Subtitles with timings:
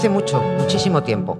[0.00, 1.36] Hace mucho, muchísimo tiempo.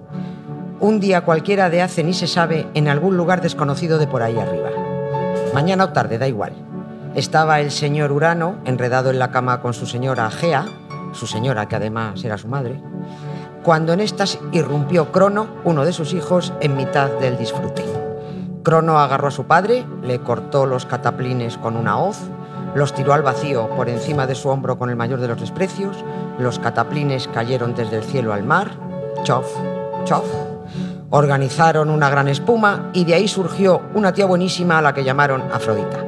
[0.80, 4.38] Un día cualquiera de hace ni se sabe en algún lugar desconocido de por ahí
[4.38, 4.68] arriba.
[5.54, 6.52] Mañana o tarde, da igual.
[7.14, 10.66] Estaba el señor Urano enredado en la cama con su señora Gea,
[11.12, 12.82] su señora que además era su madre,
[13.62, 17.82] cuando en estas irrumpió Crono, uno de sus hijos, en mitad del disfrute.
[18.62, 22.18] Crono agarró a su padre, le cortó los cataplines con una hoz,
[22.74, 25.96] los tiró al vacío por encima de su hombro con el mayor de los desprecios,
[26.38, 28.70] los cataplines cayeron desde el cielo al mar,
[29.24, 29.46] chof,
[30.04, 30.24] chof,
[31.10, 35.42] organizaron una gran espuma y de ahí surgió una tía buenísima a la que llamaron
[35.52, 36.04] Afrodita.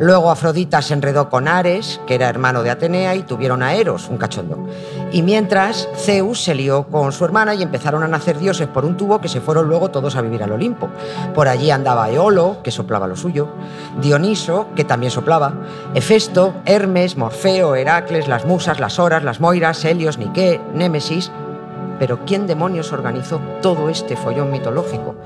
[0.00, 4.08] Luego Afrodita se enredó con Ares, que era hermano de Atenea, y tuvieron a Eros,
[4.08, 4.66] un cachondo.
[5.12, 8.96] Y mientras, Zeus se lió con su hermana y empezaron a nacer dioses por un
[8.96, 10.88] tubo que se fueron luego todos a vivir al Olimpo.
[11.34, 13.48] Por allí andaba Eolo, que soplaba lo suyo,
[14.00, 15.54] Dioniso, que también soplaba,
[15.94, 21.32] Hefesto, Hermes, Morfeo, Heracles, las musas, las horas, las moiras, Helios, Nike, Némesis.
[21.98, 25.16] Pero ¿quién demonios organizó todo este follón mitológico?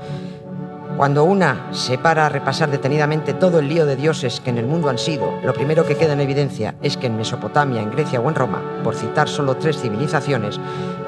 [0.97, 4.65] Cuando una se para a repasar detenidamente todo el lío de dioses que en el
[4.65, 8.21] mundo han sido, lo primero que queda en evidencia es que en Mesopotamia, en Grecia
[8.21, 10.57] o en Roma, por citar solo tres civilizaciones,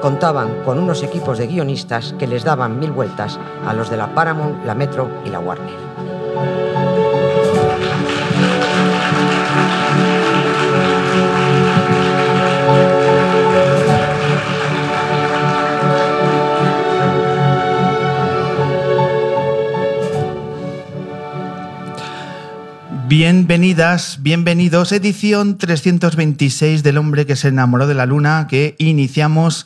[0.02, 4.14] contaban con unos equipos de guionistas que les daban mil vueltas a los de la
[4.14, 7.07] Paramount, la Metro y la Warner.
[23.08, 24.92] Bienvenidas, bienvenidos.
[24.92, 29.64] Edición 326 del hombre que se enamoró de la luna que iniciamos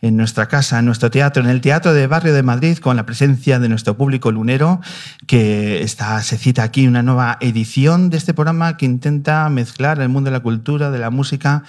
[0.00, 3.04] en nuestra casa, en nuestro teatro, en el Teatro de Barrio de Madrid, con la
[3.04, 4.80] presencia de nuestro público lunero,
[5.26, 10.08] que está, se cita aquí una nueva edición de este programa que intenta mezclar el
[10.08, 11.64] mundo de la cultura, de la música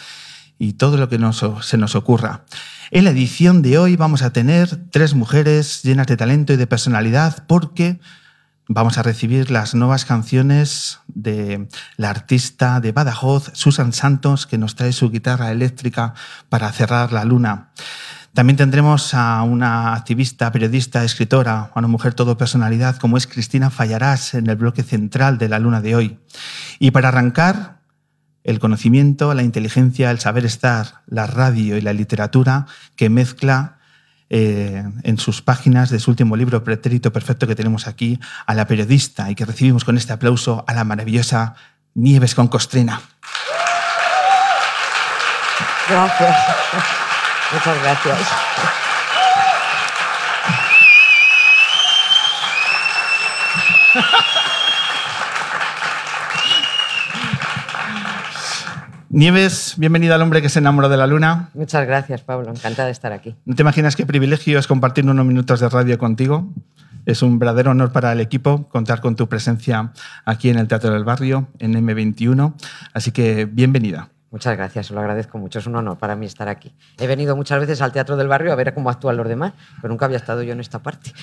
[0.59, 2.45] y todo lo que nos, se nos ocurra.
[2.91, 6.67] En la edición de hoy vamos a tener tres mujeres llenas de talento y de
[6.67, 7.99] personalidad porque
[8.67, 11.67] vamos a recibir las nuevas canciones de
[11.97, 16.13] la artista de Badajoz, Susan Santos, que nos trae su guitarra eléctrica
[16.49, 17.71] para cerrar la luna.
[18.33, 23.69] También tendremos a una activista, periodista, escritora, a una mujer todo personalidad como es Cristina
[23.69, 26.19] Fallarás en el bloque central de la luna de hoy.
[26.79, 27.79] Y para arrancar,
[28.43, 33.74] el conocimiento, la inteligencia, el saber estar, la radio y la literatura que mezcla
[34.29, 38.67] eh, en sus páginas de su último libro, Pretérito Perfecto, que tenemos aquí, a la
[38.67, 41.55] periodista y que recibimos con este aplauso a la maravillosa
[41.93, 43.01] Nieves con Costrina.
[45.87, 46.35] Gracias.
[47.53, 48.19] Muchas gracias.
[59.15, 61.47] Nieves, bienvenida al hombre que se enamoró de la luna.
[61.53, 62.49] Muchas gracias, Pablo.
[62.49, 63.33] Encantada de estar aquí.
[63.45, 66.49] ¿No te imaginas qué privilegio es compartir unos minutos de radio contigo?
[67.05, 69.93] Es un verdadero honor para el equipo contar con tu presencia
[70.25, 72.55] aquí en el Teatro del Barrio, en M21.
[72.93, 74.09] Así que bienvenida.
[74.31, 75.59] Muchas gracias, lo agradezco mucho.
[75.59, 76.73] Es un honor para mí estar aquí.
[76.99, 79.93] He venido muchas veces al Teatro del Barrio a ver cómo actúan los demás, pero
[79.93, 81.13] nunca había estado yo en esta parte.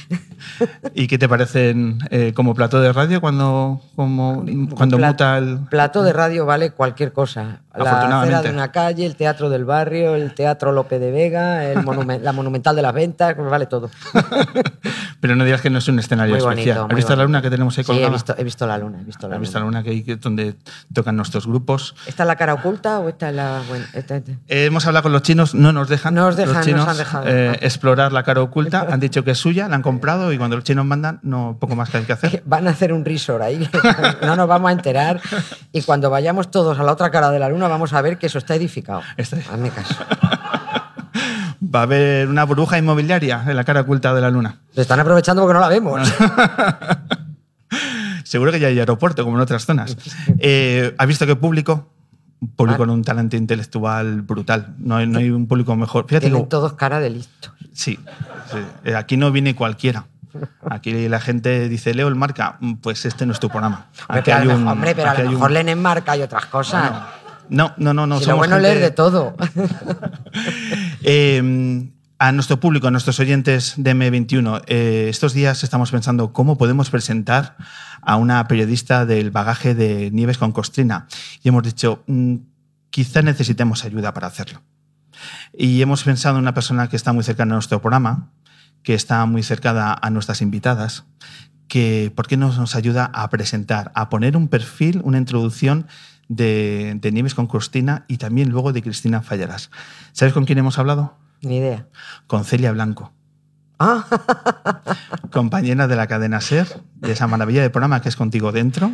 [0.95, 5.59] ¿Y qué te parecen eh, como plató de radio cuando, como, cuando Pla- muta el...?
[5.69, 7.61] Plato de radio vale cualquier cosa.
[7.75, 11.79] La acera de una calle, el Teatro del Barrio, el Teatro Lope de Vega, el
[11.79, 13.91] monumen- la Monumental de las Ventas, pues vale todo.
[15.21, 16.81] Pero no digas que no es un escenario Muy bonito, especial.
[16.87, 17.27] muy ¿Has visto la bonito.
[17.29, 18.13] luna que tenemos ahí Sí, he colgada?
[18.13, 18.99] visto, he visto la luna.
[19.01, 19.79] He visto la ¿Has visto la luna.
[19.81, 20.55] luna que hay donde
[20.93, 21.95] tocan nuestros grupos?
[22.07, 23.61] ¿Esta es la cara oculta o esta es la?
[23.95, 26.57] Esta- esta- Eh, hemos hablado con los chinos, no nos dejan, No nos dejan, los
[26.59, 27.25] nos chinos han dejado.
[27.29, 28.87] eh, explorar la cara oculta.
[28.93, 31.77] Han dicho que es suya, la han comprado y cuando los chinos mandan, no poco
[31.77, 32.43] más que hay que hacer.
[32.47, 33.69] Van a hacer un resort ahí,
[34.23, 35.21] no nos vamos a enterar.
[35.73, 38.27] Y cuando vayamos todos a la otra cara de la luna, vamos a ver que
[38.27, 39.03] eso está edificado.
[39.19, 39.95] Hazme caso.
[41.75, 44.59] Va a haber una burbuja inmobiliaria en la cara oculta de la luna.
[44.75, 46.01] Se están aprovechando porque no la vemos.
[48.25, 49.97] Seguro que ya hay aeropuerto, como en otras zonas.
[50.39, 51.89] Eh, ¿Has visto qué público?
[52.41, 52.79] Un público Ah.
[52.87, 54.75] con un talento intelectual brutal.
[54.79, 56.07] No hay, no hay un público mejor.
[56.09, 57.53] Fíjate Tienen que- todos cara de listo.
[57.73, 57.99] Sí,
[58.51, 58.59] sí.
[58.85, 60.07] Eh, aquí no viene cualquiera.
[60.69, 63.87] Aquí la gente dice, Leo el marca, Mm, pues este no es tu programa.
[64.09, 66.23] Aquí pero a hay un- hombre, pero a lo un- mejor leen en marca y
[66.23, 66.91] otras cosas.
[67.53, 68.19] No, no, no, no.
[68.19, 69.37] si lo somos bueno es gente- leer de todo.
[71.05, 76.57] Eh, a nuestro público, a nuestros oyentes de M21, eh, estos días estamos pensando cómo
[76.57, 77.57] podemos presentar
[78.01, 81.09] a una periodista del bagaje de Nieves con Costrina.
[81.43, 82.37] Y hemos dicho, mm,
[82.91, 84.63] quizá necesitemos ayuda para hacerlo.
[85.53, 88.31] Y hemos pensado en una persona que está muy cercana a nuestro programa,
[88.85, 91.05] que está muy cercana a nuestras invitadas,
[91.67, 95.89] que por qué no nos ayuda a presentar, a poner un perfil, una introducción
[96.37, 99.71] de, de Nieves con Cristina y también luego de Cristina Fallarás.
[100.13, 101.17] ¿Sabes con quién hemos hablado?
[101.43, 101.89] Ni idea.
[102.27, 103.13] Con Celia Blanco,
[103.85, 104.07] Ah,
[105.33, 108.93] compañera de la cadena SER, de esa maravilla de programa que es Contigo Dentro,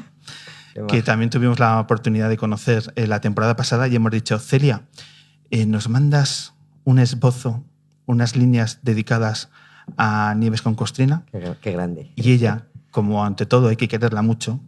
[0.88, 4.84] que también tuvimos la oportunidad de conocer eh, la temporada pasada y hemos dicho, Celia,
[5.50, 6.54] eh, ¿nos mandas
[6.84, 7.64] un esbozo,
[8.06, 9.50] unas líneas dedicadas
[9.98, 11.26] a Nieves con Costrina?
[11.32, 12.10] Qué, qué grande.
[12.16, 14.58] Y ella, como ante todo hay que quererla mucho,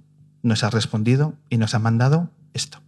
[0.42, 2.78] nos ha respondido y nos ha mandado esto.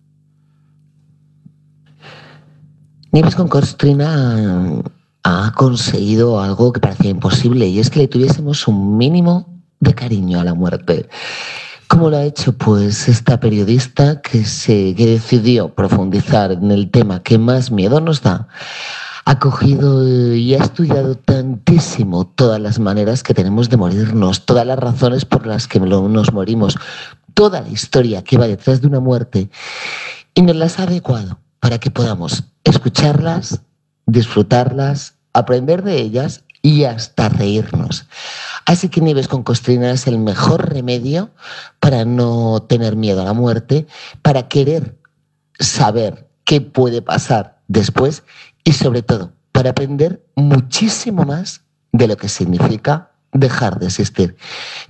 [3.12, 4.82] Nieves con Costrina
[5.24, 10.40] ha conseguido algo que parecía imposible y es que le tuviésemos un mínimo de cariño
[10.40, 11.08] a la muerte.
[11.88, 12.56] ¿Cómo lo ha hecho?
[12.56, 18.22] Pues esta periodista que, se, que decidió profundizar en el tema que más miedo nos
[18.22, 18.48] da,
[19.24, 24.78] ha cogido y ha estudiado tantísimo todas las maneras que tenemos de morirnos, todas las
[24.78, 26.78] razones por las que nos morimos,
[27.34, 29.50] toda la historia que va detrás de una muerte
[30.34, 33.60] y nos las ha adecuado para que podamos escucharlas,
[34.06, 38.06] disfrutarlas, aprender de ellas y hasta reírnos.
[38.66, 41.30] Así que Nieves con Costrina es el mejor remedio
[41.80, 43.86] para no tener miedo a la muerte,
[44.22, 44.96] para querer
[45.58, 48.22] saber qué puede pasar después
[48.64, 51.62] y sobre todo para aprender muchísimo más
[51.92, 54.36] de lo que significa dejar de existir.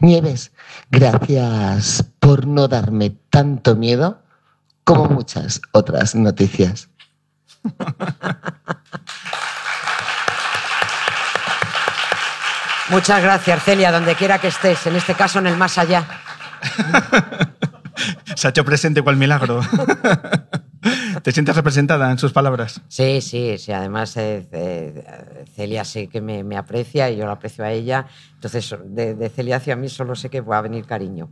[0.01, 0.53] Nieves,
[0.91, 4.23] gracias por no darme tanto miedo
[4.85, 6.89] como muchas otras noticias.
[12.93, 16.05] Muchas gracias, Celia, donde quiera que estés, en este caso en el más allá.
[18.37, 19.63] Se ha hecho presente cual milagro.
[21.23, 22.81] ¿Te sientes representada en sus palabras?
[22.89, 23.73] Sí, sí, sí.
[23.73, 28.07] Además, eh, eh, Celia sé que me, me aprecia y yo la aprecio a ella.
[28.35, 31.31] Entonces, de, de Celia hacia mí solo sé que va a venir cariño.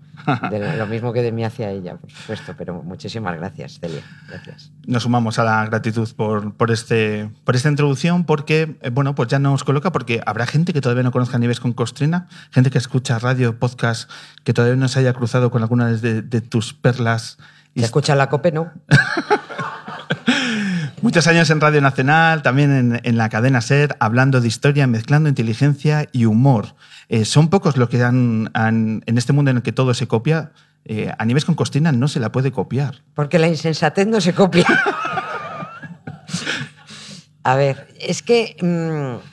[0.50, 2.54] De lo mismo que de mí hacia ella, por supuesto.
[2.56, 4.02] Pero muchísimas gracias, Celia.
[4.28, 4.70] Gracias.
[4.86, 9.28] Nos sumamos a la gratitud por, por, este, por esta introducción porque, eh, bueno, pues
[9.28, 12.70] ya nos coloca porque habrá gente que todavía no conozca a Nieves con Costrina, gente
[12.70, 14.08] que escucha radio, podcast,
[14.44, 17.38] que todavía no se haya cruzado con alguna de, de tus perlas.
[17.76, 18.72] ¿Se escucha la COPE, no?
[21.02, 25.28] Muchos años en Radio Nacional, también en, en, la cadena SER, hablando de historia, mezclando
[25.28, 26.74] inteligencia y humor.
[27.08, 30.06] Eh, son pocos los que han, han, en este mundo en el que todo se
[30.06, 30.52] copia,
[30.84, 33.02] eh, a Nieves con Costrina no se la puede copiar.
[33.14, 34.66] Porque la insensatez no se copia.
[37.44, 39.24] a ver, es que mmm,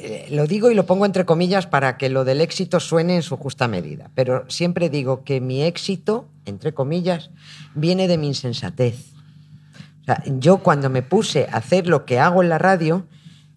[0.00, 3.22] eh, lo digo y lo pongo entre comillas para que lo del éxito suene en
[3.22, 7.30] su justa medida, pero siempre digo que mi éxito, entre comillas,
[7.74, 9.12] viene de mi insensatez.
[10.38, 13.06] Yo cuando me puse a hacer lo que hago en la radio,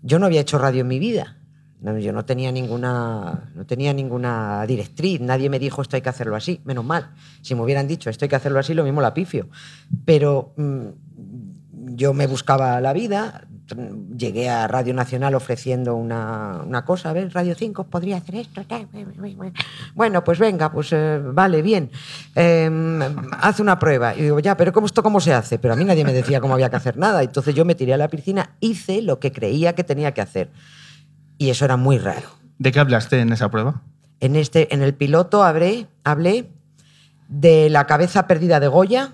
[0.01, 1.37] yo no había hecho radio en mi vida.
[1.79, 6.09] No, yo no tenía ninguna, no tenía ninguna directriz, nadie me dijo esto hay que
[6.09, 7.11] hacerlo así, menos mal.
[7.41, 9.47] Si me hubieran dicho esto hay que hacerlo así, lo mismo la pifio.
[10.05, 10.87] Pero mmm,
[11.95, 13.47] yo me buscaba la vida,
[14.17, 18.63] llegué a Radio Nacional ofreciendo una, una cosa, a ver, Radio 5 podría hacer esto.
[19.95, 21.91] Bueno, pues venga, pues eh, vale, bien.
[22.35, 22.69] Eh,
[23.39, 24.15] haz una prueba.
[24.15, 25.59] Y digo, ya, pero ¿cómo esto cómo se hace?
[25.59, 27.23] Pero a mí nadie me decía cómo había que hacer nada.
[27.23, 30.49] Entonces yo me tiré a la piscina, hice lo que creía que tenía que hacer.
[31.37, 32.29] Y eso era muy raro.
[32.59, 33.81] ¿De qué hablaste en esa prueba?
[34.19, 36.49] En, este, en el piloto hablé, hablé
[37.27, 39.13] de la cabeza perdida de Goya,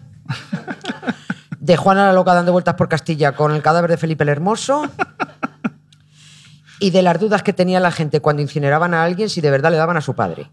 [1.68, 4.88] de Juana la Loca dando vueltas por Castilla con el cadáver de Felipe el Hermoso
[6.80, 9.72] y de las dudas que tenía la gente cuando incineraban a alguien si de verdad
[9.72, 10.50] le daban a su padre.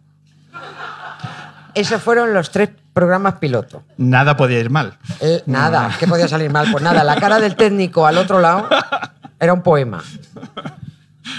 [1.73, 3.85] Esos fueron los tres programas piloto.
[3.97, 4.99] Nada podía ir mal.
[5.21, 6.67] El, nada, ¿qué podía salir mal?
[6.73, 8.69] Pues nada, la cara del técnico al otro lado
[9.39, 10.03] era un poema.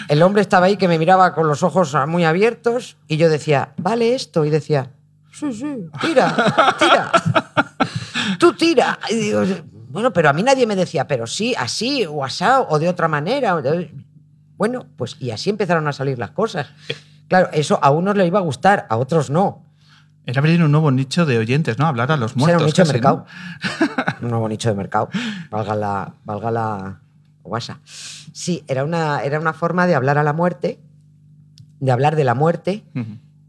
[0.07, 3.73] El hombre estaba ahí que me miraba con los ojos muy abiertos y yo decía,
[3.75, 4.45] ¿vale esto?
[4.45, 4.91] Y decía,
[5.33, 6.33] sí, sí, tira,
[6.79, 7.11] tira.
[8.39, 8.99] Tú tira.
[9.09, 9.43] Y digo,
[9.89, 13.07] bueno, pero a mí nadie me decía, pero sí, así, o asado, o de otra
[13.07, 13.61] manera.
[14.57, 16.67] Bueno, pues y así empezaron a salir las cosas.
[17.27, 19.63] Claro, eso a unos le iba a gustar, a otros no.
[20.25, 21.85] Era abrir un nuevo nicho de oyentes, ¿no?
[21.85, 22.55] Hablar a los muertos.
[22.55, 23.25] era un nicho de mercado.
[24.19, 24.23] ¿no?
[24.23, 25.09] un nuevo nicho de mercado.
[25.51, 26.99] Valga la, valga la
[27.43, 27.79] guasa.
[27.85, 30.79] Sí, era una, era una forma de hablar a la muerte,
[31.79, 32.83] de hablar de la muerte,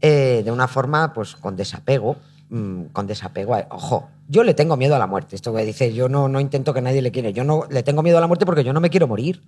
[0.01, 2.17] eh, de una forma pues con desapego.
[2.49, 3.55] Mm, con desapego.
[3.55, 5.35] a- Ojo, yo le tengo miedo a la muerte.
[5.35, 7.29] Esto que dice, yo no, no intento que nadie le quiera.
[7.29, 9.41] Yo no le tengo miedo a la muerte porque yo no me quiero morir.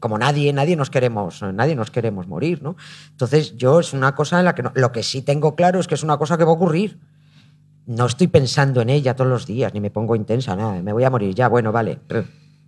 [0.00, 2.76] Como nadie, nadie nos queremos, nadie nos queremos morir, ¿no?
[3.10, 5.86] Entonces, yo es una cosa en la que no- lo que sí tengo claro es
[5.86, 6.98] que es una cosa que va a ocurrir.
[7.84, 11.04] No estoy pensando en ella todos los días, ni me pongo intensa, nada, me voy
[11.04, 11.98] a morir ya, bueno, vale,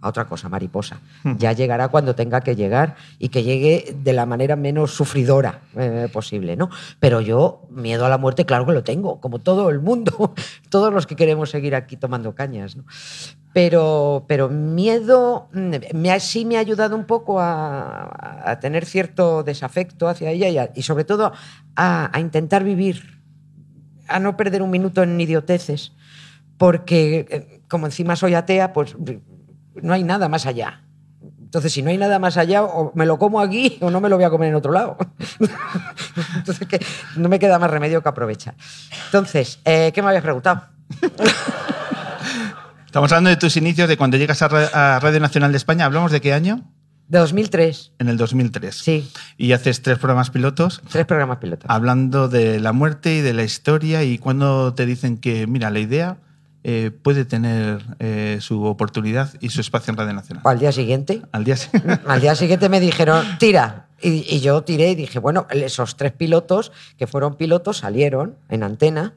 [0.01, 1.01] a otra cosa, mariposa.
[1.39, 6.09] Ya llegará cuando tenga que llegar y que llegue de la manera menos sufridora eh,
[6.13, 6.71] posible, ¿no?
[7.01, 10.35] Pero yo, miedo a la muerte, claro que lo tengo, como todo el mundo,
[10.71, 12.85] todos los que queremos seguir aquí tomando cañas, ¿no?
[13.53, 19.43] Pero, pero miedo mm, me sí me ha ayudado un poco a, a tener cierto
[19.43, 21.33] desafecto hacia ella y, a- y sobre todo
[21.75, 23.21] a, a intentar vivir,
[24.09, 25.93] a no perder un minuto en idioteces,
[26.59, 28.95] porque eh, como encima soy atea, pues
[29.83, 30.83] no hay nada más allá.
[31.41, 34.09] Entonces, si no hay nada más allá, o me lo como aquí o no me
[34.09, 34.97] lo voy a comer en otro lado.
[36.37, 36.85] Entonces, que
[37.17, 38.55] no me queda más remedio que aprovechar.
[39.07, 40.63] Entonces, eh, ¿qué me habías preguntado?
[42.87, 45.85] Estamos hablando de tus inicios, de cuando llegas a Radio Nacional de España.
[45.85, 46.63] ¿Hablamos de qué año?
[47.07, 47.93] De 2003.
[47.99, 48.75] En el 2003.
[48.77, 51.69] Sí, Y haces tres programas pilotos tres programas pilotos.
[51.69, 55.81] hablando de la muerte y de la historia y cuando te dicen que, mira, la
[55.81, 56.19] idea
[56.63, 60.43] eh, puede tener eh, su oportunidad y su espacio en Radio Nacional.
[60.47, 62.01] Al día siguiente, Al día siguiente.
[62.07, 63.87] al día siguiente me dijeron, tira.
[64.03, 68.63] Y, y yo tiré y dije, bueno, esos tres pilotos que fueron pilotos salieron en
[68.63, 69.15] antena,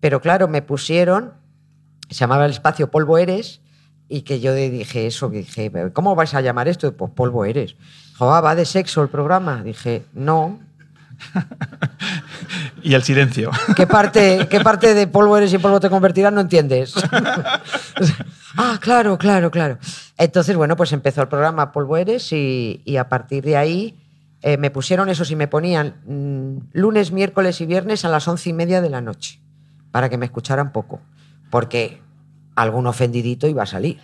[0.00, 1.34] pero claro, me pusieron,
[2.08, 3.60] se llamaba el espacio Polvo Eres,
[4.08, 6.94] y que yo dije eso, que dije, ¿cómo vais a llamar esto?
[6.96, 7.76] Pues Polvo Eres.
[8.10, 9.62] Dijo, ah, ¿va de sexo el programa?
[9.62, 10.60] Dije, no.
[12.84, 13.50] y el silencio.
[13.76, 16.32] ¿Qué parte, ¿Qué parte de polvo eres y polvo te convertirás?
[16.32, 16.94] No entiendes.
[18.56, 19.78] ah, claro, claro, claro.
[20.18, 23.98] Entonces, bueno, pues empezó el programa Polvo Eres y, y a partir de ahí
[24.42, 28.50] eh, me pusieron eso, sí me ponían mm, lunes, miércoles y viernes a las once
[28.50, 29.40] y media de la noche
[29.90, 31.00] para que me escucharan poco,
[31.50, 32.00] porque
[32.54, 33.98] algún ofendidito iba a salir.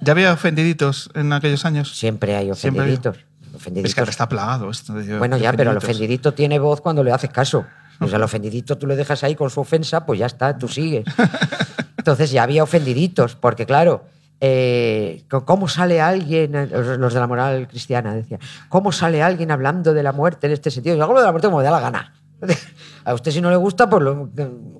[0.00, 1.96] ¿Ya había ofendiditos en aquellos años?
[1.96, 2.90] Siempre hay Siempre hay.
[2.92, 3.16] ofendiditos.
[3.16, 3.94] Es Ofendiditos.
[3.94, 4.92] que ahora está plagado esto.
[4.92, 5.96] de- Bueno, ya, pero el ofendiditos.
[5.96, 7.64] ofendidito tiene voz cuando le haces caso.
[8.00, 11.04] Pues al ofendidito tú le dejas ahí con su ofensa, pues ya está, tú sigues.
[11.98, 14.04] Entonces ya había ofendiditos, porque claro,
[14.40, 16.66] eh, ¿cómo sale alguien, eh,
[16.98, 20.70] los de la moral cristiana decían, ¿cómo sale alguien hablando de la muerte en este
[20.70, 20.94] sentido?
[20.96, 22.14] Yo hablo de la muerte como me da la gana.
[23.04, 24.30] A usted si no le gusta, pues lo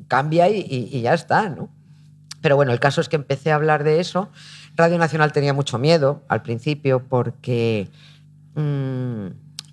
[0.08, 1.70] cambia y, y- y ya está, ¿no?
[2.42, 4.30] Pero bueno, el caso es que empecé a hablar de eso.
[4.76, 7.88] Radio Nacional tenía mucho miedo al principio porque,
[8.54, 9.26] mm,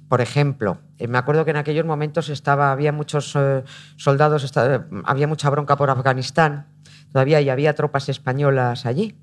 [0.08, 3.64] por ejemplo, eh, me acuerdo que en aquellos momentos estaba, había muchos eh,
[3.96, 6.68] soldados, esta- había mucha bronca por Afganistán,
[7.12, 9.16] todavía y había tropas españolas allí.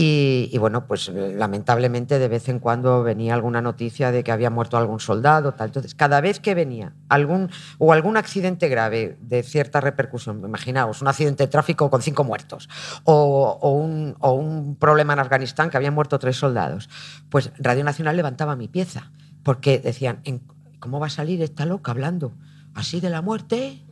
[0.00, 4.48] Y, bueno, pues eh, lamentablemente de vez en cuando venía alguna noticia de que había
[4.48, 5.52] muerto algún soldado.
[5.58, 11.08] Entonces, cada vez que venía algún o algún accidente grave de cierta repercusión, imaginaos, un
[11.08, 12.68] accidente de tráfico con cinco muertos
[13.02, 16.88] o, o un, o un problema en Afganistán que habían muerto tres soldados,
[17.28, 19.10] pues Radio Nacional levantaba mi pieza
[19.48, 20.42] porque decían, "¿En-
[20.78, 22.34] ¿cómo va a salir esta loca hablando
[22.74, 23.82] así de la muerte?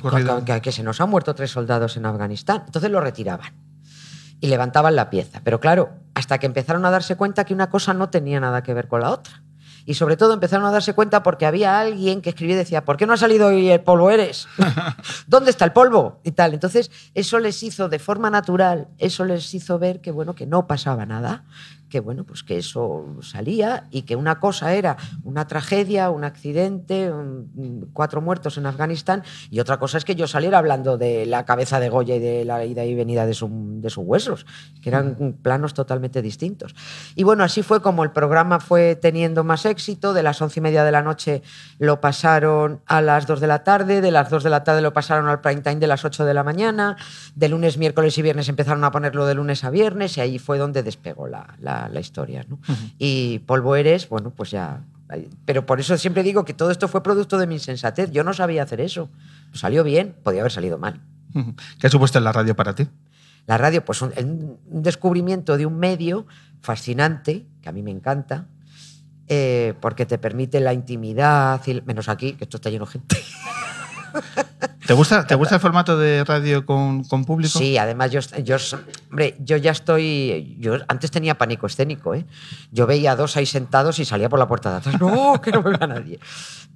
[0.00, 2.62] Cuando que, que se nos han muerto tres soldados en Afganistán.
[2.66, 3.52] Entonces lo retiraban
[4.40, 5.40] y levantaban la pieza.
[5.42, 8.72] Pero claro, hasta que empezaron a darse cuenta que una cosa no tenía nada que
[8.72, 9.42] ver con la otra.
[9.84, 12.96] Y sobre todo empezaron a darse cuenta porque había alguien que escribía y decía, ¿por
[12.96, 14.46] qué no ha salido hoy el polvo eres?
[15.26, 16.20] ¿Dónde está el polvo?
[16.22, 16.54] Y tal.
[16.54, 20.68] Entonces, eso les hizo de forma natural, eso les hizo ver que bueno, que no
[20.68, 21.44] pasaba nada,
[21.92, 27.12] que bueno, pues que eso salía y que una cosa era una tragedia, un accidente,
[27.12, 31.44] un- cuatro muertos en Afganistán, y otra cosa es que yo saliera hablando de la
[31.44, 33.50] cabeza de Goya y de la ida y venida de, su-
[33.82, 34.46] de sus huesos,
[34.80, 36.74] que eran planos totalmente distintos.
[37.14, 40.14] Y bueno, así fue como el programa fue teniendo más éxito.
[40.14, 41.42] De las once y media de la noche
[41.78, 44.94] lo pasaron a las dos de la tarde, de las dos de la tarde lo
[44.94, 46.96] pasaron al prime time de las ocho de la mañana,
[47.34, 50.56] de lunes, miércoles y viernes empezaron a ponerlo de lunes a viernes, y ahí fue
[50.56, 52.44] donde despegó la, la- la historia.
[52.48, 52.58] ¿no?
[52.98, 54.84] Y Polvo Eres, bueno, pues ya.
[55.44, 58.10] Pero por eso siempre digo que todo esto fue producto de mi insensatez.
[58.12, 59.10] Yo no sabía hacer eso.
[59.52, 61.00] Salió bien, podía haber salido mal.
[61.78, 62.88] ¿Qué ha supuesto en la radio para ti?
[63.46, 64.12] La radio, pues un,
[64.70, 66.26] un descubrimiento de un medio
[66.60, 68.46] fascinante, que a mí me encanta,
[69.28, 73.16] eh, porque te permite la intimidad, y- menos aquí, que esto está lleno de gente.
[74.86, 77.58] ¿Te gusta, ¿Te gusta el formato de radio con, con público?
[77.58, 78.56] Sí, además yo, yo,
[79.10, 80.56] hombre, yo ya estoy.
[80.58, 82.26] Yo antes tenía pánico escénico, ¿eh?
[82.72, 85.00] Yo veía a dos ahí sentados y salía por la puerta de atrás.
[85.00, 86.18] No, que no me vea nadie.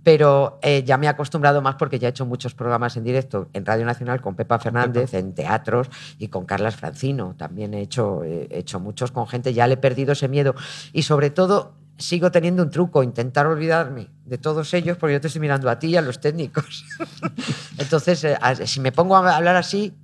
[0.02, 3.48] Pero eh, ya me he acostumbrado más porque ya he hecho muchos programas en directo
[3.52, 5.88] en Radio Nacional con Pepa Fernández, en teatros
[6.18, 7.34] y con Carlas Francino.
[7.36, 9.52] También he hecho, he hecho muchos con gente.
[9.52, 10.54] Ya le he perdido ese miedo.
[10.92, 15.28] Y sobre todo, sigo teniendo un truco, intentar olvidarme de todos ellos, porque yo te
[15.28, 16.84] estoy mirando a ti y a los técnicos.
[17.78, 19.94] Entonces, eh, si me pongo a hablar así,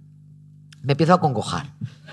[0.82, 1.66] me empiezo a congojar.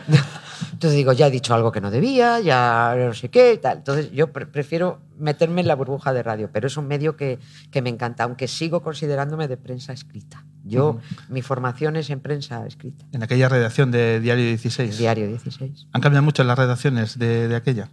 [0.72, 3.80] Entonces digo, ya he dicho algo que no debía, ya no sé qué y tal.
[3.80, 7.40] Entonces yo prefiero meterme en la burbuja de radio, pero es un medio que,
[7.72, 10.46] que, me encanta, aunque sigo considerándome de prensa escrita.
[10.64, 13.06] Yo, mi formación es en prensa escrita.
[13.12, 14.98] En aquella redacción de Diario 16.
[14.98, 15.88] Diario 16.
[15.92, 17.90] ¿Han cambiado mucho las redacciones de, de aquella?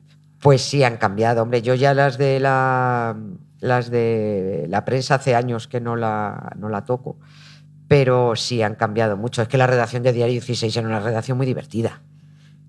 [0.46, 1.42] Pues sí, han cambiado.
[1.42, 3.16] Hombre, yo ya las de la,
[3.58, 7.18] las de la prensa hace años que no la, no la toco,
[7.88, 9.42] pero sí han cambiado mucho.
[9.42, 12.00] Es que la redacción de Diario 16 era una redacción muy divertida.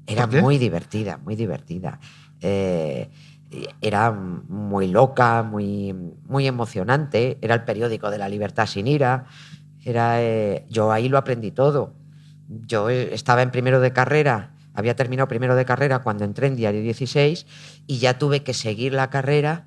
[0.07, 1.99] Era muy divertida, muy divertida.
[2.41, 3.11] Eh,
[3.79, 7.37] era muy loca, muy, muy emocionante.
[7.41, 9.25] Era el periódico de la libertad sin ira.
[9.85, 11.93] Era, eh, yo ahí lo aprendí todo.
[12.47, 16.83] Yo estaba en primero de carrera, había terminado primero de carrera cuando entré en Diario
[16.83, 17.47] 16
[17.87, 19.65] y ya tuve que seguir la carrera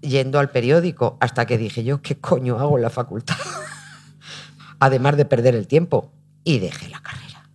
[0.00, 3.34] yendo al periódico hasta que dije yo, ¿qué coño hago en la facultad?
[4.78, 6.12] Además de perder el tiempo.
[6.44, 7.50] Y dejé la carrera.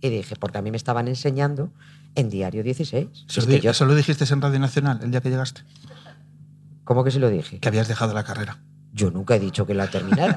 [0.00, 1.72] Y dije, porque a mí me estaban enseñando
[2.16, 3.06] en Diario 16.
[3.28, 5.62] ¿Eso, es que lo dijiste en Radio Nacional el día que llegaste?
[6.82, 7.60] ¿Cómo que se lo dije?
[7.60, 8.58] Que habías dejado la carrera.
[8.92, 10.36] Yo nunca he dicho que la terminara.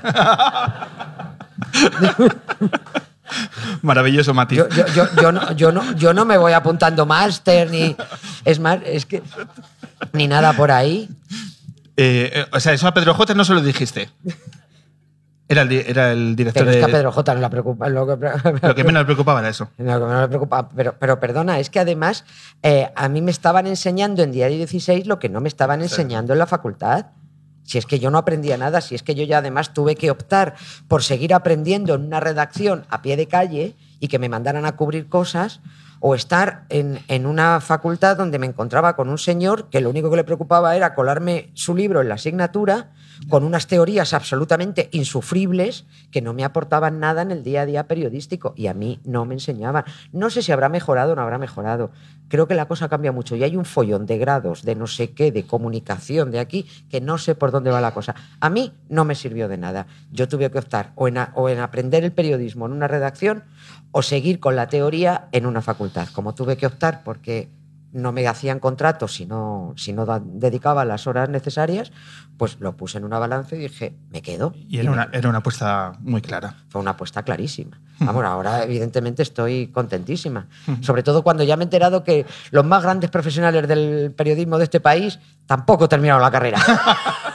[3.82, 4.56] Maravilloso, Mati.
[4.56, 4.68] Yo,
[5.32, 7.96] no, yo, no, yo no me voy apuntando máster ni.
[8.46, 9.24] Es más, es que.
[10.14, 11.10] Ni nada por ahí.
[11.98, 14.10] Eh, eh, o sea, eso a Pedro J no se lo dijiste.
[15.48, 17.90] Era el, era el director pero es que a Pedro J no le preocupa.
[17.90, 18.16] Lo que,
[18.86, 19.70] menos le preocupaba era eso.
[19.78, 20.48] Lo que.
[20.76, 22.24] Pero, pero perdona, es que además
[22.64, 26.34] eh, a mí me estaban enseñando en Diario 16 lo que no me estaban enseñando
[26.34, 27.08] en la facultad.
[27.64, 30.12] Si es que yo no aprendía nada, si es que yo ya además tuve que
[30.12, 30.56] optar
[30.88, 34.76] por seguir aprendiendo en una redacción a pie de calle y que me mandaran a
[34.76, 35.62] cubrir cosas,
[36.04, 40.10] o estar en, en, una facultad donde me encontraba con un señor que lo único
[40.10, 42.90] que le preocupaba era colarme su libro en la asignatura
[43.30, 47.88] con unas teorías absolutamente insufribles que no me aportaban nada en el día a día
[47.88, 49.86] periodístico y a mí no me enseñaban.
[50.12, 51.92] No sé si habrá mejorado o no habrá mejorado.
[52.28, 55.12] Creo que la cosa cambia mucho y hay un follón de grados, de no sé
[55.12, 58.16] qué, de comunicación de aquí, que no sé por dónde va la cosa.
[58.40, 59.88] A mí no me sirvió de nada.
[60.12, 63.44] Yo tuve que optar o en, o en aprender el periodismo en una redacción
[63.92, 66.08] o seguir con la teoría en una facultad.
[66.14, 67.50] Como tuve que optar porque
[67.94, 71.92] no me hacían contratos si no, si no dedicaba las horas necesarias,
[72.38, 74.54] pues lo puse en una balanza y dije, me quedo.
[74.68, 76.56] Y era, una, era una apuesta muy clara.
[76.70, 77.80] Fue una apuesta clarísima.
[78.00, 80.48] Vamos, ahora evidentemente estoy contentísima.
[80.82, 84.64] Sobre todo cuando ya me he enterado que los más grandes profesionales del periodismo de
[84.64, 86.60] este país tampoco terminaron la carrera.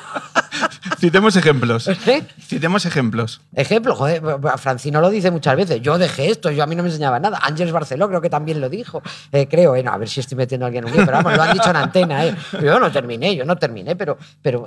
[1.06, 1.86] Citemos ejemplos.
[2.08, 2.24] ¿Eh?
[2.40, 3.40] Citemos ejemplos.
[3.54, 4.20] Ejemplo, joder,
[4.56, 5.80] Francino lo dice muchas veces.
[5.80, 7.38] Yo dejé esto, yo a mí no me enseñaba nada.
[7.42, 9.00] Ángeles Barceló creo que también lo dijo.
[9.30, 11.42] Eh, creo, eh, a ver si estoy metiendo a alguien en un pero vamos, lo
[11.44, 12.26] han dicho en antena.
[12.26, 12.34] Eh.
[12.60, 14.64] Yo no terminé, yo no terminé, pero, pero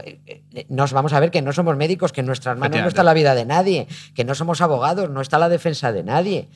[0.69, 3.13] nos vamos a ver que no somos médicos, que en nuestras manos no está la
[3.13, 6.47] vida de nadie, que no somos abogados, no está la defensa de nadie.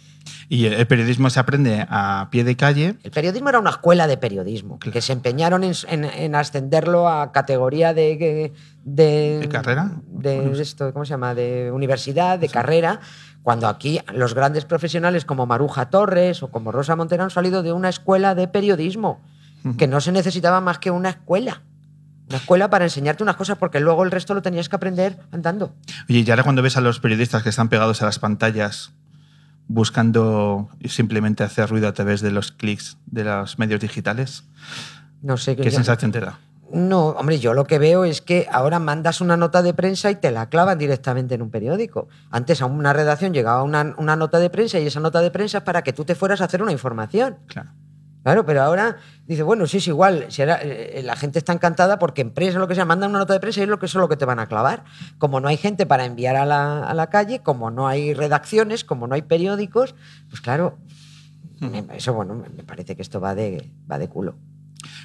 [0.50, 2.96] Y el periodismo se aprende a pie de calle.
[3.04, 8.54] El periodismo era una escuela de periodismo, que se empeñaron en, ascenderlo a categoría de,
[8.84, 9.92] de, carrera?
[10.08, 11.34] De esto, ¿cómo se llama?
[11.34, 13.00] De universidad, de carrera,
[13.42, 17.74] cuando aquí los grandes profesionales como Maruja Torres o como Rosa Montero han salido de
[17.74, 19.22] una escuela de periodismo,
[19.78, 21.62] que no se necesitaba más que una escuela.
[22.30, 25.76] Una escuela para enseñarte unas cosas porque luego el resto lo tenías que aprender andando.
[26.10, 28.94] Oye, y ahora cuando ves a los periodistas que están pegados a las pantallas
[29.68, 34.44] buscando simplemente hacer ruido a través de los clics de los medios digitales,
[35.22, 36.40] no sé qué, sensación te da.
[36.74, 40.16] No, hombre, yo lo que veo es que ahora mandas una nota de prensa y
[40.16, 42.08] te la clavan directamente en un periódico.
[42.32, 45.60] Antes a una redacción llegaba una, una nota de prensa y esa nota de prensa
[45.60, 47.38] es para que tú te fueras a hacer una información.
[47.46, 47.70] Claro.
[48.24, 52.22] Claro, pero ahora dice, bueno, sí es igual, si eh, la gente está encantada porque
[52.22, 54.02] empresa lo que sea, mandan una nota de prensa y es lo que eso es
[54.02, 54.86] lo que te van a clavar.
[55.20, 58.84] Como no hay gente para enviar a la, a la calle, como no hay redacciones,
[58.84, 59.94] como no hay periódicos,
[60.30, 60.78] pues claro,
[61.94, 64.36] eso bueno, me parece que esto va de, va de culo.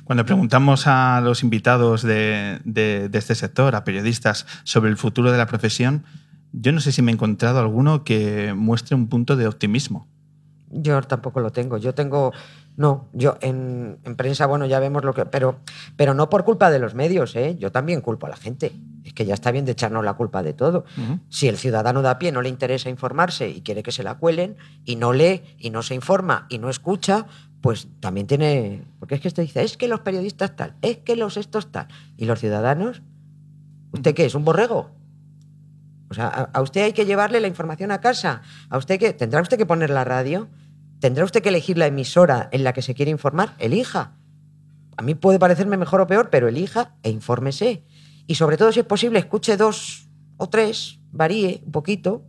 [0.05, 5.47] Cuando preguntamos a los invitados de, este sector, a periodistas, sobre el futuro de la
[5.47, 6.05] profesión,
[6.53, 10.07] yo no sé si me he encontrado alguno que muestre un punto de optimismo.
[10.71, 11.79] Yo tampoco lo tengo.
[11.79, 12.33] Yo tengo.
[12.77, 15.25] No, yo en, en prensa, bueno, ya vemos lo que.
[15.27, 15.61] Pero,
[15.97, 17.57] pero no por culpa de los medios, ¿eh?
[17.59, 18.73] Yo también culpo a la gente.
[19.05, 20.85] Es que ya está bien de echarnos la culpa de todo.
[21.31, 24.17] Si el ciudadano de a pie no le interesa informarse y quiere que se la
[24.17, 27.27] cuelen, y no lee, y no se informa, y no escucha,
[27.61, 28.85] pues también tiene.
[28.99, 31.89] Porque es que usted dice, es que los periodistas tal, es que los estos tal.
[32.17, 33.03] ¿Y los ciudadanos?
[33.93, 34.27] ¿Usted qué?
[34.27, 34.91] ¿Es un borrego?
[36.11, 38.43] O sea, a, usted hay que llevarle la información a casa.
[38.71, 39.13] ¿A usted qué?
[39.13, 40.49] ¿Tendrá usted que poner la radio?
[41.01, 43.55] ¿Tendrá usted que elegir la emisora en la que se quiere informar?
[43.59, 44.13] Elija.
[44.97, 47.85] A mí puede parecerme mejor o peor, pero elija e infórmese.
[48.27, 52.25] Y sobre todo, si es posible, escuche dos o tres, varíe un poquito,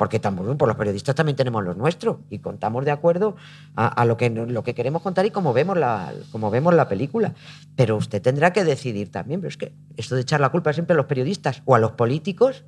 [0.00, 3.36] porque tampoco, por los periodistas también tenemos los nuestros y contamos de acuerdo
[3.76, 6.88] a, a lo, que, lo que queremos contar y como vemos, la, como vemos la
[6.88, 7.34] película.
[7.76, 9.40] Pero usted tendrá que decidir también.
[9.42, 11.92] Pero es que esto de echar la culpa siempre a los periodistas o a los
[11.92, 12.64] políticos,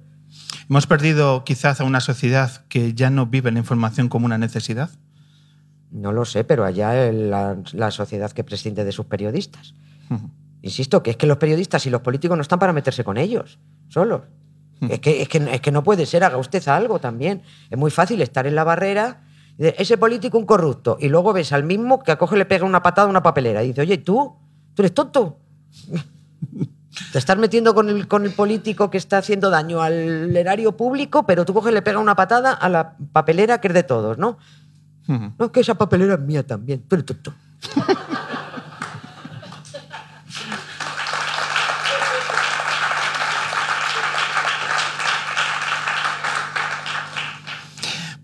[0.68, 4.90] Hemos perdido quizás a una sociedad que ya no vive la información como una necesidad.
[5.90, 9.75] no lo sé, pero allá el- la, la sociedad que prescinde de sus periodistas.
[10.61, 13.59] Insisto, que es que los periodistas y los políticos no están para meterse con ellos,
[13.88, 14.21] solos.
[14.89, 17.43] Es que, es, que, es que no puede ser, haga usted algo también.
[17.71, 19.23] Es muy fácil estar en la barrera,
[19.59, 22.83] ese político un corrupto, y luego ves al mismo que acoge y le pega una
[22.83, 24.35] patada a una papelera y dice, oye, tú,
[24.75, 25.39] tú eres tonto.
[27.13, 31.25] Te estás metiendo con el, con el político que está haciendo daño al erario público,
[31.25, 34.19] pero tú coges y le pega una patada a la papelera que es de todos,
[34.19, 34.39] ¿no?
[35.07, 36.83] No, es que esa papelera es mía también.
[36.83, 37.35] Tú eres tonto.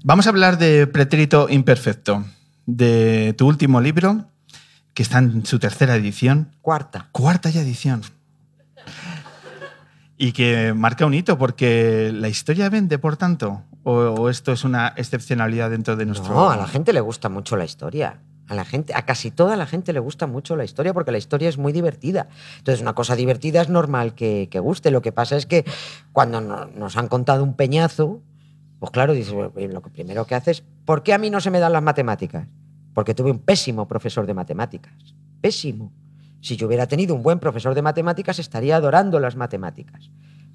[0.08, 2.24] Vamos a hablar de Pretérito Imperfecto,
[2.64, 4.24] de tu último libro,
[4.94, 7.08] que está en su tercera edición, Cuarta.
[7.12, 8.00] cuarta ya edición.
[10.16, 14.64] Y que marca un hito porque la historia vende, por tanto, o, o esto es
[14.64, 16.32] una excepcionalidad dentro de nuestro.
[16.32, 18.18] No, a la gente le gusta mucho la historia.
[18.48, 21.18] A la gente, a casi toda la gente le gusta mucho la historia porque la
[21.18, 22.28] historia es muy divertida.
[22.56, 24.90] Entonces, una cosa divertida es normal que, que guste.
[24.90, 25.66] Lo que pasa es que
[26.14, 28.22] cuando no- nos han contado un peñazo,
[28.78, 31.58] pues claro, dices, bueno, lo primero que haces, ¿por qué a mí no se me
[31.58, 32.46] dan las matemáticas?
[32.94, 34.94] Porque tuve un pésimo profesor de matemáticas.
[35.40, 35.92] Pésimo.
[36.40, 40.10] Si yo hubiera tenido un buen profesor de matemáticas, estaría adorando las matemáticas.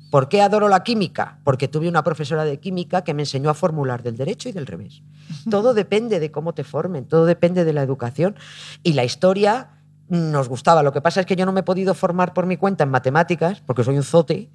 [0.10, 1.40] ¿Por qué adoro la química?
[1.44, 4.68] Porque tuve una profesora de química que me enseñó a formular del derecho y del
[4.68, 5.02] revés.
[5.50, 8.36] Todo depende de cómo te formen, todo depende de la educación.
[8.84, 9.72] Y la historia
[10.10, 10.84] nos gustaba.
[10.84, 12.92] Lo que pasa es que yo no me he podido formar por mi cuenta en
[12.92, 14.52] matemáticas, porque soy un zote,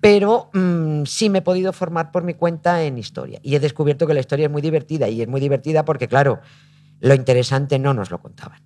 [0.00, 3.40] pero mm, sí me he podido formar por mi cuenta en historia.
[3.42, 5.08] Y he descubierto que la historia es muy divertida.
[5.08, 6.40] Y es muy divertida porque, claro,
[7.00, 8.60] lo interesante no nos lo contaban.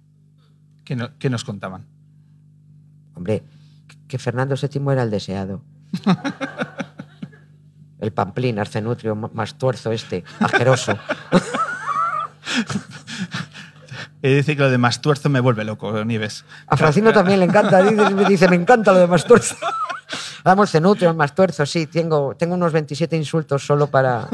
[0.85, 1.87] ¿Qué, no- qué nos contaban?
[3.15, 3.43] Hombre,
[4.09, 5.63] que Fernando VII era el deseado.
[8.01, 10.99] El pamplín, arcenutrio, más tuerzo este, asqueroso.
[14.23, 16.45] De decir que lo de Mastuerzo me vuelve loco, Nieves.
[16.69, 19.57] A Francino también le encanta, dice, me dice, me encanta lo de más tuerzo.
[20.45, 24.29] Vamos, cenutrio, más tuerzo, sí, tengo, tengo unos 27 insultos solo para,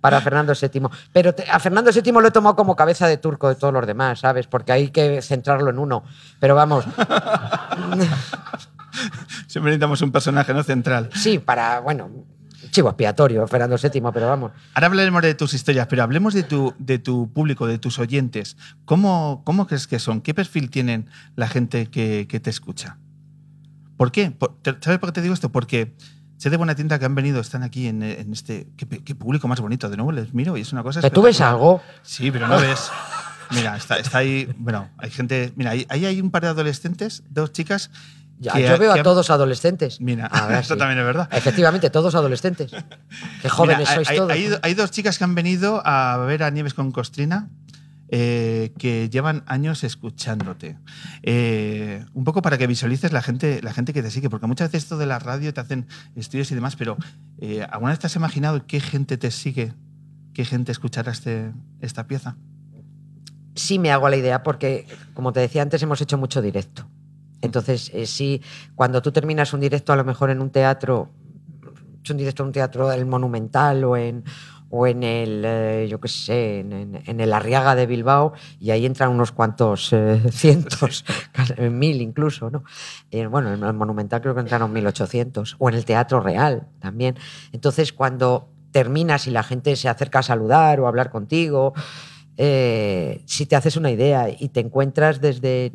[0.00, 0.82] para Fernando VII.
[1.12, 4.20] Pero a Fernando VII lo he tomado como cabeza de turco de todos los demás,
[4.20, 4.46] ¿sabes?
[4.46, 6.04] Porque hay que centrarlo en uno.
[6.40, 6.84] Pero vamos,
[9.46, 11.10] Siempre necesitamos un personaje no central.
[11.14, 12.10] sí, para, bueno,
[12.76, 14.52] chivo expiatorio, Fernando VII, pero vamos.
[14.74, 18.56] Ahora hablaremos de tus historias, pero hablemos de tu, de tu público, de tus oyentes.
[18.84, 20.20] ¿Cómo, cómo crees que son?
[20.20, 22.98] ¿Qué perfil tienen la gente que, que te escucha?
[23.96, 24.30] ¿Por qué?
[24.30, 25.50] Por- ¿Sabes por qué te digo esto?
[25.50, 25.94] Porque
[26.36, 28.68] sé de buena tienda que han venido, están aquí en, en este...
[28.76, 29.88] ¿qué, qué público más bonito?
[29.88, 31.00] De nuevo les miro y es una cosa...
[31.00, 31.80] ¿Pero tú ves algo?
[32.02, 32.90] Sí, pero no ves...
[33.52, 34.52] Mira, está, está ahí...
[34.58, 35.52] Bueno, hay gente...
[35.56, 37.90] Mira, ahí, ahí hay un par de adolescentes, dos chicas...
[38.38, 40.00] Ya, que- yo veo que a todos adolescentes.
[40.00, 40.78] Mira, Ahora esto sí.
[40.78, 41.28] también es verdad.
[41.32, 42.70] Efectivamente, todos adolescentes.
[43.42, 44.30] Qué jóvenes Mira, sois hay, todos.
[44.32, 47.48] hay- hay dos chicas que han venido a ver a Nieves con Costrina
[48.08, 50.78] eh, que llevan años escuchándote.
[51.22, 54.68] Eh, un poco para que visualices la gente, la gente que te sigue, porque muchas
[54.68, 56.96] veces esto de la radio te hacen estudios y demás, pero
[57.40, 59.72] eh, ¿alguna vez te has imaginado qué gente te sigue?
[60.34, 62.36] ¿Qué gente escuchará este, esta pieza?
[63.54, 66.86] sí me hago la idea porque, como te decía antes, hemos hecho mucho directo.
[67.42, 68.40] Entonces, eh, sí,
[68.74, 71.10] cuando tú terminas un directo, a lo mejor en un teatro,
[72.10, 74.22] un directo en un teatro del Monumental o en,
[74.70, 78.70] o en el, eh, yo qué sé, en, en- en el Arriaga de Bilbao, y
[78.70, 81.04] ahí entran unos cuantos eh, cientos,
[81.70, 82.64] mil incluso, ¿no?
[83.10, 87.16] Eh, bueno, en el Monumental creo que entraron 1800, o en el Teatro Real también.
[87.52, 91.72] Entonces, cuando terminas y la gente se acerca a saludar o a hablar contigo,
[92.36, 95.72] eh, si te haces una idea y te encuentras desde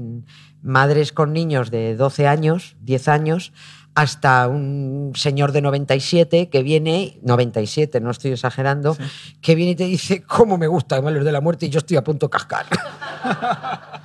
[0.62, 3.52] madres con niños de 12 años, 10 años,
[3.93, 8.95] hasta un señor de 97 que viene, 97, no estoy exagerando,
[9.41, 11.65] que viene y te dice, ¿cómo me gusta los de la muerte?
[11.65, 12.65] Y yo estoy a punto de cascar.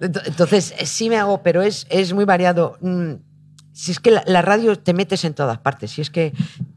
[0.00, 2.76] Ent- Entonces, sí me hago, pero es, es muy variado.
[3.78, 6.32] Si es que la, la radio te metes en todas partes, si es que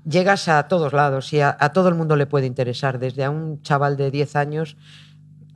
[0.06, 3.32] llegas a todos lados y a, a todo el mundo le puede interesar, desde a
[3.32, 4.78] un chaval de 10 años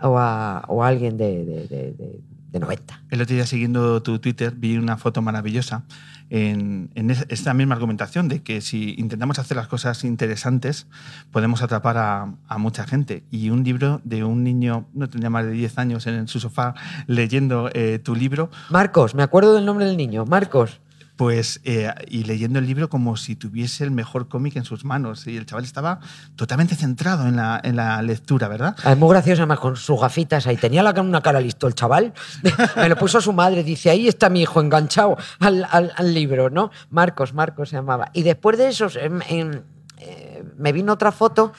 [0.01, 3.03] o a, o a alguien de, de- de- de- de 90.
[3.11, 5.83] El otro día, siguiendo tu Twitter, vi una foto maravillosa
[6.31, 10.87] en, en es- esta misma argumentación de que si intentamos hacer las cosas interesantes,
[11.31, 13.23] podemos atrapar a, a mucha gente.
[13.29, 16.73] Y un libro de un niño, no tendría más de 10 años, en su sofá
[17.05, 20.79] leyendo eh, tu libro, Marcos, me acuerdo del nombre del niño, Marcos.
[21.15, 25.25] Pues, eh, y leyendo el libro como si tuviese el mejor cómic en sus manos.
[25.27, 25.99] Y el chaval estaba
[26.35, 28.75] totalmente centrado en la, en la lectura, ¿verdad?
[28.83, 30.57] Ah, Es muy gracioso, además, con sus gafitas ahí.
[30.57, 32.13] Tenía la, cara- una cara listo el chaval.
[32.75, 33.63] Me lo puso su madre.
[33.63, 36.69] Dice, ahí está mi hijo enganchado al, al- al libro, ¿no?
[36.89, 38.09] Marcos, Marcos se llamaba.
[38.13, 39.61] Y después de eso, em, em,
[39.99, 41.53] eh, me vino otra foto.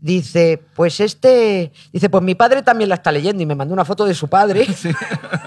[0.00, 1.72] Dice, pues este...
[1.92, 3.42] Dice, pues mi padre también la está leyendo.
[3.42, 4.66] Y me mandó una foto de su padre.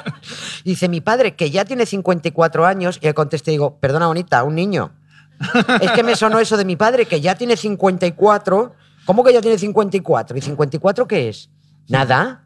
[0.69, 2.99] Dice, mi padre, que ya tiene 54 años.
[3.01, 4.91] Y le contesté, digo, perdona, bonita, un niño.
[5.82, 8.75] Es que me sonó eso de mi padre, que ya tiene 54.
[9.05, 10.38] ¿Cómo que ya tiene 54?
[10.38, 11.49] ¿Y 54 qué es?
[11.88, 12.43] Nada.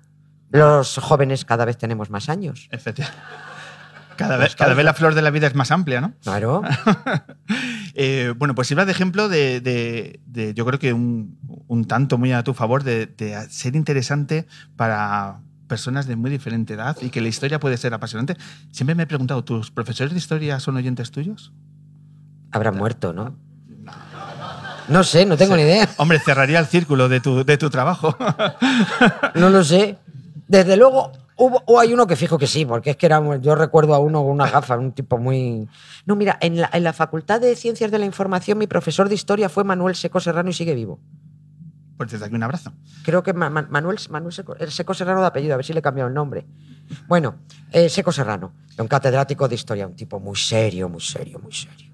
[0.52, 2.70] Los jóvenes cada vez tenemos más años.
[2.72, 3.20] Efectivamente.
[4.16, 6.14] Cada vez, cada vez la flor de la vida es más amplia, ¿no?
[6.24, 6.62] Claro.
[7.96, 12.18] Eh, bueno, pues sirva de ejemplo de, de- de- yo creo que un, un tanto
[12.18, 17.10] muy a tu favor de, de ser interesante para personas de muy diferente edad y
[17.10, 18.38] que la historia puede ser apasionante.
[18.72, 21.52] Siempre me he preguntado, ¿tus profesores de historia son oyentes tuyos?
[22.52, 23.36] Habrá muerto, ¿no?
[24.90, 25.90] No sé, no tengo ni idea.
[25.98, 28.16] Hombre, cerraría el círculo de tu, de tu trabajo.
[29.36, 29.98] No lo sé.
[30.48, 33.56] Desde luego, hubo, o hay uno que fijo que sí, porque es que era, yo
[33.56, 35.68] recuerdo a uno con una gafa, un tipo muy...
[36.06, 39.16] No, mira, en la, en la Facultad de Ciencias de la Información mi profesor de
[39.16, 41.00] historia fue Manuel Seco Serrano y sigue vivo.
[41.98, 42.74] Pues desde aquí un abrazo.
[43.04, 45.74] Creo que Ma- Ma- Manuel, Manuel Seco, el Seco Serrano de apellido, a ver si
[45.74, 46.46] le he cambiado el nombre.
[47.08, 47.36] Bueno,
[47.72, 51.94] eh, Seco Serrano, un catedrático de historia, un tipo muy serio, muy serio, muy serio.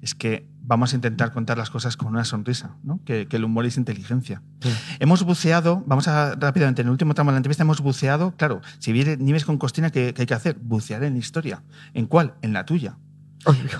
[0.00, 3.00] Es que vamos a intentar contar las cosas con una sonrisa, ¿no?
[3.04, 4.42] que, que el humor es inteligencia.
[4.98, 8.62] Hemos buceado, vamos a rápidamente, en el último tramo de la entrevista hemos buceado, claro,
[8.78, 10.56] si viene Nieves con Costina, ¿qué, qué hay que hacer?
[10.58, 11.62] Bucear en la historia.
[11.92, 12.34] ¿En cuál?
[12.40, 12.96] En la tuya.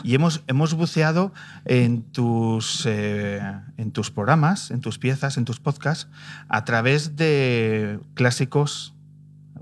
[0.02, 1.32] Y hemos, hemos buceado
[1.64, 3.40] en tus, eh,
[3.76, 6.08] en tus programas, en tus piezas, en tus podcasts,
[6.48, 8.94] a través de clásicos,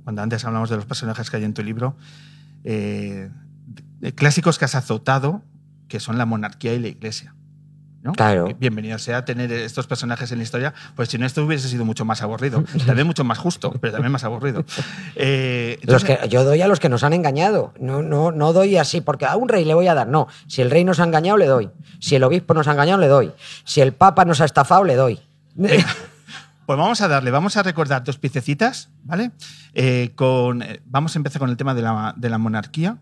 [0.04, 1.96] cuando antes hablamos de los personajes que hay en tu libro,
[2.64, 3.30] eh,
[4.14, 5.42] clásicos que has azotado,
[5.88, 7.34] que son la monarquía y la iglesia.
[8.02, 8.12] ¿No?
[8.12, 8.48] Claro.
[8.58, 12.04] Bienvenido sea tener estos personajes en la historia, pues si no esto hubiese sido mucho
[12.04, 14.64] más aburrido, también mucho más justo, pero también más aburrido.
[15.20, 17.74] Eh, Los que, yo doy a los que nos han engañado.
[17.80, 20.06] No, no, no doy así, porque a un rey le voy a dar.
[20.06, 21.70] No, si el rey nos ha engañado, le doy.
[21.98, 23.32] Si el obispo nos ha engañado, le doy.
[23.64, 25.20] Si el papa nos ha estafado, le doy.
[26.68, 29.30] Pues vamos a darle, vamos a recordar dos piececitas, ¿vale?
[29.72, 32.98] Eh, con, eh, vamos a empezar con el tema de la, de la monarquía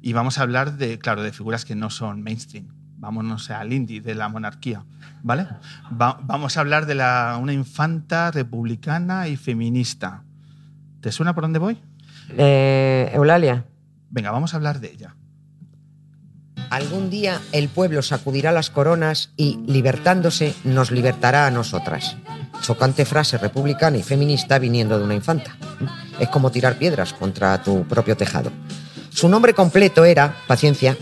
[0.00, 2.68] y vamos a hablar de, claro, de figuras que no son mainstream.
[3.04, 4.82] Vámonos al indie de la monarquía,
[5.22, 5.46] ¿vale?
[5.92, 10.22] Va- vamos a hablar de la, una infanta republicana y feminista.
[11.02, 11.76] ¿Te suena por dónde voy?
[12.30, 13.66] Eh, Eulalia.
[14.08, 15.14] Venga, vamos a hablar de ella.
[16.70, 22.16] Algún día el pueblo sacudirá las coronas y, libertándose, nos libertará a nosotras.
[22.62, 25.56] Chocante frase republicana y feminista viniendo de una infanta.
[26.18, 28.50] Es como tirar piedras contra tu propio tejado.
[29.10, 30.96] Su nombre completo era, paciencia,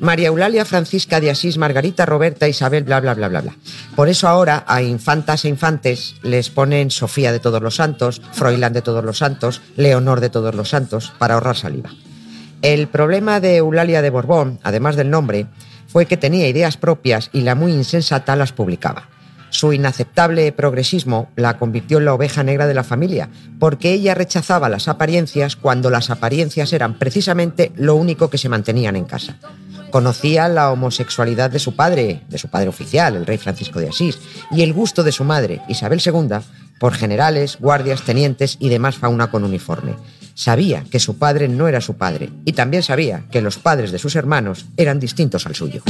[0.00, 3.56] María Eulalia Francisca de Asís Margarita Roberta Isabel bla bla bla bla bla.
[3.96, 8.72] Por eso ahora a infantas e infantes les ponen Sofía de todos los santos, Froilán
[8.72, 11.90] de todos los santos, Leonor de todos los santos, para ahorrar saliva.
[12.62, 15.46] El problema de Eulalia de Borbón, además del nombre,
[15.86, 19.08] fue que tenía ideas propias y la muy insensata las publicaba.
[19.50, 24.68] Su inaceptable progresismo la convirtió en la oveja negra de la familia, porque ella rechazaba
[24.68, 29.38] las apariencias cuando las apariencias eran precisamente lo único que se mantenían en casa.
[29.90, 34.18] Conocía la homosexualidad de su padre, de su padre oficial, el rey Francisco de Asís,
[34.50, 36.36] y el gusto de su madre, Isabel II,
[36.78, 39.94] por generales, guardias, tenientes y demás fauna con uniforme.
[40.34, 43.98] Sabía que su padre no era su padre, y también sabía que los padres de
[43.98, 45.82] sus hermanos eran distintos al suyo.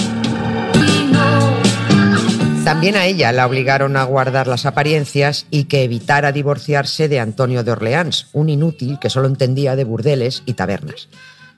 [2.65, 7.65] También a ella la obligaron a guardar las apariencias y que evitara divorciarse de Antonio
[7.65, 11.09] de Orleans, un inútil que solo entendía de burdeles y tabernas.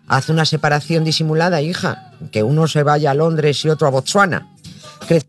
[0.06, 4.46] Haz una separación disimulada, hija, que uno se vaya a Londres y otro a Botswana.
[5.08, 5.26] Cre-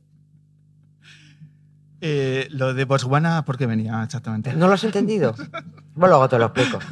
[1.99, 4.53] Eh, lo de Botswana, ¿por qué venía exactamente?
[4.53, 5.35] ¿No lo has entendido?
[5.93, 6.79] Bueno, luego te lo explico.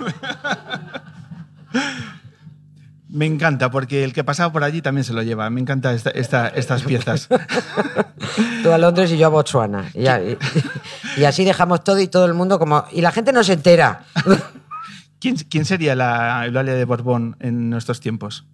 [3.11, 5.49] Me encanta, porque el que pasaba por allí también se lo lleva.
[5.49, 7.27] Me encanta esta- esta- estas piezas.
[8.63, 9.89] Tú a Londres y yo a Botswana.
[9.95, 10.37] Y, ya- y-
[11.17, 12.85] y así dejamos todo y todo el mundo como...
[12.91, 14.03] Y la gente no se entera.
[15.19, 18.45] ¿Quién, quién sería la Eulalia de Borbón en nuestros tiempos?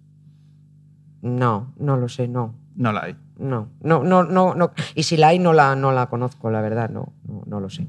[1.22, 2.54] No, no lo sé, no.
[2.76, 3.16] No la hay.
[3.38, 4.72] No, no, no, no, no.
[4.94, 7.68] Y si la hay, no la, no la conozco, la verdad, no, no, no lo
[7.70, 7.86] sé.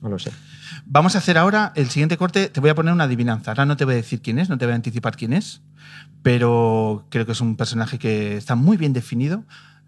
[0.00, 0.32] No lo sé.
[0.86, 2.48] Vamos a hacer ahora el siguiente corte.
[2.48, 3.50] Te voy a poner una adivinanza.
[3.50, 5.60] Ahora no te voy a decir quién es, no te voy a anticipar quién es,
[6.22, 9.44] pero creo que es un personaje que está muy bien definido.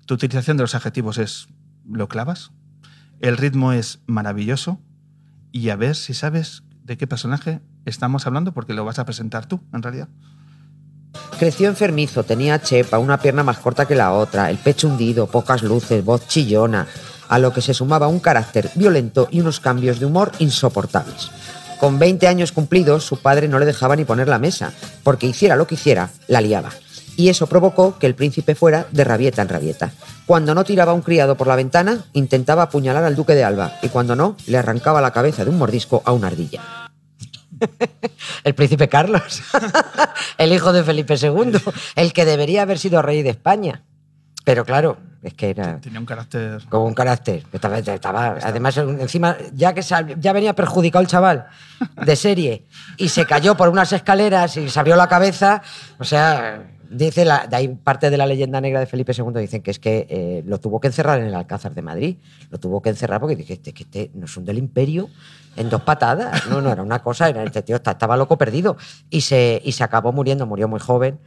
[0.07, 1.49] Tu utilización de los adjetivos es
[1.89, 2.51] lo clavas.
[3.21, 4.81] El ritmo es maravilloso.
[5.51, 9.47] Y a ver si sabes de qué personaje estamos hablando, porque lo vas a presentar
[9.47, 10.09] tú, en realidad.
[11.39, 15.63] Creció enfermizo, tenía chepa, una pierna más corta que la otra, el pecho hundido, pocas
[15.63, 16.87] luces, voz chillona,
[17.33, 21.31] a lo que se sumaba un carácter violento y unos cambios de humor insoportables.
[21.81, 25.57] Con 20 años cumplidos, su padre no le dejaba ni poner la mesa, porque hiciera
[25.57, 26.69] lo que hiciera, la liaba.
[27.17, 29.93] Y eso provocó que el príncipe fuera de rabieta en rabieta.
[30.27, 33.79] Cuando no tiraba a un criado por la ventana, intentaba apuñalar al duque de Alba,
[33.81, 36.61] y cuando no, le arrancaba la cabeza de un mordisco a una ardilla.
[38.45, 39.43] El príncipe Carlos,
[40.37, 41.59] el hijo de Felipe II,
[41.97, 43.85] el que debería haber sido rey de España.
[44.45, 46.63] Pero claro, es que era Tenía un carácter.
[46.69, 47.45] como un carácter.
[47.53, 51.47] Estaba, estaba- además, encima, ya que sal- ya venía perjudicado el chaval
[52.05, 55.63] de serie y se cayó por unas escaleras y se abrió la cabeza,
[55.99, 59.63] o sea, dice la, de ahí parte de la leyenda negra de Felipe II, dicen
[59.63, 62.17] que es que eh, lo tuvo que encerrar en el Alcázar de Madrid.
[62.51, 65.09] Lo tuvo que encerrar porque dije, este, que este no es un del imperio
[65.57, 66.47] en dos patadas.
[66.49, 68.77] No, no, era una cosa, era, este tío está- estaba loco perdido.
[69.09, 71.19] Y se, y se acabó muriendo, murió muy joven.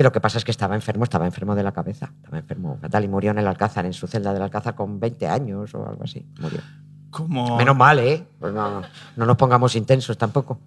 [0.00, 2.78] Pero lo que pasa es que estaba enfermo, estaba enfermo de la cabeza, estaba enfermo
[2.80, 5.86] fatal y murió en el Alcázar, en su celda del Alcázar con 20 años o
[5.86, 6.24] algo así.
[6.40, 6.62] Murió.
[7.10, 8.24] Como, Menos mal, ¿eh?
[8.38, 8.80] Pues no,
[9.16, 10.58] no nos pongamos intensos tampoco.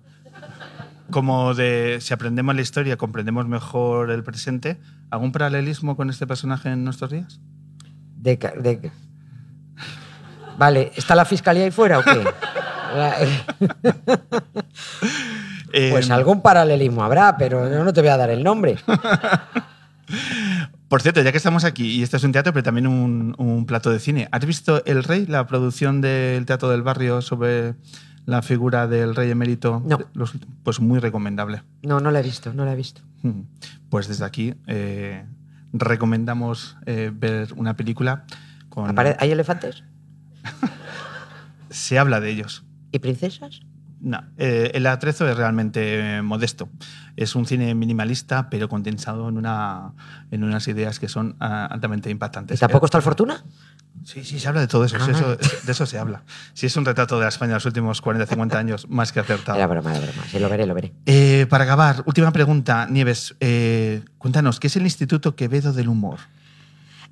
[1.09, 4.79] como de si aprendemos la historia, comprendemos mejor el presente.
[5.09, 7.39] ¿Algún paralelismo con este personaje en nuestros días?
[8.15, 8.91] De-
[10.59, 12.23] Vale, ¿está la fiscalía ahí fuera o qué?
[15.75, 18.77] Eh, Pues algún paralelismo habrá, pero yo no te voy a dar el nombre.
[20.87, 23.65] Por cierto, ya que estamos aquí, y esto es un teatro, pero también un, un
[23.65, 27.73] plato de cine, ¿has visto El Rey, la producción del Teatro del Barrio sobre
[28.27, 29.81] la figura del rey emérito?
[29.85, 29.97] No.
[30.13, 31.63] Los- pues muy recomendable.
[31.81, 33.01] No, no la he visto, no la he visto.
[33.23, 33.41] Mm.
[33.89, 35.25] Pues desde aquí eh,
[35.71, 38.25] recomendamos eh, ver una película
[38.69, 38.95] con...
[39.19, 39.83] ¿Hay elefantes?
[41.71, 42.63] Se habla de ellos.
[42.91, 43.61] ¿Y princesas?
[44.05, 46.67] No, eh, el atrezo es realmente modesto.
[47.15, 49.93] Es un cine minimalista, pero condensado en, una,
[50.29, 52.59] en unas ideas que son ah, altamente ¿Y impactantes.
[52.59, 53.45] tampoco está el Fortuna?
[54.03, 55.07] Sí, sí, se habla de todo eso, Ah.
[55.09, 56.23] eso- de eso se habla.
[56.53, 59.21] Si es un retrato de la España de los últimos 40, 50 años, más que
[59.21, 59.57] acertado.
[59.57, 60.23] Era broma, era broma.
[60.29, 60.91] Sí, lo veré, lo veré.
[61.05, 63.35] Eh, para acabar, última pregunta, Nieves.
[63.39, 66.19] eh, cuéntanos, ¿qué es el Instituto Quevedo del Humor?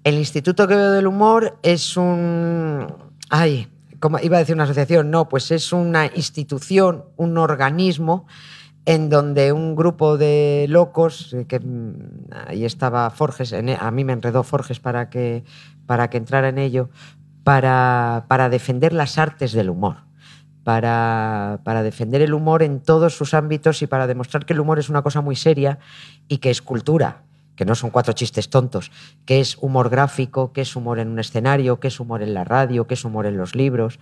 [0.03, 2.85] El Instituto Quevedo del Humor es un.
[3.29, 3.69] Ay,
[4.01, 5.09] ¿cómo iba a decir una asociación?
[5.11, 8.25] No, pues es una institución, un organismo
[8.85, 14.03] en donde un grupo de locos, eh, que mm, ahí estaba Forges, e- a mí
[14.03, 15.43] me enredó Forges para que,
[15.85, 16.89] para que entrara en ello,
[17.43, 19.97] para, para defender las artes del humor.
[20.63, 24.77] Para, para defender el humor en todos sus ámbitos y para demostrar que el humor
[24.77, 25.79] es una cosa muy seria
[26.27, 27.23] y que es cultura,
[27.55, 28.91] que no son cuatro chistes tontos,
[29.25, 32.43] que es humor gráfico, que es humor en un escenario, que es humor en la
[32.43, 33.99] radio, que es humor en los libros,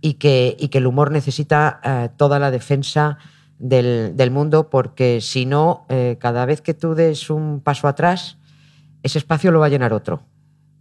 [0.00, 3.18] y que, y que el humor necesita eh, toda la defensa
[3.58, 8.38] del, del mundo, porque si no, eh, cada vez que tú des un paso atrás,
[9.02, 10.22] ese espacio lo va a llenar otro.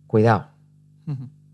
[0.08, 0.50] Cuidado.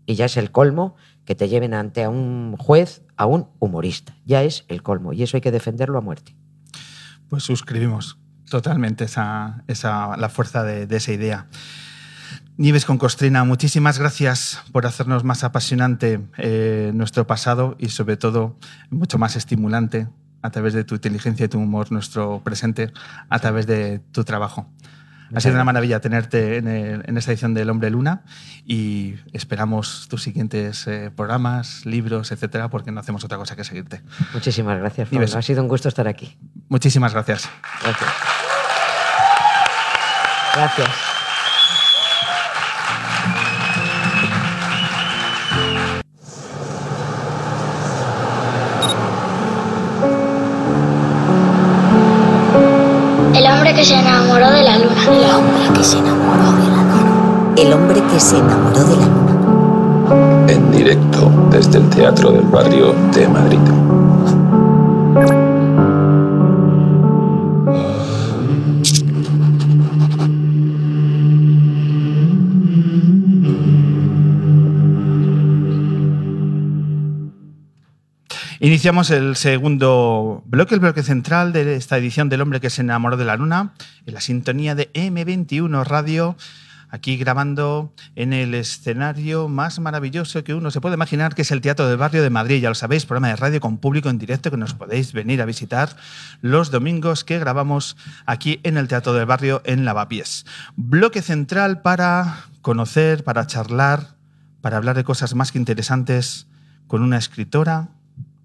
[0.06, 4.16] Y ya es el colmo que te lleven ante a un juez, a un humorista.
[4.24, 6.36] Ya es el colmo, y eso hay que defenderlo a muerte.
[7.28, 11.46] Pues suscribimos totalmente esa, esa, la fuerza de, de esa idea.
[12.58, 18.58] Nieves con Costrina, muchísimas gracias por hacernos más apasionante eh, nuestro pasado y sobre todo
[18.90, 20.08] mucho más estimulante
[20.42, 22.92] a través de tu inteligencia y tu humor nuestro presente
[23.28, 24.66] a través de tu trabajo.
[25.34, 28.22] Ha sido una maravilla tenerte en, el- en esta edición del Hombre Luna
[28.64, 34.00] y esperamos tus siguientes eh, programas, libros, etcétera, porque no hacemos otra cosa que seguirte.
[34.32, 35.08] Muchísimas gracias.
[35.08, 35.38] Pablo.
[35.38, 36.36] Ha sido un gusto estar aquí.
[36.68, 37.48] Muchísimas gracias.
[37.82, 38.10] Gracias.
[40.54, 41.17] Gracias.
[57.58, 60.46] El hombre que se enamoró de la luna.
[60.48, 63.58] En directo desde el Teatro del Barrio de Madrid.
[78.60, 83.16] Iniciamos el segundo bloque, el bloque central de esta edición del hombre que se enamoró
[83.16, 83.72] de la luna,
[84.06, 86.36] en la sintonía de M21 Radio
[86.90, 91.60] aquí grabando en el escenario más maravilloso que uno se puede imaginar, que es el
[91.60, 92.60] Teatro del Barrio de Madrid.
[92.60, 95.46] Ya lo sabéis, programa de radio con público en directo que nos podéis venir a
[95.46, 95.96] visitar
[96.40, 100.46] los domingos que grabamos aquí en el Teatro del Barrio en Lavapiés.
[100.76, 104.16] Bloque central para conocer, para charlar,
[104.60, 106.46] para hablar de cosas más que interesantes
[106.86, 107.88] con una escritora,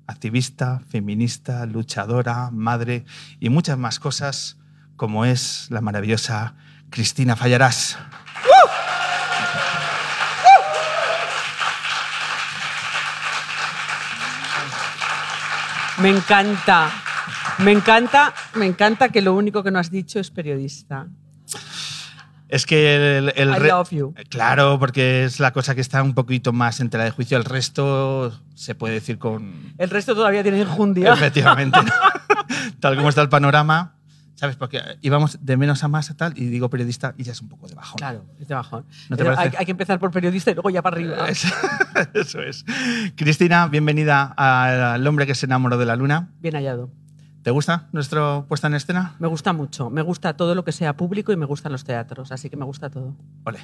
[0.07, 3.05] activista, feminista, luchadora, madre
[3.39, 4.57] y muchas más cosas
[4.95, 6.55] como es la maravillosa
[6.89, 7.97] Cristina Fallarás.
[16.03, 16.91] Me encanta.
[17.59, 21.07] Me encanta, me encanta que lo único que no has dicho es periodista.
[22.49, 24.13] Es que el, el I love you.
[24.29, 27.37] Claro, porque es la cosa que está un poquito más en tela de juicio.
[27.37, 29.73] El resto se puede decir con...
[29.77, 31.13] El resto todavía tiene enjundia.
[31.13, 31.79] Efectivamente.
[32.79, 33.95] tal como está el panorama.
[34.35, 34.55] ¿Sabes?
[34.55, 37.49] Porque íbamos de menos a más a tal y digo periodista y ya es un
[37.49, 37.97] poco de bajón.
[37.97, 38.85] Claro, es de bajón.
[39.09, 41.29] ¿No te hay, hay que empezar por periodista y luego ya para arriba.
[41.29, 41.45] Es-
[42.13, 42.65] Eso es.
[43.15, 46.29] Cristina, bienvenida al hombre que se enamoró de la luna.
[46.41, 46.89] Bien hallado.
[47.43, 49.15] ¿Te gusta nuestra puesta en escena?
[49.19, 49.89] Me gusta mucho.
[49.89, 52.63] Me gusta todo lo que sea público y me gustan los teatros, así que me
[52.63, 53.17] gusta todo.
[53.43, 53.59] Ole.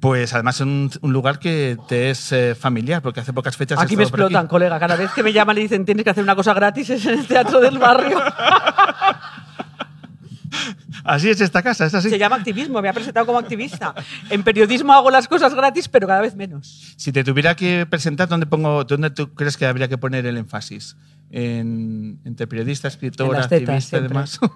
[0.00, 3.78] Pues además es un, un lugar que te es eh, familiar, porque hace pocas fechas.
[3.78, 4.80] has Aquí me explotan, colega.
[4.80, 7.18] Cada vez que me llaman y dicen tienes que hacer una cosa gratis es en
[7.18, 8.18] el teatro del barrio.
[11.04, 12.10] Así es esta casa, es así.
[12.10, 13.94] Se llama activismo, me ha presentado como activista.
[14.30, 16.94] En periodismo hago las cosas gratis, pero cada vez menos.
[16.96, 20.36] Si te tuviera que presentar, ¿dónde, pongo, ¿dónde tú crees que habría que poner el
[20.36, 20.96] énfasis?
[21.30, 24.08] En, entre periodista, escritora, En activista y siempre.
[24.08, 24.38] demás.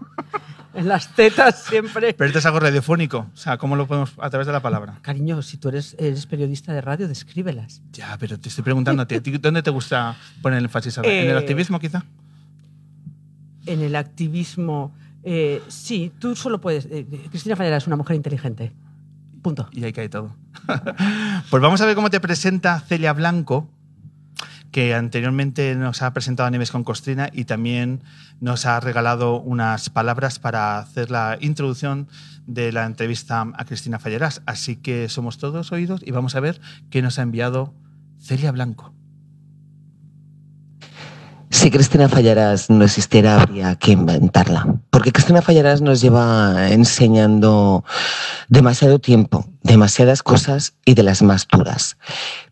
[0.74, 2.12] En las tetas siempre.
[2.12, 3.30] Pero esto es algo radiofónico.
[3.32, 4.98] O sea, ¿cómo lo podemos a través de la palabra?
[5.00, 7.80] Cariño, si tú eres, eres periodista de radio, descríbelas.
[7.94, 9.14] Ya, pero te estoy preguntando a ti.
[9.14, 10.98] ¿a ti ¿Dónde te gusta poner el énfasis?
[10.98, 12.04] ¿En el Eh, activismo, quizá?
[13.64, 14.94] En el activismo,
[15.28, 16.86] eh, sí, tú solo puedes.
[16.86, 18.72] eh, Cristina Fallera es una mujer inteligente.
[19.42, 19.68] Punto.
[19.72, 20.36] Y ahí cae todo.
[21.50, 23.68] pues vamos a ver cómo te presenta Celia Blanco,
[24.70, 28.04] que anteriormente nos ha presentado a con Costrina y también
[28.40, 32.06] nos ha regalado unas palabras para hacer la introducción
[32.46, 34.42] de la entrevista a Cristina Falleras.
[34.46, 37.74] Así que somos todos oídos y vamos a ver qué nos ha enviado
[38.20, 38.95] Celia Blanco.
[41.66, 44.78] Si Cristina Fallarás no existiera, habría que inventarla.
[44.90, 47.84] Porque Cristina Fallarás nos lleva enseñando
[48.48, 51.96] demasiado tiempo, demasiadas cosas y de las más duras.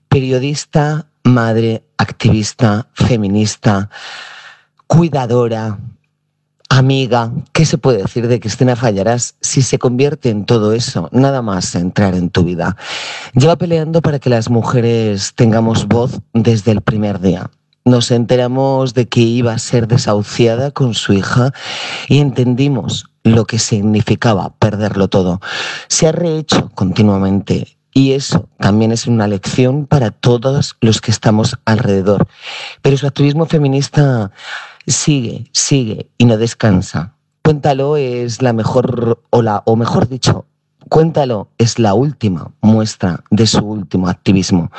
[0.09, 3.89] Periodista, madre, activista, feminista,
[4.89, 5.79] cuidadora,
[6.69, 7.31] amiga.
[7.53, 11.09] ¿Qué se puede decir de Cristina Fallarás si se convierte en todo eso?
[11.13, 12.77] Nada más entrar en tu vida.
[13.35, 17.49] Lleva peleando para que las mujeres tengamos voz desde el primer día
[17.85, 21.53] nos enteramos de que iba a ser desahuciada con su hija
[22.09, 25.41] y entendimos lo que significaba perderlo todo.
[25.89, 31.59] Se ha rehecho continuamente y eso también es una lección para todos los que estamos
[31.65, 32.27] alrededor.
[32.83, 34.33] Pero su activismo feminista
[34.87, 37.15] sigue, sigue y no descansa.
[37.43, 40.47] Cuéntalo es la mejor, o, la, o mejor dicho,
[40.95, 44.71] Cuéntalo es la última muestra de su último activismo.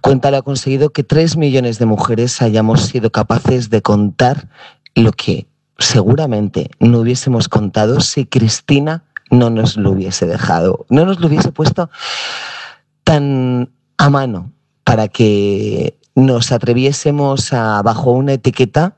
[0.00, 4.48] Cuéntalo ha conseguido que tres millones de mujeres hayamos sido capaces de contar
[4.96, 5.46] lo que
[5.78, 11.52] seguramente no hubiésemos contado si Cristina no nos lo hubiese dejado, no nos lo hubiese
[11.52, 11.88] puesto
[13.04, 14.50] tan a mano
[14.82, 18.96] para que nos atreviésemos a, bajo una etiqueta,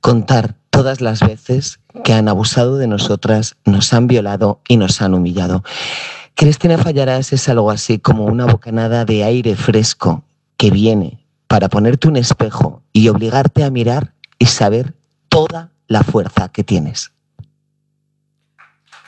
[0.00, 5.14] contar todas las veces que han abusado de nosotras, nos han violado y nos han
[5.14, 5.62] humillado.
[6.34, 10.24] Cristina Fallarás es algo así como una bocanada de aire fresco
[10.56, 14.94] que viene para ponerte un espejo y obligarte a mirar y saber
[15.28, 17.12] toda la fuerza que tienes.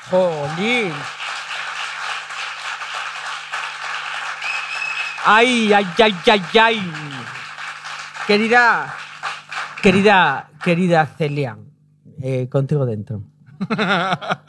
[0.08, 0.92] ¡Jolín!
[5.24, 6.92] ¡Ay, ay, ay, ay, ay!
[8.28, 8.94] Querida,
[9.92, 11.58] querida, querida Celia,
[12.20, 13.22] eh, contigo dentro.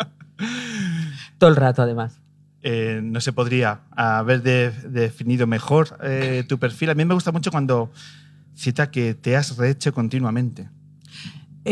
[1.38, 2.20] Todo el rato, además.
[2.62, 6.90] Eh, no se podría haber de- definido mejor eh, tu perfil.
[6.90, 7.92] A mí me gusta mucho cuando
[8.56, 10.70] cita que te has rehecho continuamente.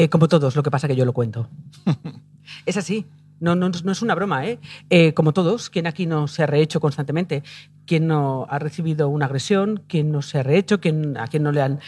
[0.10, 1.50] Como todos, lo que pasa que yo lo cuento.
[2.66, 3.06] es así.
[3.40, 4.60] No, no, es una broma, ¿eh?
[4.90, 7.44] Eh, Como todos, quien aquí no se ha rehecho constantemente,
[7.86, 11.62] quien no ha recibido una agresión, quien no se ha rehecho, a quien no le
[11.62, 11.80] han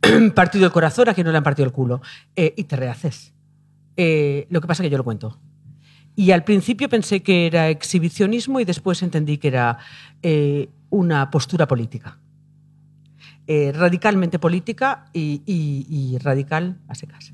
[0.34, 2.00] partido el corazón, a quien no le han partido el culo.
[2.36, 3.32] Eh, y te rehaces.
[3.96, 5.38] Eh, lo que pasa que yo lo cuento.
[6.16, 9.78] Y al principio pensé que era exhibicionismo y después entendí que era
[10.90, 12.18] una postura política.
[13.74, 17.32] radicalmente política y, y- y radical a secas.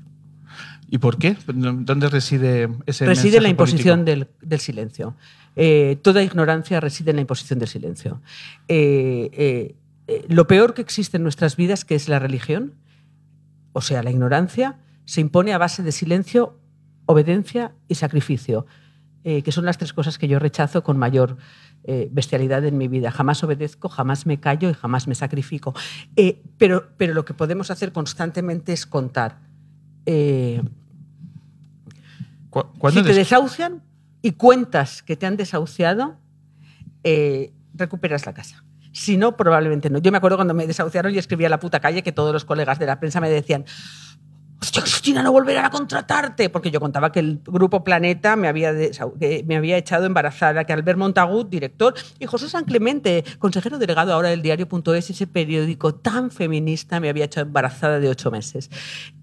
[0.93, 1.37] ¿Y por qué?
[1.47, 5.15] ¿Dónde reside ese reside en la imposición del, del silencio.
[5.55, 8.21] Eh, toda ignorancia reside en la imposición del silencio.
[8.67, 9.73] Eh,
[10.07, 12.73] eh, lo peor que existe en nuestras vidas, que es la religión,
[13.71, 16.59] o sea, la ignorancia, se impone a base de silencio,
[17.05, 18.65] obediencia y sacrificio,
[19.23, 21.37] que son las tres cosas que yo rechazo con mayor
[22.09, 23.11] bestialidad en mi vida.
[23.11, 25.73] Jamás obedezco, jamás me callo y jamás me sacrifico.
[26.57, 29.51] Pero, pero lo que podemos hacer constantemente es contar.
[30.05, 30.61] Eh,
[32.51, 33.81] ¿Cu- cuándo si te des- desahucian
[34.21, 36.17] y cuentas que te han desahuciado,
[37.03, 38.63] eh, recuperas la casa.
[38.91, 39.97] Si no, probablemente no.
[39.97, 42.45] Yo me acuerdo cuando me desahuciaron y escribía a la puta calle que todos los
[42.45, 43.65] colegas de la prensa me decían
[44.61, 46.49] Hostia, Cristina, no volverán a contratarte.
[46.51, 48.71] Porque yo contaba que el grupo Planeta me había,
[49.19, 54.13] que me había echado embarazada, que Albert Montagut, director, y José San Clemente, consejero delegado
[54.13, 58.69] ahora del diario.es, ese periódico tan feminista, me había echado embarazada de ocho meses.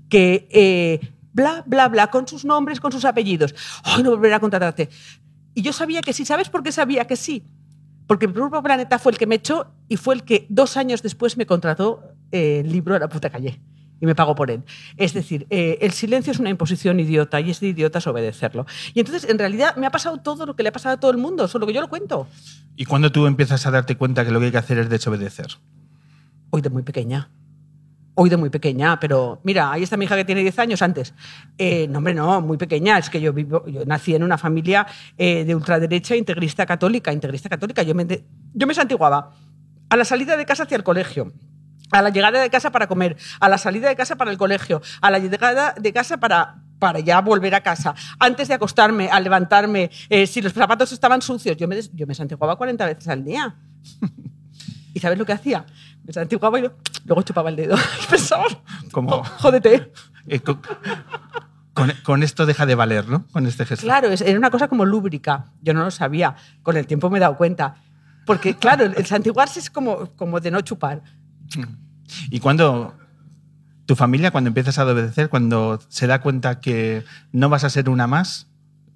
[0.08, 3.54] Que eh, bla, bla, bla, con sus nombres, con sus apellidos.
[3.84, 4.88] Ay, no volverá a contratarte.
[5.54, 6.24] Y yo sabía que sí.
[6.24, 7.44] ¿Sabes por qué sabía que sí?
[8.06, 11.02] Porque el Grupo Planeta fue el que me echó y fue el que dos años
[11.02, 12.02] después me contrató
[12.32, 13.60] eh, el libro a la puta calle
[14.00, 14.62] y me pagó por él.
[14.96, 18.66] Es decir, eh, el silencio es una imposición idiota y es de idiotas obedecerlo.
[18.94, 21.10] Y entonces, en realidad, me ha pasado todo lo que le ha pasado a todo
[21.10, 22.28] el mundo, solo que yo lo cuento.
[22.76, 25.58] ¿Y cuándo tú empiezas a darte cuenta que lo que hay que hacer es desobedecer?
[26.50, 27.30] Hoy de muy pequeña.
[28.20, 31.14] Hoy de muy pequeña, pero mira, ahí está mi hija que tiene 10 años antes.
[31.56, 32.98] Eh, no, hombre, no, muy pequeña.
[32.98, 37.12] Es que yo, vivo, yo nací en una familia eh, de ultraderecha, integrista católica.
[37.12, 37.84] Integrista católica.
[37.84, 38.04] Yo me,
[38.54, 39.30] yo me santiguaba
[39.88, 41.32] a la salida de casa hacia el colegio.
[41.92, 44.82] A la llegada de casa para comer, a la salida de casa para el colegio,
[45.00, 49.22] a la llegada de casa para, para ya volver a casa, antes de acostarme, al
[49.22, 53.24] levantarme, eh, si los zapatos estaban sucios, yo me, yo me santiguaba 40 veces al
[53.24, 53.54] día.
[54.92, 55.64] ¿Y sabes lo que hacía?
[56.08, 56.72] Me santiguaba y lo-
[57.04, 57.76] luego chupaba el dedo.
[58.02, 58.44] Y pensaba,
[58.90, 59.92] Como- "Oh, jódete.
[60.30, 60.60] Eh, co-
[61.72, 63.26] con, con esto deja de valer, ¿no?
[63.28, 63.86] Con este gesto.
[63.86, 65.52] Claro, es- era una cosa como lúbrica.
[65.62, 66.34] Yo no lo sabía.
[66.62, 67.76] Con el tiempo me he dado cuenta.
[68.26, 71.02] Porque, claro, el, el santiguarse es como, como de no chupar.
[72.30, 72.94] Y cuando
[73.86, 77.88] tu familia, cuando empiezas a obedecer, cuando se da cuenta que no vas a ser
[77.88, 78.48] una más,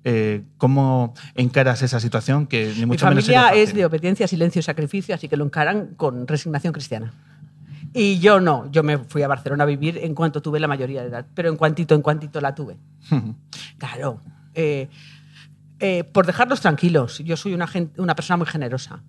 [0.05, 2.47] eh, ¿cómo encaras esa situación?
[2.47, 5.37] Que ni Mi mucho menos familia sería es de obediencia, silencio y sacrificio, así que
[5.37, 7.13] lo encaran con resignación cristiana.
[7.95, 11.03] Y yo no, yo me fui a Barcelona a vivir en cuanto tuve la mayoría
[11.03, 12.77] de edad, pero en cuantito, en cuantito la tuve.
[13.79, 14.21] Claro.
[14.55, 14.89] eh,
[15.81, 17.19] eh, por dejarlos tranquilos.
[17.19, 19.03] Yo soy una, gen- una persona muy generosa.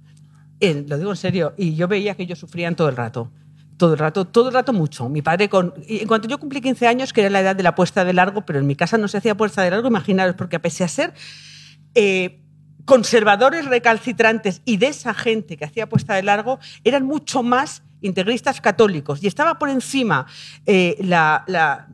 [0.59, 1.53] Eh, lo digo en serio.
[1.55, 3.29] Y yo veía que ellos sufrían todo el rato.
[3.83, 5.09] Todo el rato, todo el rato mucho.
[5.09, 7.75] Mi padre, con, en cuanto yo cumplí 15 años, que era la edad de la
[7.75, 10.57] puesta de largo, pero en mi casa no se hacía puesta de largo, imaginaros, porque
[10.57, 11.13] pese a ser
[11.93, 12.39] eh,
[12.85, 18.61] conservadores recalcitrantes y de esa gente que hacía puesta de largo, eran mucho más integristas
[18.61, 19.21] católicos.
[19.21, 20.27] Y estaba por encima
[20.65, 21.89] eh, la, la-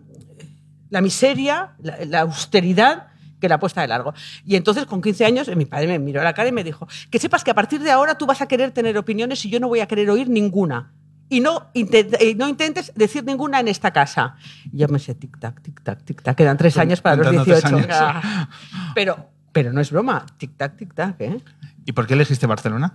[0.91, 3.07] la miseria, la, la austeridad
[3.41, 4.13] que la puesta de largo.
[4.45, 6.87] Y entonces, con 15 años, mi padre me miró a la cara y me dijo,
[7.09, 9.59] que sepas que a partir de ahora tú vas a querer tener opiniones y yo
[9.59, 10.93] no voy a querer oír ninguna.
[11.29, 14.35] Y no, eh, no intentes decir ninguna en esta casa.
[14.71, 16.35] Y yo me sé tic-tac, tic-tac, tic-tac.
[16.35, 17.75] Quedan tres años para los contando tres 18.
[17.75, 17.97] años.
[17.99, 18.49] Ah.
[18.95, 20.25] Pero, pero no es broma.
[20.39, 21.43] Tic-tac, tic-tac, ¿eh?
[21.85, 22.93] ¿Y por qué elegiste Barcelona?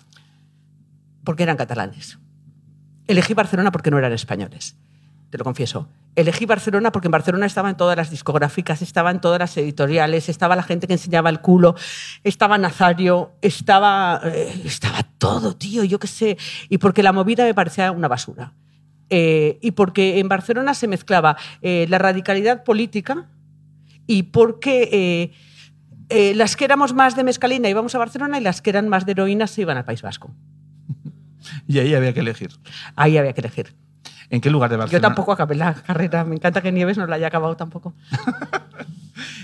[1.25, 2.19] porque eran catalanes.
[3.07, 4.77] Elegí Barcelona porque no eran españoles,
[5.31, 5.89] te lo confieso.
[6.17, 10.63] Elegí Barcelona porque en Barcelona estaban todas las discográficas, estaban todas las editoriales, estaba la
[10.63, 11.75] gente que enseñaba el culo,
[12.23, 16.39] estaba Nazario, estaba, eh, estaba todo, tío, yo qué sé.
[16.69, 18.53] Y porque la movida me parecía una basura.
[19.11, 23.29] Eh, y porque en Barcelona se mezclaba eh, la radicalidad política
[24.07, 25.33] y porque
[26.09, 29.05] eh, las que éramos más de mezcalina íbamos a Barcelona y las que eran más
[29.07, 30.35] de heroína se iban al País Vasco.
[31.69, 32.51] Y ahí había que elegir.
[32.97, 33.75] Ahí había que elegir.
[34.31, 35.09] ¿En qué lugar de Yo Barcelona?
[35.09, 36.25] tampoco acabé la carrera.
[36.25, 37.95] Me encanta que Nieves no la haya acabado tampoco.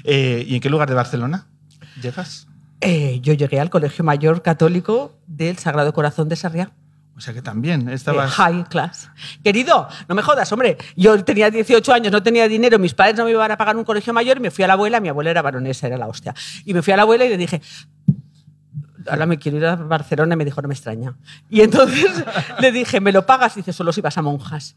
[0.05, 1.47] Eh, ¿Y en qué lugar de Barcelona
[2.03, 2.49] llegas?
[2.81, 6.73] Eh, yo llegué al Colegio Mayor Católico del Sagrado Corazón de Sarriá.
[7.17, 8.33] O sea que también Eh, estabas...
[8.33, 9.11] high class.
[9.45, 10.79] Querido, no me jodas, hombre.
[10.97, 13.85] Yo tenía 18 años, no tenía dinero, mis padres no me iban a pagar un
[13.85, 15.01] colegio mayor y me fui a la abuela.
[15.01, 16.35] Mi abuela era baronesa, era la hostia.
[16.65, 17.61] Y me fui a la abuela y le dije,
[19.09, 21.15] ahora me quiero ir a Barcelona y me dijo, no me extraña.
[21.49, 22.25] Y entonces
[22.61, 23.57] le dije, ¿me lo pagas?
[23.57, 24.77] Y dice, solo si vas a monjas.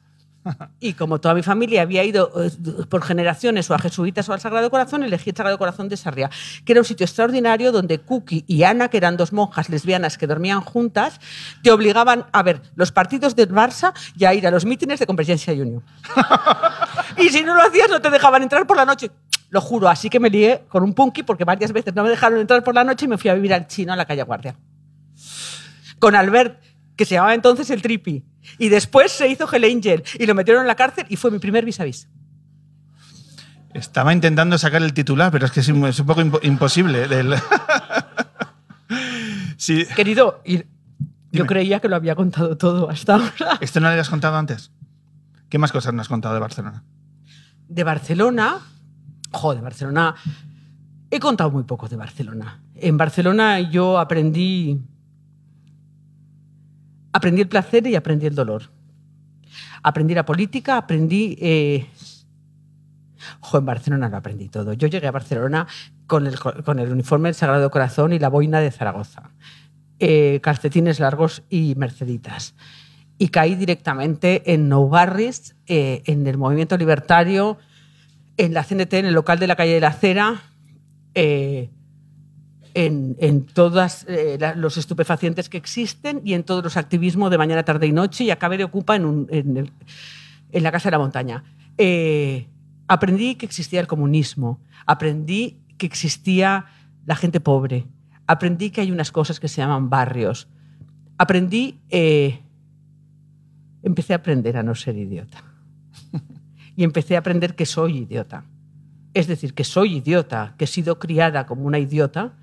[0.80, 2.52] Y como toda mi familia había ido eh,
[2.90, 6.30] por generaciones o a jesuitas o al Sagrado Corazón, elegí el Sagrado Corazón de Sarriá,
[6.66, 10.28] que era un sitio extraordinario donde Cookie y Ana, que eran dos monjas lesbianas que
[10.28, 11.20] dormían juntas,
[11.62, 15.06] te obligaban a ver los partidos del Barça y a ir a los mítines de
[15.06, 15.84] Convergencia y Unión.
[17.18, 19.12] y si no lo hacías, no te dejaban entrar por la noche.
[19.54, 22.40] Lo juro, así que me lié con un punky porque varias veces no me dejaron
[22.40, 24.56] entrar por la noche y me fui a vivir al chino a la calle Guardia
[26.00, 26.60] con Albert,
[26.98, 28.26] que se llamaba entonces el Tripi,
[28.58, 31.38] Y después se hizo Hell Angel y lo metieron en la cárcel y fue mi
[31.38, 32.10] primer vis a vis.
[33.76, 37.08] Estaba intentando sacar el titular, pero es que es un poco impo- imposible.
[37.08, 37.36] del-
[39.58, 39.86] sí.
[39.96, 40.60] Querido, yo
[41.32, 41.48] Dime.
[41.48, 43.58] creía que lo había contado todo hasta ahora.
[43.62, 44.72] ¿Esto no lo habías contado antes?
[45.50, 46.84] ¿Qué más cosas nos has contado de Barcelona?
[47.68, 48.60] De Barcelona,
[49.34, 50.16] joder, de Barcelona,
[51.12, 52.62] he contado muy poco de Barcelona.
[52.76, 54.80] En Barcelona yo aprendí,
[57.12, 58.64] aprendí el placer y aprendí el dolor.
[59.82, 61.38] Aprendí la política, aprendí...
[61.42, 61.88] Eh,
[63.54, 64.74] en Barcelona lo aprendí todo.
[64.74, 65.68] Yo llegué a Barcelona
[66.08, 69.32] con el, con el uniforme del Sagrado Corazón y la boina de Zaragoza.
[70.00, 72.56] Eh, calcetines largos y merceditas.
[73.18, 77.58] Y caí directamente en Nou Barris, eh, en el movimiento libertario,
[78.38, 80.42] en la CNT, en el local de la calle de la Acera,
[81.16, 81.70] eh,
[82.74, 84.06] en, todos
[84.56, 88.32] los estupefacientes que existen y en todos los activismos de mañana, tarde y noche, y
[88.32, 89.72] acabé de ocupa en, un-
[90.52, 91.44] la Casa de la Montaña.
[91.78, 92.48] Eh,
[92.88, 96.66] aprendí que existía el comunismo, aprendí que existía
[97.06, 97.86] la gente pobre,
[98.28, 100.48] aprendí que hay unas cosas que se llaman barrios,
[101.18, 102.40] aprendí, eh,
[103.84, 105.44] empecé a aprender a no ser idiota.
[106.76, 108.46] Y empecé a aprender que soy idiota.
[109.14, 112.34] Es decir, que soy idiota, que he sido criada como una idiota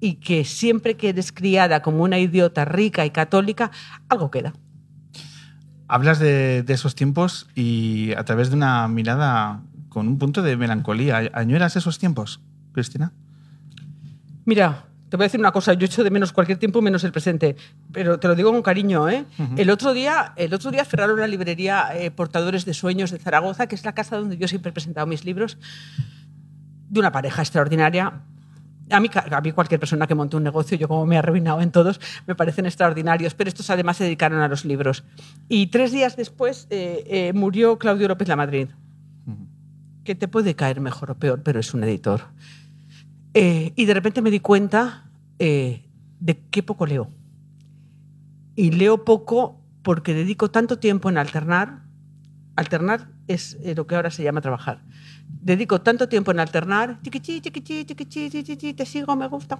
[0.00, 3.70] y que siempre que eres criada como una idiota rica y católica,
[4.08, 4.54] algo queda.
[5.86, 10.56] Hablas de, de esos tiempos y a través de una mirada con un punto de
[10.56, 11.30] melancolía.
[11.34, 12.40] ¿Añoras esos tiempos,
[12.72, 13.12] Cristina?
[14.44, 17.12] Mira, te voy a decir una cosa, yo echo de menos cualquier tiempo menos el
[17.12, 17.54] presente,
[17.92, 19.26] pero te lo digo con cariño, ¿eh?
[19.58, 23.66] el, otro día, el otro día cerraron la librería eh, Portadores de Sueños de Zaragoza,
[23.66, 25.58] que es la casa donde yo siempre he presentado mis libros,
[26.88, 28.22] de una pareja extraordinaria.
[28.88, 31.60] A mí, a mí cualquier persona que monte un negocio, yo como me he arruinado
[31.60, 35.04] en todos, me parecen extraordinarios, pero estos además se dedicaron a los libros.
[35.46, 38.68] Y tres días después eh, eh, murió Claudio López La Madrid,
[40.04, 42.22] que te puede caer mejor o peor, pero es un editor.
[43.34, 45.84] Eh, y de repente me di cuenta eh,
[46.20, 47.10] de qué poco leo.
[48.54, 51.82] Y leo poco porque dedico tanto tiempo en alternar.
[52.56, 54.82] Alternar es eh, lo que ahora se llama trabajar.
[55.26, 59.58] Dedico tanto tiempo en alternar, chiquichi, chiquichi, chiquichi, te sigo, me gusta,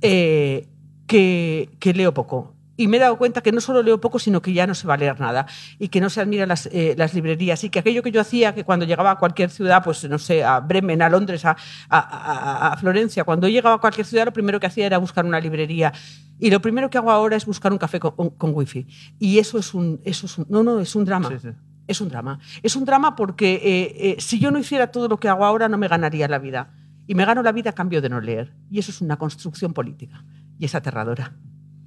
[0.00, 0.68] eh,
[1.06, 2.54] que, que leo poco.
[2.76, 4.86] Y me he dado cuenta que no solo leo poco, sino que ya no se
[4.86, 5.46] va a leer nada
[5.78, 8.54] y que no se admiran las, eh, las librerías y que aquello que yo hacía,
[8.54, 11.54] que cuando llegaba a cualquier ciudad, pues no sé, a Bremen, a Londres, a,
[11.90, 15.26] a- a- a Florencia, cuando llegaba a cualquier ciudad, lo primero que hacía era buscar
[15.26, 15.92] una librería.
[16.40, 18.86] Y lo primero que hago ahora es buscar un café con, con wifi.
[19.18, 21.28] Y eso es un, eso es un, no, no, es un drama.
[21.28, 21.48] Sí, sí.
[21.86, 22.38] Es un drama.
[22.62, 25.68] Es un drama porque eh, eh, si yo no hiciera todo lo que hago ahora,
[25.68, 26.72] no me ganaría la vida.
[27.06, 28.54] Y me gano la vida a cambio de no leer.
[28.70, 30.24] Y eso es una construcción política.
[30.58, 31.34] Y es aterradora.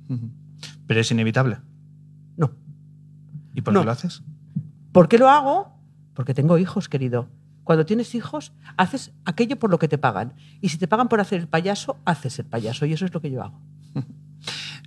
[0.09, 0.29] Ujú.
[0.87, 1.57] Pero es inevitable.
[2.37, 2.51] No.
[3.53, 3.81] ¿Y por No.
[3.81, 4.23] qué lo haces?
[4.91, 5.77] ¿Por qué lo hago?
[6.13, 7.27] Porque tengo hijos, querido.
[7.63, 10.33] Cuando tienes hijos, haces aquello por lo que te pagan.
[10.61, 12.85] Y si te pagan por hacer el payaso, haces el payaso.
[12.85, 13.59] Y eso es lo que yo hago.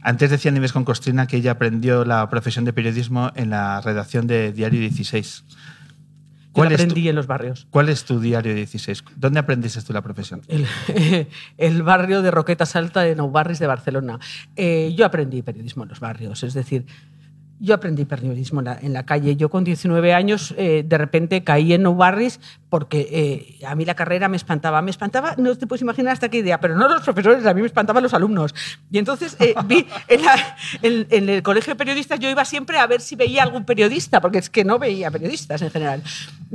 [0.02, 4.28] Antes decía Nieves con Costrina que ella aprendió la profesión de periodismo en la redacción
[4.28, 5.44] de Diario 16.
[6.58, 7.66] ¿Cuál tu, aprendí en los barrios.
[7.70, 9.04] cuál es tu Diario 16?
[9.16, 10.42] ¿Dónde aprendiste tú la profesión?
[10.48, 10.66] El,
[11.58, 14.18] el barrio de Roquetas Alta de Nou Barris de Barcelona.
[14.56, 16.84] Eh, yo aprendí periodismo en los barrios, es decir,
[17.60, 19.36] yo aprendí periodismo en la, calle.
[19.36, 22.40] Yo con 19 años eh, de repente caí en Nou Barris
[22.70, 24.80] porque eh, a mí la carrera me espantaba.
[24.82, 27.60] Me espantaba, no te puedes imaginar hasta qué idea, pero no los profesores, a mí
[27.60, 28.54] me espantaban los alumnos.
[28.90, 33.16] Y entonces eh, vi en, el colegio de periodistas, yo iba siempre a ver si
[33.16, 36.02] veía algún periodista, porque es que no veía periodistas en general.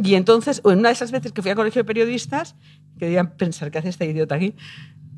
[0.01, 2.55] Y entonces, en una de esas veces que fui al colegio de periodistas,
[2.97, 4.55] que debían pensar que hace esta idiota aquí,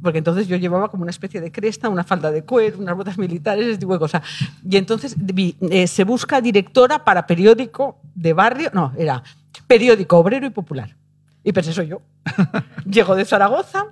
[0.05, 3.17] porque entonces yo llevaba como una especie de cresta, una falda de cuero, unas botas
[3.17, 4.21] militares, ese tipo de cosas.
[4.63, 9.23] Y entonces vi, eh, se busca directora para periódico de barrio, no, era
[9.65, 10.95] periódico obrero y popular.
[11.43, 12.03] Y pensé, soy yo.
[12.85, 13.87] Llego de Zaragoza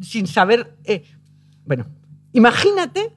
[0.00, 0.78] sin saber...
[0.84, 1.04] eh,
[1.66, 1.84] bueno,
[2.32, 3.12] imagínate,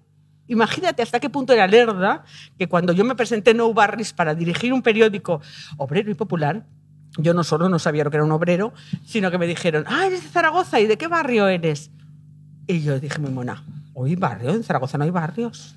[0.47, 2.25] imagínate hasta qué punto era lerda
[2.59, 5.39] que cuando yo me presenté en Nou Barris para dirigir un periódico
[5.77, 6.65] obrero y popular,
[7.17, 8.73] yo no solo no sabía lo que era un obrero,
[9.05, 11.89] sino que me dijeron, ah, eres de Zaragoza, ¿y de qué barrio eres?
[12.67, 14.51] Y yo dije, muy mona, ¿hoy barrio?
[14.51, 15.75] En Zaragoza no hay barrios.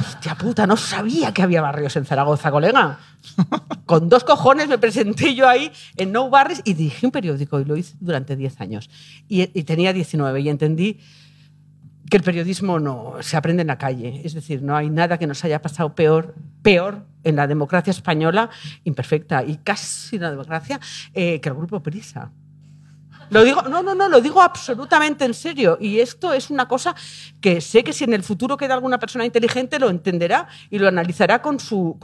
[0.00, 2.98] Hostia puta, no sabía que había barrios en Zaragoza, colega.
[3.86, 7.64] Con dos cojones me presenté yo ahí en No Barris y dirigí un periódico y
[7.64, 8.90] lo hice durante 10 años.
[9.28, 11.00] Y, y tenía 19 y entendí
[12.10, 14.20] que el periodismo no se aprende en la calle.
[14.22, 18.50] Es decir, no hay nada que nos haya pasado peor, peor en la democracia española,
[18.84, 20.78] imperfecta y casi una democracia,
[21.14, 22.30] eh, que el grupo Prisa.
[23.32, 25.78] Lo digo, no, no, no, lo digo absolutamente en serio.
[25.80, 26.94] Y esto es una cosa
[27.40, 30.86] que sé que si en el futuro queda alguna persona inteligente lo entenderá y lo
[30.86, 31.98] analizará con su.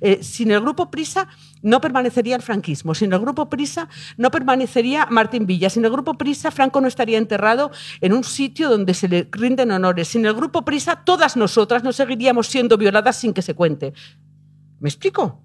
[0.00, 1.28] Eh, sin el grupo Prisa
[1.62, 2.96] no permanecería el franquismo.
[2.96, 5.70] Sin el grupo Prisa no permanecería Martín Villa.
[5.70, 7.70] Sin el grupo Prisa, Franco no estaría enterrado
[8.00, 10.08] en un sitio donde se le rinden honores.
[10.08, 13.92] Sin el grupo Prisa, todas nosotras no seguiríamos siendo violadas sin que se cuente.
[14.80, 15.40] ¿Me explico?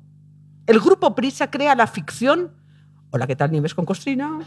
[0.65, 2.56] El grupo Prisa crea la ficción.
[3.09, 4.39] Hola, ¿qué tal, Nieves con Costrina?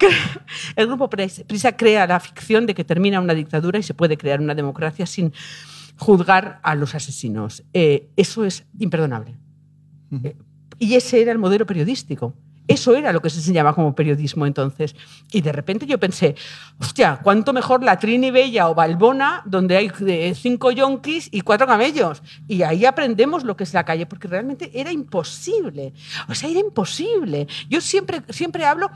[0.76, 4.40] El grupo Prisa crea la ficción de que termina una dictadura y se puede crear
[4.40, 5.32] una democracia sin
[5.98, 7.64] juzgar a los asesinos.
[7.74, 9.36] Eh, eso es imperdonable.
[10.24, 10.36] Eh,
[10.78, 12.34] y ese era el modelo periodístico.
[12.68, 14.94] Eso era lo que se enseñaba como periodismo entonces.
[15.32, 16.36] Y de repente yo pensé,
[16.78, 21.66] hostia, cuánto mejor la Trini Bella o Balbona, donde hay eh, cinco yonkis y cuatro
[21.66, 22.22] camellos.
[22.46, 25.94] Y ahí aprendemos lo que es la calle, porque realmente era imposible.
[26.28, 27.48] O sea, era imposible.
[27.70, 28.90] Yo siempre, siempre hablo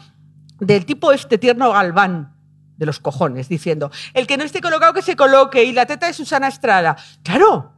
[0.60, 2.34] del tipo este tierno Galván
[2.76, 6.08] de los cojones, diciendo, el que no esté colocado que se coloque y la teta
[6.08, 6.96] de Susana Estrada.
[7.22, 7.72] Claro,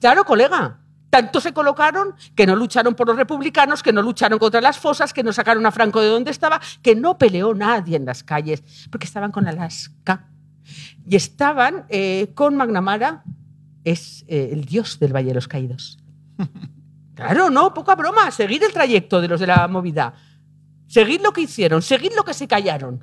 [0.00, 0.80] claro, colega.
[1.10, 5.14] Tanto se colocaron que no lucharon por los republicanos, que no lucharon contra las fosas,
[5.14, 8.62] que no sacaron a Franco de donde estaba, que no peleó nadie en las calles,
[8.90, 10.28] porque estaban con Alaska.
[11.06, 13.24] Y estaban eh, con Magnamara,
[13.84, 15.98] es eh, el dios del Valle de los Caídos.
[17.18, 20.14] Claro, no, poca broma, seguir el trayecto de los de la movida.
[20.86, 23.02] Seguid lo que hicieron, seguid lo que se callaron.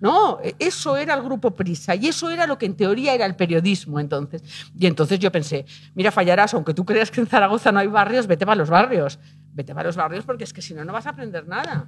[0.00, 3.26] No, e- eso era el grupo Prisa y eso era lo que en teoría era
[3.26, 4.42] el periodismo entonces.
[4.78, 8.26] Y entonces yo pensé, mira, fallarás, aunque tú creas que en Zaragoza no hay barrios,
[8.26, 9.18] vete para los barrios.
[9.54, 11.86] Vete para los barrios porque es que si no, no vas a aprender nada.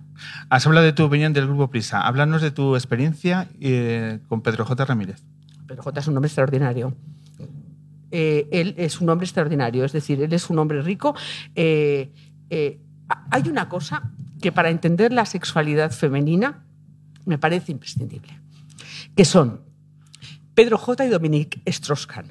[0.48, 2.00] Has hablado de tu opinión del Grupo Prisa.
[2.00, 4.84] Háblanos de tu experiencia eh, con Pedro J.
[4.84, 5.22] Ramírez.
[5.68, 6.92] Pero J es un hombre extraordinario.
[8.10, 11.14] Eh, él es un hombre extraordinario, es decir, él es un hombre rico.
[11.54, 12.10] Eh,
[13.08, 14.02] ha- hay una cosa
[14.42, 16.64] que para entender la sexualidad femenina
[17.26, 18.38] me parece imprescindible,
[19.14, 19.60] que son
[20.54, 21.06] Pedro J.
[21.06, 22.26] y Dominique Strauss-Kahn.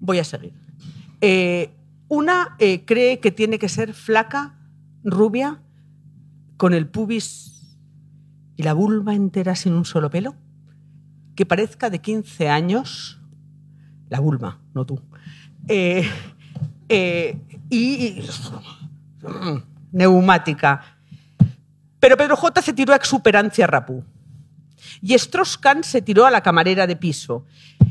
[0.00, 0.52] Voy a seguir.
[1.20, 1.70] Eh,
[2.08, 4.54] una eh, cree que tiene que ser flaca,
[5.04, 5.60] rubia,
[6.56, 7.76] con el pubis
[8.56, 10.34] y la vulva entera sin un solo pelo
[11.36, 13.20] que parezca de 15 años,
[14.08, 15.00] la vulva, no tú,
[15.68, 16.04] eh,
[16.88, 18.22] y, y-
[19.92, 20.97] neumática.
[22.00, 24.04] Pero Pedro J se tiró a exuperancia rapú.
[25.02, 27.44] Y Strauss-Kahn se tiró a la camarera de piso.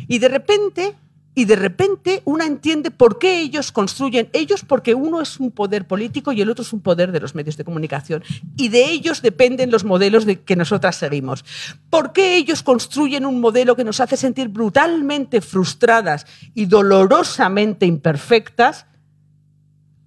[0.07, 0.95] Y de repente,
[1.35, 5.85] y de repente una entiende por qué ellos construyen, ellos porque uno es un poder
[5.85, 8.23] político y el otro es un poder de los medios de comunicación.
[8.55, 11.45] Y de ellos dependen los modelos de que nosotras seguimos.
[11.89, 18.85] ¿Por qué ellos construyen un modelo que nos hace sentir brutalmente frustradas y dolorosamente imperfectas?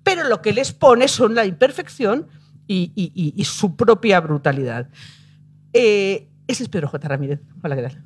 [0.03, 2.27] Pero lo que les pone son la imperfección
[2.73, 4.89] y, su propia brutalidad.
[5.73, 7.09] Eh, ese es Pedro J.
[7.09, 7.41] Ramírez.
[7.63, 8.05] Hola, ¿qué tal?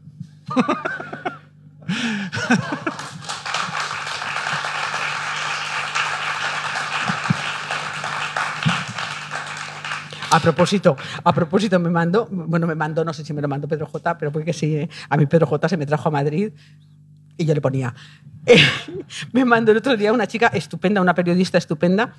[10.31, 13.69] A propósito, a propósito me mandó, bueno, me mandó, no sé si me lo mandó
[13.69, 16.53] Pedro J, pero porque sí, eh, a mí Pedro J se me trajo a Madrid
[17.37, 17.95] y yo le ponía.
[19.33, 22.15] me mandó el otro día una chica estupenda, una periodista estupenda,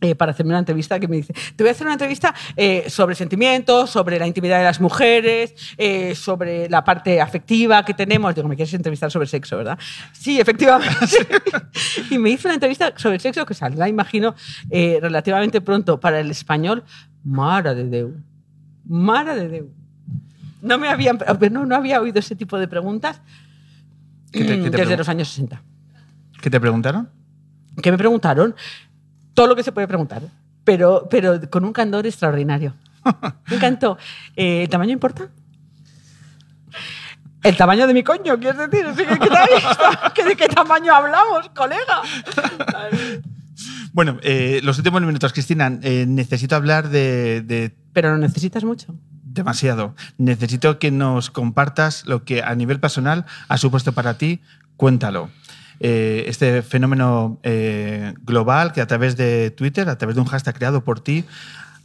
[0.00, 2.84] eh, para hacerme una entrevista que me dice, te voy a hacer una entrevista eh,
[2.88, 8.34] sobre sentimientos, sobre la intimidad de las mujeres, eh, sobre la parte afectiva que tenemos.
[8.34, 9.78] Digo, me quieres entrevistar sobre sexo, ¿verdad?
[10.12, 10.94] Sí, efectivamente.
[12.10, 14.34] y me hizo una entrevista sobre el sexo que saldrá, imagino,
[14.70, 16.84] relativamente pronto para el español.
[17.24, 18.14] Mara de Déu.
[18.86, 19.70] Mara de Déu.
[20.62, 21.18] No me habían,
[21.50, 23.20] no, no había oído ese tipo de preguntas
[24.32, 25.62] ¿Qué te- mm, qué te desde los años 60.
[26.40, 27.08] ¿Qué te preguntaron?
[27.82, 28.54] ¿Qué me preguntaron?
[29.38, 30.20] Todo lo que se puede preguntar,
[30.64, 32.74] pero, pero con un candor extraordinario.
[33.48, 33.96] Me encantó.
[34.34, 35.28] Eh, ¿El tamaño importa?
[37.44, 38.84] El tamaño de mi coño, quieres decir.
[40.16, 42.02] ¿qué, ¿De qué tamaño hablamos, colega?
[43.92, 48.92] Bueno, eh, los últimos minutos, Cristina, eh, necesito hablar de, de Pero no necesitas mucho.
[49.22, 49.94] demasiado.
[50.16, 54.40] Necesito que nos compartas lo que a nivel personal ha supuesto para ti.
[54.76, 55.30] Cuéntalo.
[55.80, 60.56] Eh, este fenómeno eh, global que a través de Twitter, a través de un hashtag
[60.56, 61.24] creado por ti,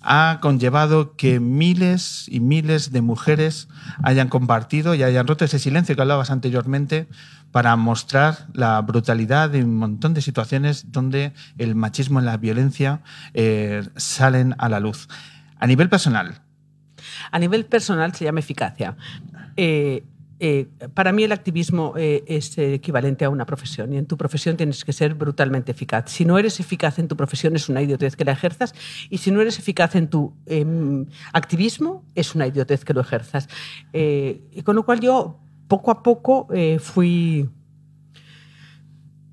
[0.02, 3.70] ha conllevado que miles y miles de mujeres
[4.04, 7.08] hayan compartido y hayan roto ese silencio que hablabas anteriormente
[7.52, 13.02] para mostrar la brutalidad de un montón de situaciones donde el machismo y la violencia
[13.34, 15.08] eh, salen a la luz.
[15.60, 16.42] A nivel personal,
[17.32, 18.96] A nivel personal se llama eficacia.
[20.46, 24.58] Eh, para mí el activismo eh, es equivalente a una profesión y en tu profesión
[24.58, 26.12] tienes que ser brutalmente eficaz.
[26.12, 28.76] Si no eres eficaz en tu profesión es una idiotez que la ejerzas
[29.10, 33.48] y si no eres eficaz en tu em, activismo es una idiotez que lo ejerzas.
[33.94, 35.40] Eh, y con lo cual yo
[35.70, 37.50] poco a poco fui,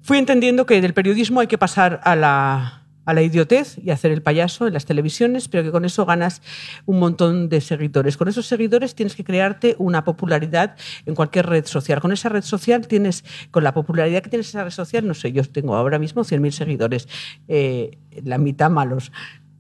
[0.03, 2.80] fui entendiendo que del periodismo hay que pasar a la,
[3.11, 6.43] a la idiotez y hacer el payaso en las televisiones, pero que con eso ganas
[6.87, 8.17] un montón de seguidores.
[8.17, 12.01] Con esos seguidores tienes que crearte una popularidad en cualquier red social.
[12.01, 15.33] Con esa red social tienes, con la popularidad que tienes esa red social, no sé,
[15.33, 17.09] yo tengo ahora mismo 100.000 seguidores,
[17.49, 19.11] eh, la mitad malos.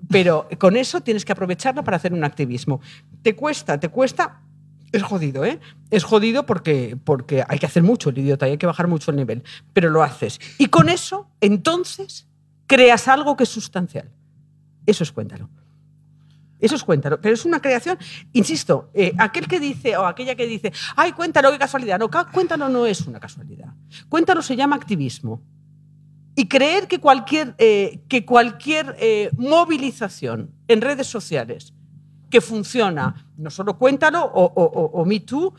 [0.08, 2.80] Pero con eso tienes que aprovecharlo para hacer un activismo.
[3.22, 4.40] Te cuesta, te cuesta
[4.92, 5.60] es jodido, ¿eh?
[5.90, 9.10] Es jodido porque, porque hay que hacer mucho el idiota y hay que bajar mucho
[9.12, 10.40] el nivel, pero lo haces.
[10.58, 12.26] Y con eso, entonces,
[12.70, 14.08] creas algo que es sustancial.
[14.86, 15.48] Eso es cuéntalo.
[16.60, 17.20] Eso es cuéntalo.
[17.20, 17.98] Pero es una creación,
[18.32, 21.98] insisto, eh, aquel que dice o aquella que dice, ay, cuéntalo, qué casualidad.
[21.98, 23.74] No, cuéntalo no es una casualidad.
[24.08, 25.42] Cuéntalo se llama activismo.
[26.36, 31.74] Y creer que cualquier, eh, que cualquier eh, movilización en redes sociales
[32.30, 35.52] que funciona, no solo cuéntalo o, o, Me Too,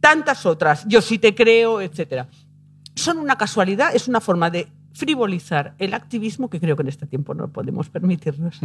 [0.00, 2.26] tantas otras, yo sí te creo, etc.
[2.94, 7.06] Son una casualidad, es una forma de frivolizar el activismo que creo que en este
[7.06, 8.60] tiempo no podemos permitirnos.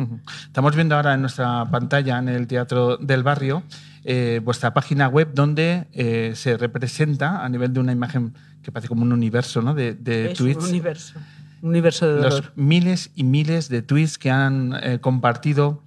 [0.46, 3.64] Estamos viendo ahora en nuestra pantalla, en el Teatro del Barrio,
[4.06, 8.88] eh, vuestra página web donde eh, se representa a nivel de una imagen que parece
[8.88, 9.74] como un universo ¿no?
[9.74, 10.64] de, de es tweets.
[10.64, 11.20] Un universo.
[11.64, 12.32] Un universo de dolor.
[12.32, 15.84] Los miles y miles de tweets que han eh, compartido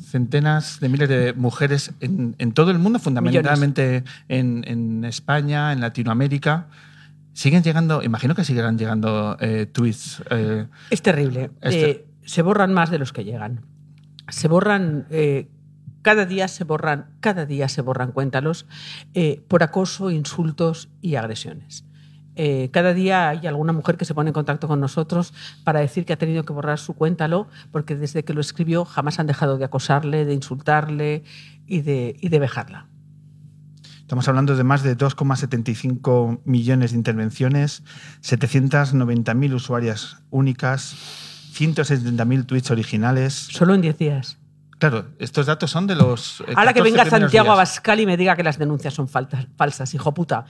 [0.00, 5.80] centenas de miles de mujeres en, en todo el mundo, fundamentalmente en, en España, en
[5.80, 6.66] Latinoamérica.
[7.32, 10.22] Siguen llegando, imagino que seguirán llegando eh, tweets.
[10.30, 11.50] Eh, es terrible.
[11.62, 13.64] este- Eh, se borran más de los que llegan.
[14.28, 15.06] Se borran,
[16.02, 18.66] cada día se borran, cada día se borran cuéntalos
[19.48, 21.84] por acoso, insultos y agresiones.
[22.36, 26.06] Eh, cada día hay alguna mujer que se pone en contacto con nosotros para decir
[26.06, 29.58] que ha tenido que borrar su cuéntalo porque desde que lo escribió jamás han dejado
[29.58, 31.24] de acosarle, de insultarle
[31.66, 32.86] y de, y de vejarla.
[34.12, 37.82] Estamos hablando de más de 2,75 millones de intervenciones,
[38.20, 40.94] 790.000 usuarias únicas,
[41.54, 43.32] 170.000 tweets originales.
[43.32, 44.36] Solo en 10 días.
[44.76, 46.42] Claro, estos datos son de los.
[46.42, 47.52] eh, Ahora que 14 venga Santiago días.
[47.54, 50.44] Abascal y me diga que las denuncias son faltas- falsas, hijo puta.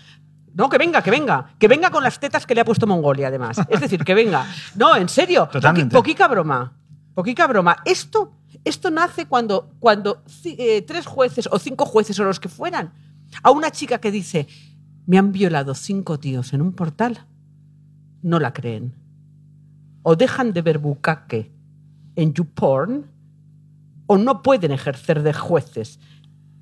[0.55, 1.55] No, que venga, que venga.
[1.61, 3.59] Que venga con las tetas que le ha puesto Mongolia, además.
[3.69, 4.45] Es decir, que venga.
[4.75, 5.49] No, en serio.
[5.53, 5.95] Totalmente.
[5.95, 6.73] poquica broma.
[7.15, 7.77] Poquica broma.
[7.85, 8.33] Esto,
[8.65, 12.93] esto nace cuando, cuando eh, tres jueces o cinco jueces o los que fueran
[13.43, 14.47] a una chica que dice,
[15.07, 17.27] me han violado cinco tíos en un portal,
[18.23, 18.95] no la creen.
[20.03, 21.53] O dejan de ver bucaque
[22.17, 23.07] en YouPorn
[24.07, 25.99] o no pueden ejercer de jueces.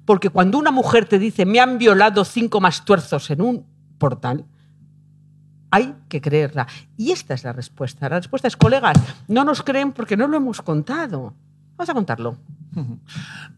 [0.04, 3.66] Porque cuando una mujer te dice, me han violado cinco más tuerzos en un
[3.98, 4.44] portal,
[5.70, 6.66] hay que creerla.
[6.96, 8.08] Y esta es la respuesta.
[8.08, 8.98] La respuesta es, colegas,
[9.28, 11.34] no nos creen porque no lo hemos contado.
[11.76, 12.36] Vamos a contarlo.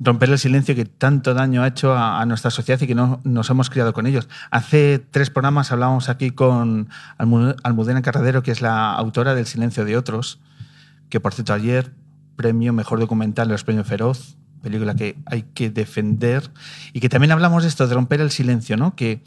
[0.00, 3.50] Romper el silencio que tanto daño ha hecho a, nuestra sociedad y que no nos
[3.50, 4.28] hemos criado con ellos.
[4.50, 6.88] Hace tres programas hablábamos aquí con
[7.18, 10.40] Almu- Almudena Carradero, que es la autora del Silencio de Otros,
[11.08, 11.92] que por cierto ayer
[12.36, 16.50] premio Mejor Documental de los Premios Feroz, película que hay que defender,
[16.92, 18.96] y que también hablamos de esto, de romper el silencio, ¿no?
[18.96, 19.22] Que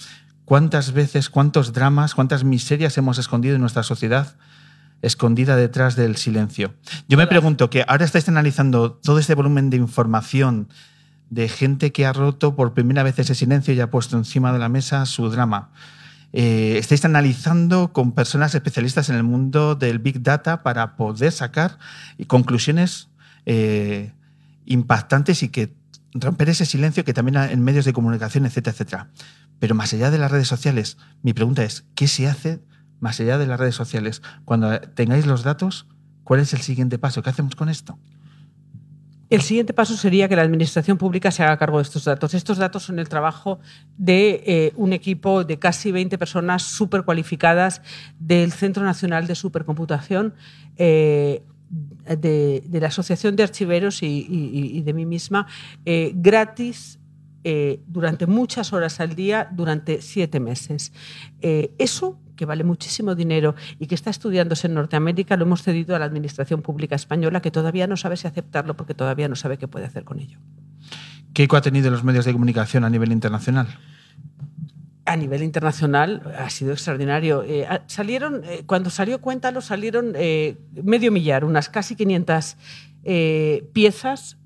[0.46, 4.36] cuántas veces, cuántos dramas, cuántas miserias hemos escondido en nuestra sociedad
[5.02, 6.74] escondida detrás del silencio.
[7.08, 10.70] Yo me pregunto que ahora estáis analizando todo este volumen de información
[11.30, 14.60] de gente que ha roto por primera vez ese silencio y ha puesto encima de
[14.60, 15.72] la mesa su drama.
[16.34, 21.78] Eh, estáis analizando con personas especialistas en el mundo del Big Data para poder sacar
[22.28, 23.10] conclusiones
[23.46, 24.12] eh,
[24.66, 25.74] impactantes y que
[26.14, 29.10] romper ese silencio que también en medios de comunicación, etcétera, etcétera.
[29.60, 32.60] Pero más allá de las redes sociales, mi pregunta es, ¿qué se hace
[33.00, 34.22] más allá de las redes sociales?
[34.46, 35.88] Cuando tengáis los datos,
[36.24, 37.22] ¿cuál es el siguiente paso?
[37.24, 37.98] ¿Qué hacemos con esto?
[39.30, 42.36] El siguiente paso sería que la administración pública se haga cargo de estos datos.
[42.36, 43.60] Estos datos son el trabajo
[43.98, 47.82] de eh, un equipo de casi 20 personas súper cualificadas
[48.20, 50.36] del Centro Nacional de Supercomputación,
[50.78, 51.42] eh,
[52.06, 55.48] de, la Asociación de Archiveros y, de mí misma,
[55.86, 57.00] eh, gratis
[57.86, 60.92] durante muchas horas al día durante siete meses.
[61.42, 66.00] Eso, que vale muchísimo dinero y que está estudiándose en Norteamérica, lo hemos cedido a
[66.00, 69.68] la Administración Pública Española, que todavía no sabe si aceptarlo porque todavía no sabe qué
[69.68, 70.40] puede hacer con ello.
[71.34, 73.68] ¿Qué eco ha tenido los medios de comunicación a nivel internacional?
[75.08, 77.44] A nivel internacional ha sido extraordinario.
[77.44, 82.58] Eh, salieron, eh, cuando salió Cuéntalo, salieron eh, medio millar, unas casi 500
[83.04, 84.38] eh, piezas,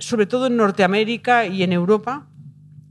[0.00, 2.26] sobre todo en Norteamérica y en Europa,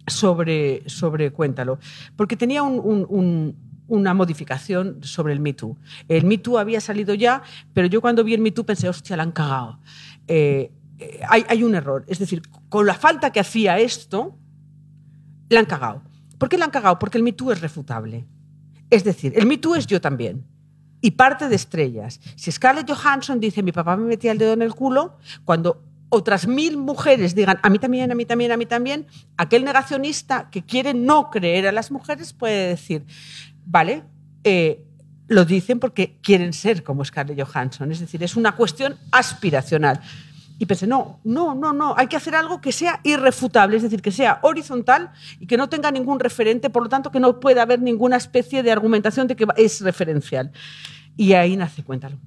[0.08, 1.80] sobre, sobre Cuéntalo,
[2.16, 3.56] porque tenía un- un- un-
[3.92, 5.78] una modificación sobre el Me Too.
[6.08, 9.18] El Me Too había salido ya, pero yo cuando vi el Me Too pensé, hostia,
[9.18, 9.80] la han cagado.
[10.30, 12.06] Eh, eh, hay, hay un error.
[12.08, 14.38] Es decir, con la falta que hacía esto,
[15.50, 16.04] la han cagado.
[16.38, 17.00] ¿Por qué la han cagado?
[17.00, 18.26] Porque el Me Too es refutable.
[18.90, 20.46] Es decir, el Me Too es yo también.
[21.02, 22.22] Y parte de estrellas.
[22.38, 25.84] Si Scarlett Johansson dice mi papá me metía el dedo en el culo, cuando
[26.14, 30.50] otras mil mujeres digan a mí también, a mí también, a mí también, aquel negacionista
[30.50, 33.06] que quiere no creer a las mujeres puede decir,
[33.66, 34.04] vale,
[34.44, 34.86] eh,
[35.28, 37.92] lo dicen porque quieren ser como Scarlett Johansson.
[37.92, 40.02] Es decir, es una cuestión aspiracional.
[40.60, 44.02] Y pensé, no, no, no, no, hay que hacer algo que sea irrefutable, es decir,
[44.02, 47.64] que sea horizontal y que no tenga ningún referente, por lo tanto que no pueda
[47.64, 50.52] haber ninguna especie de argumentación de que es referencial.
[51.18, 52.18] Y ahí nace, cuéntalo.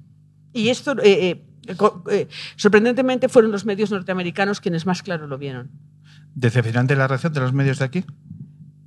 [0.51, 1.45] Y esto, eh,
[2.09, 2.27] eh,
[2.57, 5.71] sorprendentemente, fueron los medios norteamericanos quienes más claro lo vieron.
[6.33, 8.05] ¿Decepcionante la reacción de los medios de aquí?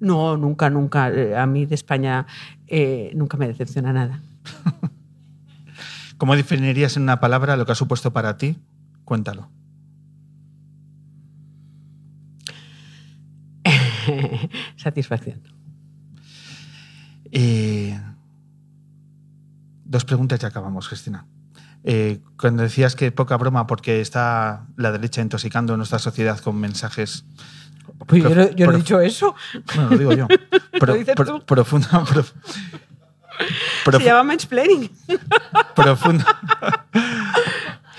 [0.01, 1.11] No, nunca, nunca.
[1.11, 2.27] eh, a mí de España
[2.67, 4.23] eh, nunca me decepciona nada.
[6.19, 8.59] ¿Cómo definirías en una palabra lo que ha supuesto para ti?
[9.05, 9.49] Cuéntalo.
[14.77, 15.41] Satisfacción.
[17.31, 18.01] Eh,
[19.85, 21.27] dos preguntas y acabamos, Cristina.
[21.85, 27.25] Eh, cuando decías que poca broma porque está la derecha intoxicando nuestra sociedad con mensajes...
[28.07, 29.35] Pues yo, no- yo no he dicho eso.
[29.75, 30.27] Bueno, lo digo yo.
[30.81, 31.47] Pro- dices pro- tú.
[31.47, 32.33] profunda, prof-
[33.99, 34.91] Se llama mansplaining.
[35.75, 36.25] profunda.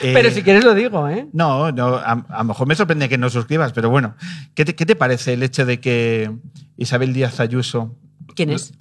[0.01, 1.27] Eh, Pero si quieres lo digo, ¿eh?
[1.33, 4.15] No, no a, a lo mejor me sorprende que no suscribas, pero bueno,
[4.53, 6.31] ¿qué te, qué te parece el hecho de que
[6.77, 7.95] Isabel Díaz Ayuso,
[8.35, 8.73] ¿Quién es?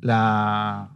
[0.00, 0.88] la,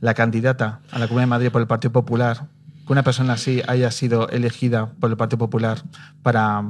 [0.00, 2.46] la candidata a la Comunidad de Madrid por el Partido Popular,
[2.86, 5.82] que una persona así haya sido elegida por el Partido Popular
[6.22, 6.62] para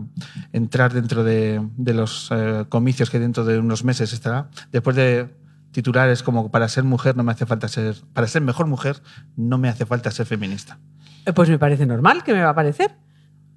[0.53, 5.29] entrar dentro de, los eh, comicios que dentro de unos meses estará, después de
[5.73, 9.03] titulares como para ser mujer no me hace falta ser, para ser mejor mujer
[9.37, 10.79] no me hace falta ser feminista.
[11.27, 12.97] Eh, Pues me parece normal que me va a parecer.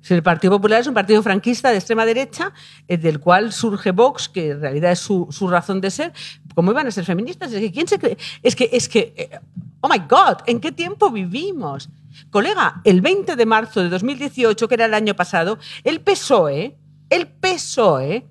[0.02, 2.54] Si el Partido Popular es un partido franquista de extrema derecha,
[2.88, 6.12] eh, del cual surge Vox, que en realidad es su, razón de ser,
[6.56, 7.54] ¿cómo iban a ser feministas?
[7.54, 8.18] Es que, ¿quién se cree?
[8.44, 9.40] Es que, es que,
[9.80, 11.90] oh my God, ¿en qué tiempo vivimos?
[12.30, 16.78] Colega, el 20 de marzo de 2018, que era el año pasado, el PSOE,
[17.10, 18.28] el PSOE,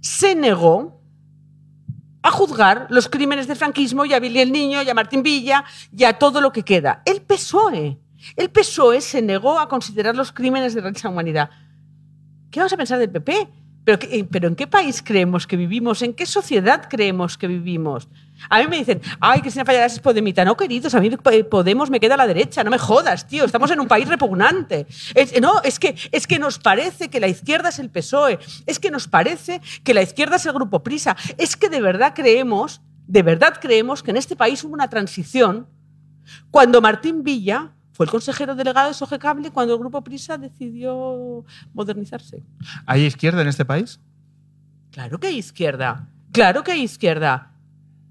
[0.00, 1.02] se negó
[2.22, 5.64] a juzgar los crímenes del franquismo y a Billy el Niño y a Martín Villa
[5.96, 7.02] y a todo lo que queda.
[7.04, 7.98] El PSOE.
[8.36, 11.50] El PSOE se negó a considerar los crímenes de lesa humanidad.
[12.50, 13.48] ¿Qué vamos a pensar del PP?
[13.84, 16.02] ¿Pero, qué- ¿Pero en qué país creemos que vivimos?
[16.02, 18.08] ¿En qué sociedad creemos que vivimos?
[18.48, 20.44] A mí me dicen, ay, Cristina Fallarás es podemita.
[20.44, 22.62] No, queridos, a mí eh, Podemos me queda a la derecha.
[22.64, 23.44] No me jodas, tío.
[23.44, 24.86] Estamos en un país repugnante.
[25.14, 28.38] Es- no, es que, es que nos parece que la izquierda es el PSOE.
[28.66, 31.16] Es que nos parece que la izquierda es el Grupo Prisa.
[31.36, 35.66] Es que de verdad creemos, de verdad creemos que en este país hubo una transición
[36.50, 42.44] cuando Martín Villa fue el consejero delegado de Sogecable cuando el Grupo Prisa decidió modernizarse.
[42.86, 43.98] ¿Hay izquierda en este país?
[44.92, 46.08] Claro que hay izquierda.
[46.32, 47.52] Claro que hay izquierda.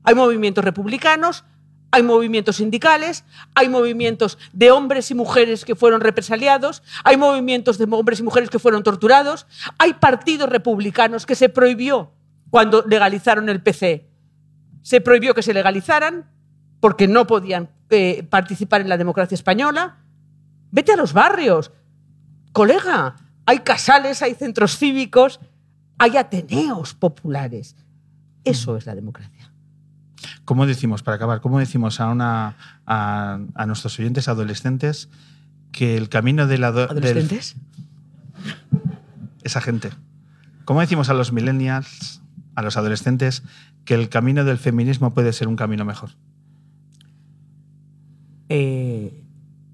[0.07, 1.43] Hay movimientos republicanos,
[1.91, 7.83] hay movimientos sindicales, hay movimientos de hombres y mujeres que fueron represaliados, hay movimientos de
[7.91, 9.47] hombres y mujeres que fueron torturados,
[9.77, 12.13] hay partidos republicanos que se prohibió
[12.49, 14.07] cuando legalizaron el PC.
[14.81, 16.31] Se prohibió que se legalizaran
[16.79, 19.97] porque no podían eh, participar en la democracia española.
[20.71, 21.73] Vete a los barrios.
[22.53, 25.41] Colega, hay casales, hay centros cívicos,
[25.97, 27.75] hay ateneos populares.
[28.45, 29.36] Eso es la democracia.
[30.45, 32.55] ¿Cómo decimos, para acabar, cómo decimos a, una,
[32.85, 35.09] a, a nuestros oyentes adolescentes
[35.71, 36.71] que el camino de la...
[36.71, 37.55] del- ¿Adolescentes?
[39.43, 39.91] esa gente.
[40.65, 42.21] ¿Cómo decimos a los millennials,
[42.55, 43.43] a los adolescentes,
[43.85, 46.09] que el camino del feminismo puede ser un camino mejor?
[48.49, 49.23] Eh,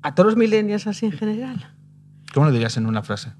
[0.01, 1.73] ¿A todos los millennials así en general?
[2.33, 3.31] ¿Cómo lo dirías en una frase?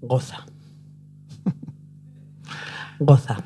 [0.00, 0.44] Goza.
[2.98, 3.38] Goza.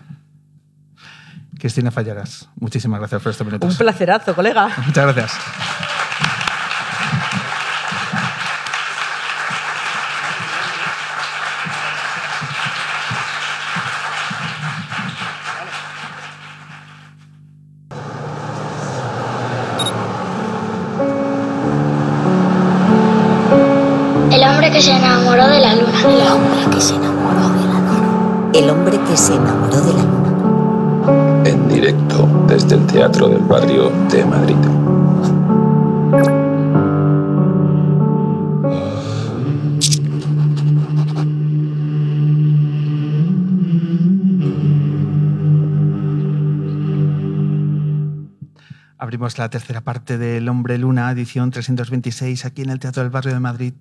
[1.64, 3.70] Cristina Fallarás, muchísimas gracias por estos minutos.
[3.70, 4.68] Un placerazo, colega.
[4.84, 5.32] Muchas gracias.
[24.30, 26.00] El hombre que se enamoró de la luna.
[26.02, 28.50] El hombre que se enamoró de la luna.
[28.52, 29.53] El hombre que se enamoró
[33.04, 34.56] teatro del barrio de Madrid.
[48.96, 53.34] Abrimos la tercera parte del Hombre Luna, edición 326, aquí en el Teatro del Barrio
[53.34, 53.74] de Madrid,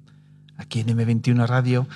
[0.58, 1.88] aquí en M21 Radio.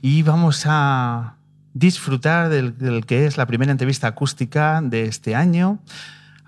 [0.00, 1.34] Y vamos a
[1.74, 5.78] disfrutar del, del, que es la primera entrevista acústica de este año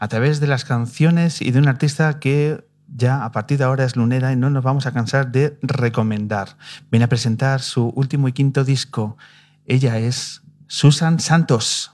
[0.03, 3.85] a través de las canciones y de un artista que ya a partir de ahora
[3.85, 6.57] es lunera y no nos vamos a cansar de recomendar.
[6.91, 9.17] Viene a presentar su último y quinto disco.
[9.65, 11.93] Ella es Susan Santos.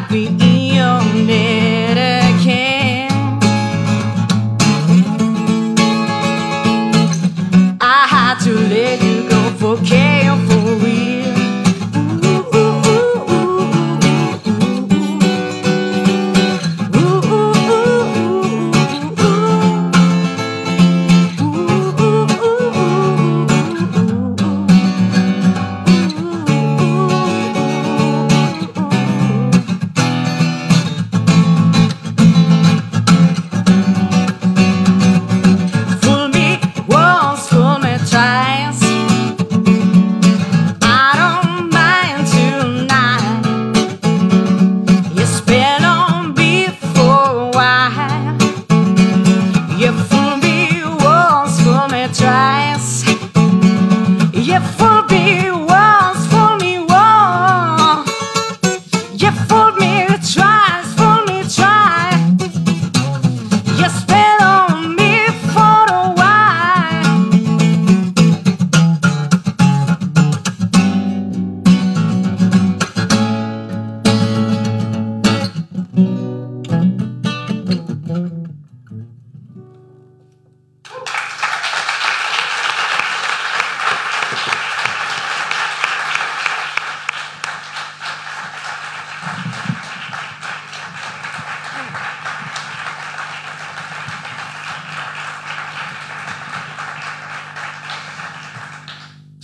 [0.00, 1.79] happy in your name.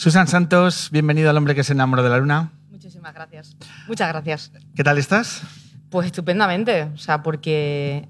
[0.06, 2.52] Susan Santos, bienvenido al hombre que se enamoró de la luna.
[2.70, 3.56] Muchísimas gracias.
[3.88, 4.52] Muchas gracias.
[4.76, 5.42] ¿Qué tal estás?
[5.90, 8.08] Pues estupendamente, o sea, porque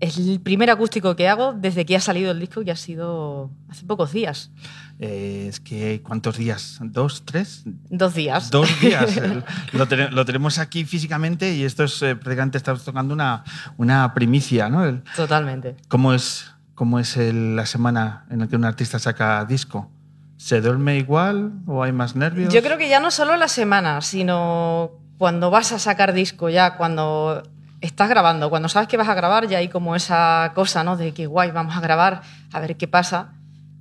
[0.00, 3.52] es el primer acústico que hago desde que ha salido el disco, que ha sido
[3.68, 4.50] hace pocos días.
[4.98, 6.80] Eh, es que, ¿cuántos días?
[6.82, 7.62] ¿Dos, tres?
[7.64, 8.50] Dos días.
[8.50, 9.14] Dos días.
[9.72, 13.44] lo, ten lo, tenemos aquí físicamente y esto es, eh, prácticamente estamos tocando una,
[13.76, 15.00] una primicia, ¿no?
[15.14, 15.76] Totalmente.
[15.86, 19.92] ¿Cómo es, cómo es la semana en la que un artista saca disco?
[20.36, 22.52] ¿Se duerme igual o hay más nervios?
[22.52, 26.76] Yo creo que ya no solo la semana, sino cuando vas a sacar disco, ya
[26.76, 27.42] cuando
[27.80, 30.96] estás grabando, cuando sabes que vas a grabar, ya hay como esa cosa, ¿no?
[30.96, 32.22] De que guay, vamos a grabar,
[32.52, 33.32] a ver qué pasa.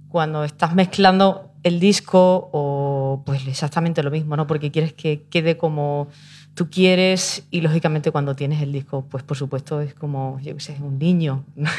[0.10, 4.48] Cuando estás mezclando el disco o pues exactamente lo mismo, ¿no?
[4.48, 6.07] Porque quieres que quede como
[6.53, 10.61] tú quieres y lógicamente cuando tienes el disco, pues por supuesto es como, yo qué
[10.61, 11.44] sé, un niño.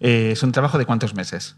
[0.00, 1.56] Eh, ¿Es un trabajo de cuántos meses?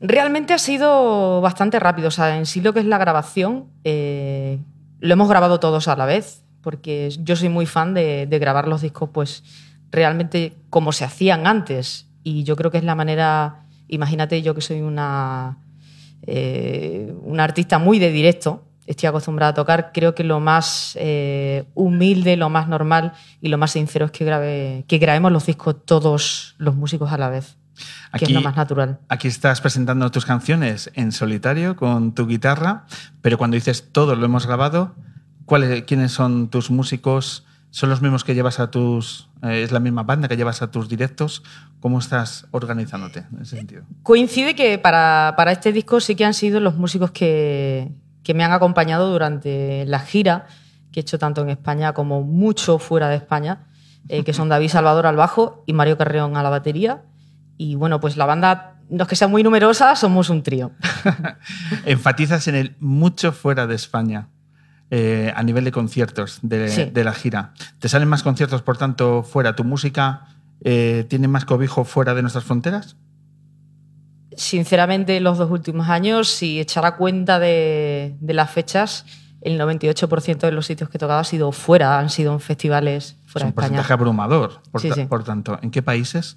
[0.00, 2.08] Realmente ha sido bastante rápido.
[2.08, 4.58] O sea, en sí lo que es la grabación, eh,
[5.00, 8.68] lo hemos grabado todos a la vez, porque yo soy muy fan de, de grabar
[8.68, 9.44] los discos, pues
[9.90, 12.06] realmente como se hacían antes.
[12.22, 13.66] Y yo creo que es la manera.
[13.88, 15.58] Imagínate, yo que soy una,
[16.26, 21.64] eh, una artista muy de directo, estoy acostumbrada a tocar, creo que lo más eh,
[21.74, 25.76] humilde, lo más normal y lo más sincero es que, grabe, que grabemos los discos
[25.84, 27.56] todos los músicos a la vez,
[28.12, 28.98] que es lo más natural.
[29.08, 32.86] Aquí estás presentando tus canciones en solitario con tu guitarra,
[33.22, 34.94] pero cuando dices todo lo hemos grabado,
[35.44, 37.44] ¿cuáles, ¿quiénes son tus músicos?
[37.70, 39.28] ¿Son los mismos que llevas a tus...
[39.42, 41.42] eh, es la misma banda que llevas a tus directos?
[41.80, 43.82] ¿Cómo estás organizándote en ese sentido?
[44.02, 47.92] Coincide que para, para este disco sí que han sido los músicos que,
[48.22, 50.46] que me han acompañado durante la gira
[50.96, 53.66] que he hecho tanto en España como mucho fuera de España,
[54.08, 57.02] eh, que son David Salvador al bajo y Mario Carreón a la batería.
[57.58, 60.72] Y bueno, pues la banda, no es que sea muy numerosa, somos un trío.
[61.86, 64.28] Enfatizas en el mucho fuera de España.
[64.90, 66.84] eh, a nivel de conciertos de, Sí.
[66.84, 67.54] de la gira.
[67.80, 69.56] ¿Te salen más conciertos, por tanto, fuera?
[69.56, 70.26] ¿Tu música
[70.62, 72.94] eh, tiene más cobijo fuera de nuestras fronteras?
[74.36, 79.06] Sinceramente, los dos últimos años, si echara cuenta de, de las fechas,
[79.40, 83.16] el 98% de los sitios que he tocado ha sido fuera, han sido en festivales
[83.26, 83.68] Es fuera un de España.
[83.68, 84.60] porcentaje abrumador.
[84.70, 85.04] Por, Sí, ta- sí.
[85.06, 86.36] por tanto, ¿en qué países?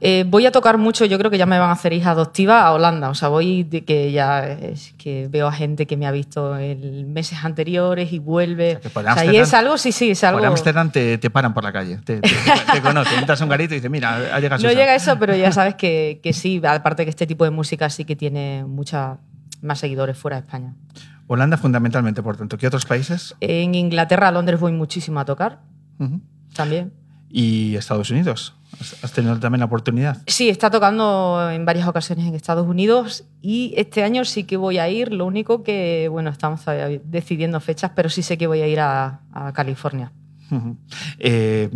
[0.00, 2.62] Eh, voy a tocar mucho, yo creo que ya me van a hacer hija adoptiva
[2.66, 3.08] a Holanda.
[3.08, 6.58] O sea, voy de que ya es que veo a gente que me ha visto
[6.58, 8.78] en meses anteriores y vuelve.
[8.82, 10.38] que por O sea, Ámsterdam- es algo, sí, sí, es algo.
[10.40, 12.28] Por Ámsterdam te, te paran por la calle, te, te,
[12.72, 14.76] te conocen, entras a un garito y dices, mira, ha llegado No Susan".
[14.76, 18.04] llega eso, pero ya sabes que, que sí, aparte que este tipo de música sí
[18.04, 19.16] que tiene mucha
[19.62, 20.74] más seguidores fuera de España.
[21.26, 22.58] Holanda fundamentalmente, por tanto.
[22.58, 23.34] ¿Qué otros países?
[23.40, 25.60] En Inglaterra, a Londres voy muchísimo a tocar
[26.54, 26.92] también.
[27.30, 28.54] Y Estados Unidos.
[28.80, 30.18] ¿Has- ¿Has tenido también la oportunidad?
[30.26, 34.78] Sí, está tocando en varias ocasiones en Estados Unidos y este año sí que voy
[34.78, 35.12] a ir.
[35.12, 38.80] Lo único que, bueno, estamos todavía decidiendo fechas, pero sí sé que voy a ir
[38.80, 40.12] a, a California.
[41.18, 41.70] Eh,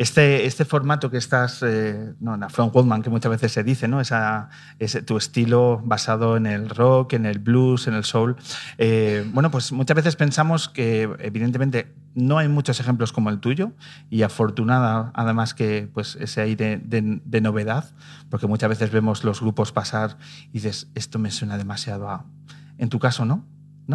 [0.00, 3.86] este, este formato que estás, eh, no, la front woman que muchas veces se dice,
[3.86, 4.00] ¿no?
[4.00, 4.48] Esa,
[4.78, 8.36] ese, tu estilo basado en el rock, en el blues, en el soul.
[8.78, 13.72] eh, bueno, pues muchas veces pensamos que evidentemente no hay muchos ejemplos como el tuyo
[14.08, 17.84] y afortunada además que pues ese aire de novedad,
[18.30, 20.16] porque muchas veces vemos los grupos pasar
[20.48, 22.24] y dices, esto me suena demasiado a...
[22.78, 23.44] En tu caso, ¿no?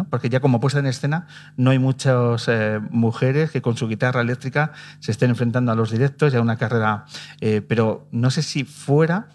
[0.04, 4.20] Porque ya como puesta en escena no hay muchas eh, mujeres que con su guitarra
[4.20, 7.06] eléctrica se estén enfrentando a los directos y a una carrera.
[7.40, 9.28] eh, pero no sé si fuera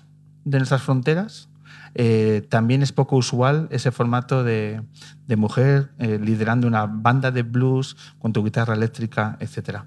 [0.46, 1.50] de nuestras fronteras
[1.94, 4.82] eh, también es poco usual ese formato de,
[5.36, 9.84] mujer liderando una banda de blues con tu guitarra eléctrica, etc.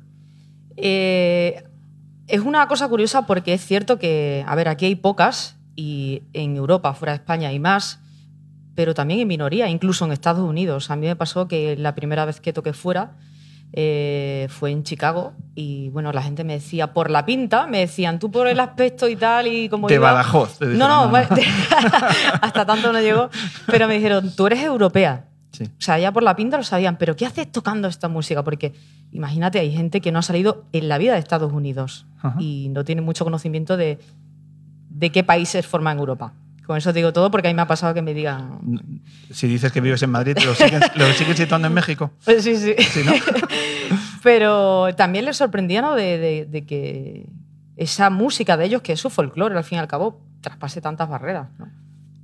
[2.26, 6.56] Es una cosa curiosa porque es cierto que, a ver, aquí hay pocas y en
[6.56, 8.00] Europa, fuera de España, hay más,
[8.74, 10.90] pero también en minoría, incluso en Estados Unidos.
[10.90, 13.12] A mí me pasó que la primera vez que toqué fuera
[13.76, 18.18] eh, fue en Chicago y, bueno, la gente me decía, por la pinta, me decían,
[18.18, 20.58] tú por el aspecto y tal y como De iba- Badajoz.
[20.58, 21.16] te No, no,
[22.40, 23.30] hasta tanto no llegó,
[23.66, 25.26] pero me dijeron, tú eres europea.
[25.52, 25.64] Sí.
[25.64, 28.42] O sea, ya por la pinta lo sabían, pero ¿qué haces tocando esta música?
[28.42, 28.74] Porque
[29.12, 32.34] imagínate, hay gente que no ha salido en la vida de Estados Unidos Ajá.
[32.40, 34.00] y no tiene mucho conocimiento de,
[34.88, 36.32] de qué países forman Europa.
[36.66, 38.60] Con eso te digo todo porque a mí me ha pasado que me digan...
[39.30, 42.12] Si dices que vives en Madrid, ¿lo siguen, lo siguen situando en México?
[42.24, 42.74] Pues sí, sí.
[42.78, 43.12] Sí, ¿no?
[44.22, 45.94] pero también les sorprendía ¿no?
[45.94, 47.26] de, de- de que
[47.76, 51.08] esa música de ellos, que es su folclore al fin y al cabo, traspase tantas
[51.08, 51.48] barreras.
[51.58, 51.68] ¿no?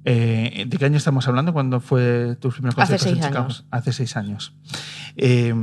[0.04, 1.52] Eh, ¿De qué año estamos hablando?
[1.52, 3.44] ¿Cuándo fue tus primeros Hace conciertos en seis Chicago?
[3.44, 3.66] años.
[3.70, 4.54] Hace seis años.
[5.16, 5.54] Eh,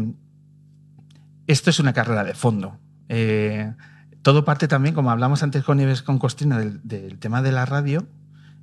[1.48, 2.78] esto es una carrera de fondo.
[3.10, 3.74] Eh,
[4.22, 7.66] todo parte también, como hablamos antes con Ives con Costina, del, del tema de la
[7.66, 8.06] radio.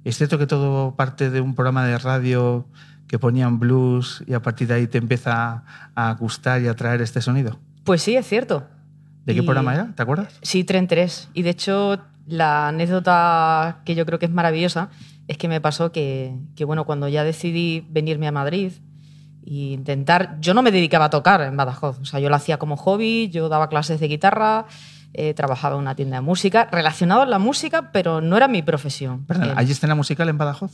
[0.05, 2.69] ¿Es cierto que todo parte de un programa de radio
[3.09, 5.65] que ponían blues y a partir de ahí te empieza
[5.95, 7.59] a gustar y a traer este sonido?
[7.85, 8.65] Pues sí, es cierto.
[9.25, 9.93] ¿De qué programa era?
[9.95, 10.39] ¿Te acuerdas?
[10.43, 11.31] Sí, Tren 3.
[11.33, 14.91] Y de hecho, la anécdota que yo creo que es maravillosa
[15.27, 18.73] es que me pasó que, que, bueno, cuando ya decidí venirme a Madrid
[19.47, 20.39] e intentar.
[20.41, 21.99] Yo no me dedicaba a tocar en Badajoz.
[22.01, 24.67] O sea, yo lo hacía como hobby, yo daba clases de guitarra,
[25.15, 28.63] eh, trabajaba en una tienda de música, relacionado a la música, pero no era mi
[28.63, 29.25] profesión.
[29.27, 30.73] Perdón, Eh, ¿hay escena musical en Badajoz?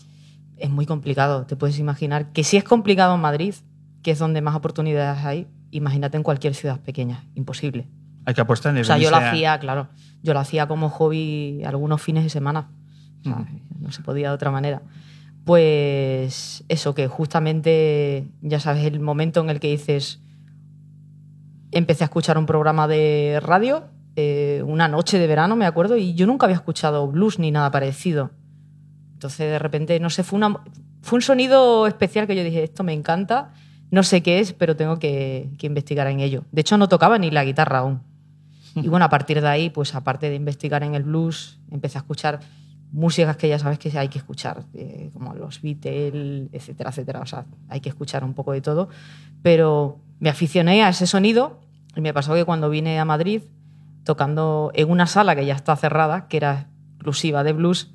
[0.57, 1.47] es muy complicado.
[1.47, 3.55] Te puedes imaginar que si es complicado en Madrid,
[4.03, 7.25] que es donde más oportunidades hay, imagínate en cualquier ciudad pequeña.
[7.35, 7.87] Imposible.
[8.27, 9.89] Hay que apostar en el O sea, yo lo a- hacía, claro,
[10.23, 12.69] yo lo hacía como hobby algunos fines de semana.
[13.21, 13.47] O sea.
[13.79, 14.83] No se podía de otra manera.
[15.47, 20.21] Pues eso, que justamente, ya sabes, el momento en el que dices,
[21.73, 23.85] empecé a escuchar un programa de radio,
[24.16, 27.70] eh, una noche de verano, me acuerdo, y yo nunca había escuchado blues ni nada
[27.70, 28.31] parecido.
[29.15, 30.62] Entonces, de repente, no sé, fue, una,
[31.03, 33.53] fue un sonido especial que yo dije, esto me encanta,
[33.91, 36.45] no sé qué es, pero tengo que, investigar en ello.
[36.53, 38.03] De hecho, no tocaba ni la guitarra aún.
[38.74, 42.01] Y bueno, a partir de ahí, pues aparte de investigar en el blues, empecé a
[42.01, 42.41] escuchar
[42.93, 47.20] músicas que ya sabes que hay que escuchar, eh, como los Beatles, etcétera, etcétera.
[47.20, 48.89] O sea, hay que escuchar un poco de todo.
[49.43, 51.61] Pero me aficioné a ese sonido
[51.97, 53.43] y me pasó que cuando vine a Madrid,
[54.05, 57.90] tocando en una sala que ya está cerrada, que era exclusiva de blues,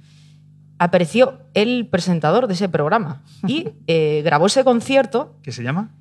[0.77, 5.91] apareció el presentador de ese programa y eh, grabó ese concierto ¿Qué se llama?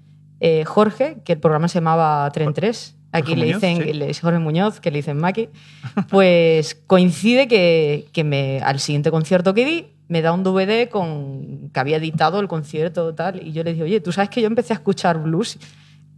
[0.40, 2.97] eh, Jorge, que el programa se llamaba Tren 3.
[3.12, 3.93] Aquí Jorge le Muñoz, dicen, sí.
[3.93, 5.48] le- es Jorge Muñoz, que le dicen Maki.
[6.10, 11.70] Pues coincide que, que me, al siguiente concierto que di, me da un DVD con
[11.72, 14.48] que había editado el concierto tal, y yo le dije, oye, tú sabes que yo
[14.48, 15.59] empecé a escuchar blues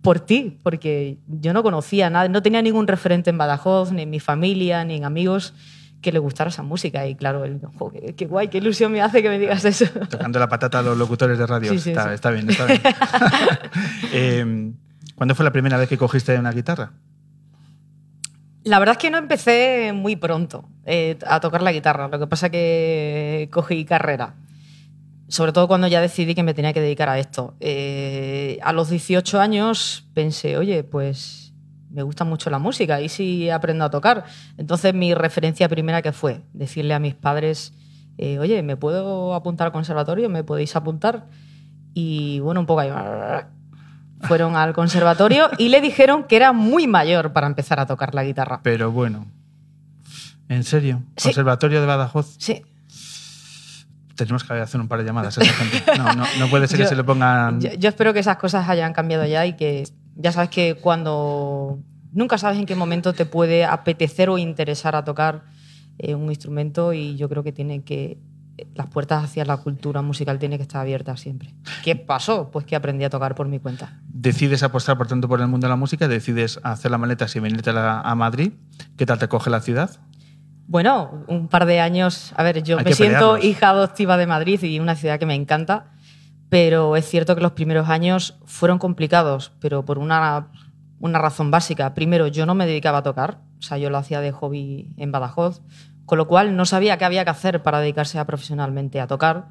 [0.07, 4.11] por ti, porque yo no conocía nada, no tenía ningún referente en Badajoz, ni en
[4.11, 5.53] mi familia, ni en amigos
[6.01, 7.09] que le gustara esa música.
[7.09, 9.87] Y claro, él, "Jo, qué, qué guay, qué ilusión me hace que me digas eso.
[10.09, 11.73] Tocando la patata a los locutores de radio.
[11.73, 12.15] Sí, sí, está, sí.
[12.15, 12.81] está bien, está bien.
[14.13, 14.73] Eh,
[15.17, 16.93] ¿Cuándo fue la primera vez que cogiste una guitarra?
[18.63, 22.07] La verdad es que no empecé muy pronto eh, a tocar la guitarra.
[22.07, 24.35] Lo que pasa que cogí carrera.
[25.29, 27.55] Sobre todo cuando ya decidí que me tenía que dedicar a esto.
[27.61, 31.47] Eh, a los 18 años pensé, oye, pues
[31.91, 34.25] me gusta mucho la música y si aprendo a tocar.
[34.57, 37.73] Entonces mi referencia primera que fue decirle a mis padres,
[38.19, 40.29] eh, oye, ¿me puedo apuntar al conservatorio?
[40.29, 41.27] ¿Me podéis apuntar?
[41.95, 42.91] Y bueno, un poco ahí,
[44.21, 48.25] fueron al conservatorio y le dijeron que era muy mayor para empezar a tocar la
[48.25, 48.61] guitarra.
[48.63, 49.27] Pero bueno.
[50.49, 51.03] ¿En serio?
[51.17, 51.29] Sí.
[51.29, 52.37] ¿Conservatorio de Badajoz?
[52.39, 52.63] Sí,
[54.17, 55.99] Tenemos que hacer un par de llamadas a esa gente.
[55.99, 57.61] No, no, no puede ser que se le pongan.
[57.61, 59.85] yo, yo espero que esas cosas hayan cambiado ya y que
[60.17, 61.79] ya sabes que cuando
[62.13, 65.45] nunca sabes en qué momento te puede apetecer o interesar a tocar
[65.99, 68.19] eh, un instrumento y yo creo que tiene que
[68.75, 71.55] las puertas hacia la cultura musical tienen que estar abiertas siempre.
[71.85, 72.51] ¿Qué pasó?
[72.51, 74.01] Pues que aprendí a tocar por mi cuenta.
[74.09, 77.39] Decides apostar, por tanto, por el mundo de la música, decides hacer la maleta y
[77.39, 78.53] venirte a Madrid.
[78.97, 79.91] ¿Qué tal te coge la ciudad?
[80.69, 82.33] Bueno, un par de años.
[82.37, 85.35] A ver, yo Hay me siento hija adoptiva de Madrid y una ciudad que me
[85.35, 85.93] encanta,
[86.49, 90.49] pero es cierto que los primeros años fueron complicados, pero por una,
[90.99, 91.95] una razón básica.
[91.95, 95.13] Primero, yo no me dedicaba a tocar, o sea, yo lo hacía de hobby en
[95.13, 95.63] Badajoz,
[96.05, 99.51] con lo cual no sabía qué había que hacer para dedicarse a profesionalmente a tocar.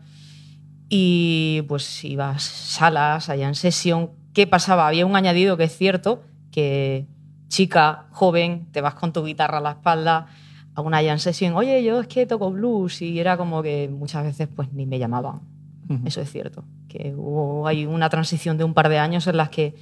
[0.89, 4.11] Y pues iba a salas, allá en sesión.
[4.33, 4.87] ¿Qué pasaba?
[4.87, 7.07] Había un añadido que es cierto, que
[7.47, 10.27] chica, joven, te vas con tu guitarra a la espalda
[10.75, 14.23] a una jam session, oye, yo es que toco blues y era como que muchas
[14.23, 15.41] veces pues ni me llamaban.
[15.89, 16.07] Ujú.
[16.07, 19.49] Eso es cierto, que hubo hay una transición de un par de años en las
[19.49, 19.75] que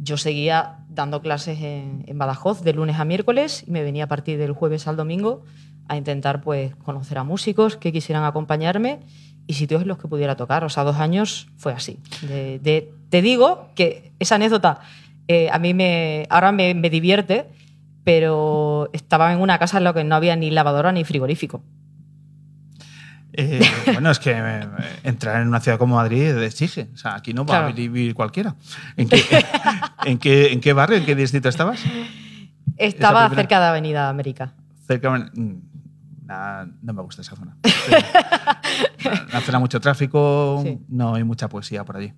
[0.00, 4.06] yo seguía dando clases en, en Badajoz de lunes a miércoles y me venía a
[4.08, 5.42] partir del jueves al domingo
[5.88, 9.00] a intentar pues conocer a músicos que quisieran acompañarme
[9.46, 10.62] y sitios en los que pudiera tocar.
[10.62, 11.98] O sea, dos años fue así.
[12.28, 14.80] De- de- te digo que esa anécdota
[15.26, 17.46] eh, a mí me, ahora me, me divierte,
[18.08, 21.62] pero estaba en una casa en la que no había ni lavadora ni frigorífico.
[23.34, 23.60] Eh,
[23.92, 24.66] bueno, es que eh,
[25.04, 26.88] entrar en una ciudad como Madrid exige.
[26.94, 28.56] O sea, aquí no va a vivir cualquiera.
[28.96, 29.22] ¿En qué,
[30.06, 31.84] en, qué, ¿En qué barrio, en qué distrito estabas?
[32.78, 34.54] Estaba cerca de Avenida América.
[34.86, 35.10] Cerca.
[35.10, 35.60] mm,
[36.24, 37.58] nah, no me gusta esa zona.
[39.28, 40.78] Una zona mucho tráfico, Sí.
[40.88, 42.14] no hay mucha poesía por allí.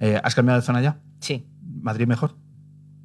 [0.00, 0.98] Eh, ¿Has cambiado de zona ya?
[1.20, 2.34] Sí, ¿Madrid mejor?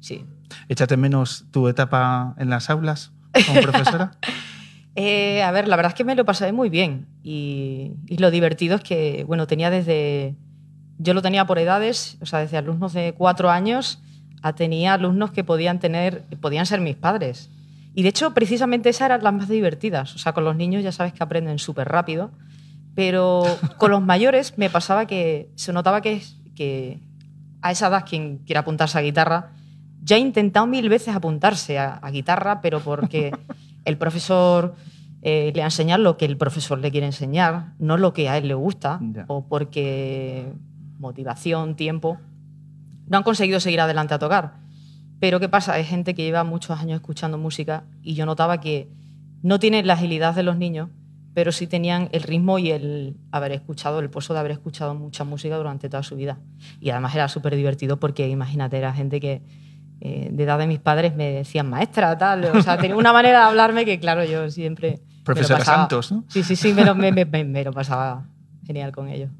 [0.00, 0.26] sí.
[0.68, 3.12] ¿Échate menos tu etapa en las aulas
[3.46, 4.12] como profesora?
[4.98, 8.30] Eh, a ver, la verdad es que me lo pasé muy bien y, y lo
[8.30, 10.34] divertido es que, bueno, tenía desde,
[10.96, 14.00] yo lo tenía por edades, o sea, desde alumnos de cuatro años
[14.42, 17.50] a tenía alumnos que podían tener, podían ser mis padres.
[17.94, 20.14] Y de hecho, precisamente esas eran las más divertidas.
[20.14, 22.30] O sea, con los niños ya sabes que aprenden súper rápido,
[22.94, 23.42] pero
[23.78, 26.22] con los mayores me pasaba que se notaba que,
[26.54, 27.00] que
[27.60, 29.52] a esa edad quien quiera apuntarse a guitarra
[30.06, 33.32] ya ha intentado mil veces apuntarse a, a guitarra, pero porque
[33.84, 34.76] el profesor
[35.22, 38.38] eh, le ha enseñado lo que el profesor le quiere enseñar, no lo que a
[38.38, 40.52] él le gusta, o porque
[41.00, 42.18] motivación, tiempo,
[43.08, 44.54] no han conseguido seguir adelante a tocar.
[45.18, 45.72] Pero ¿qué pasa?
[45.72, 48.88] Hay gente que lleva muchos años escuchando música y yo notaba que
[49.42, 50.90] no tienen la agilidad de los niños,
[51.34, 55.24] pero sí tenían el ritmo y el haber escuchado, el pozo de haber escuchado mucha
[55.24, 56.38] música durante toda su vida.
[56.80, 59.42] Y además era súper divertido porque imagínate, era gente que
[60.00, 62.44] eh, de edad de mis padres me decían maestra, tal.
[62.44, 65.00] O sea, tenía una manera de hablarme que, claro, yo siempre.
[65.24, 66.24] Profesora Santos, ¿no?
[66.28, 68.26] Sí, sí, sí, me lo, me- me- me- me lo pasaba
[68.66, 69.30] genial con ellos.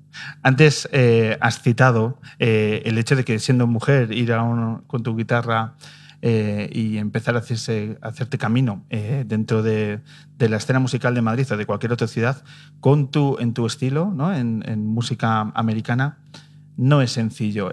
[0.42, 5.02] Antes eh, has citado eh, el hecho de que siendo mujer ir a un- con
[5.02, 5.74] tu guitarra
[6.22, 8.84] eh, y empezar a, hacerse, a hacerte camino
[9.26, 10.00] dentro de,
[10.38, 12.42] de la escena musical de Madrid o de cualquier otra ciudad
[12.80, 14.34] con tu, en tu estilo, ¿no?
[14.34, 16.18] en, en música americana,
[16.76, 17.70] no es sencillo.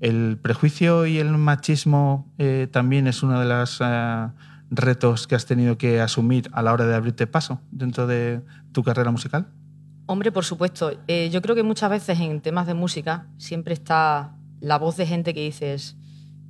[0.00, 4.28] El prejuicio y el machismo eh, también es uno de los eh,
[4.70, 8.42] retos que has tenido que asumir a la hora de abrirte paso dentro de
[8.72, 9.48] tu carrera musical.
[10.06, 10.92] Hombre, por supuesto.
[11.08, 15.06] Eh, yo creo que muchas veces en temas de música siempre está la voz de
[15.06, 15.96] gente que dices,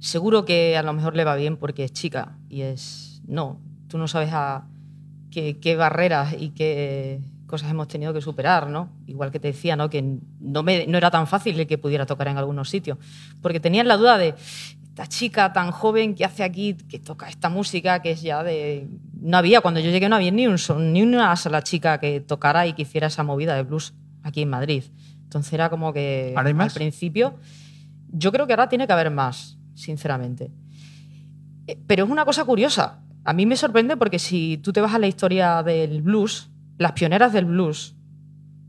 [0.01, 2.37] seguro que a lo mejor le va bien porque es chica.
[2.49, 4.67] Y es, no, tú no sabes a
[5.31, 8.91] qué barreras y qué cosas hemos tenido que superar, ¿no?
[9.07, 9.89] Igual que te decía, ¿no?
[9.89, 10.03] Que
[10.41, 12.99] no, me, no era tan fácil el que pudiera tocar en algunos sitios.
[13.41, 14.35] Porque tenían la duda de,
[14.89, 18.89] esta chica tan joven que hace aquí, que toca esta música, que es ya de...
[19.21, 22.21] No había, cuando yo llegué no había ni, un, son- ni una sola chica que
[22.21, 23.93] tocara y que hiciera esa movida de blues
[24.23, 24.85] aquí en Madrid.
[25.25, 26.73] Entonces era como que ¿Ahora hay más?
[26.73, 27.35] al principio,
[28.09, 30.51] yo creo que ahora tiene que haber más, sinceramente.
[31.67, 33.01] Eh, Pero es una cosa curiosa.
[33.25, 36.49] A mí me sorprende porque si tú te vas a la historia del blues,
[36.79, 37.97] las pioneras del blues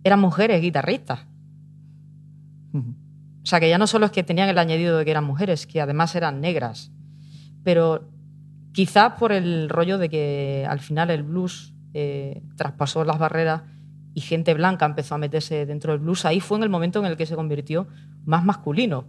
[0.03, 1.25] eran mujeres guitarristas.
[2.73, 5.67] O sea, que ya no solo es que tenían el añadido de que eran mujeres,
[5.67, 6.91] que además eran negras.
[7.63, 8.09] Pero
[8.73, 13.63] quizás por el rollo de que al final el blues eh, traspasó las barreras
[14.13, 17.05] y gente blanca empezó a meterse dentro del blues, ahí fue en el momento en
[17.05, 17.87] el que se convirtió
[18.25, 19.05] más masculino.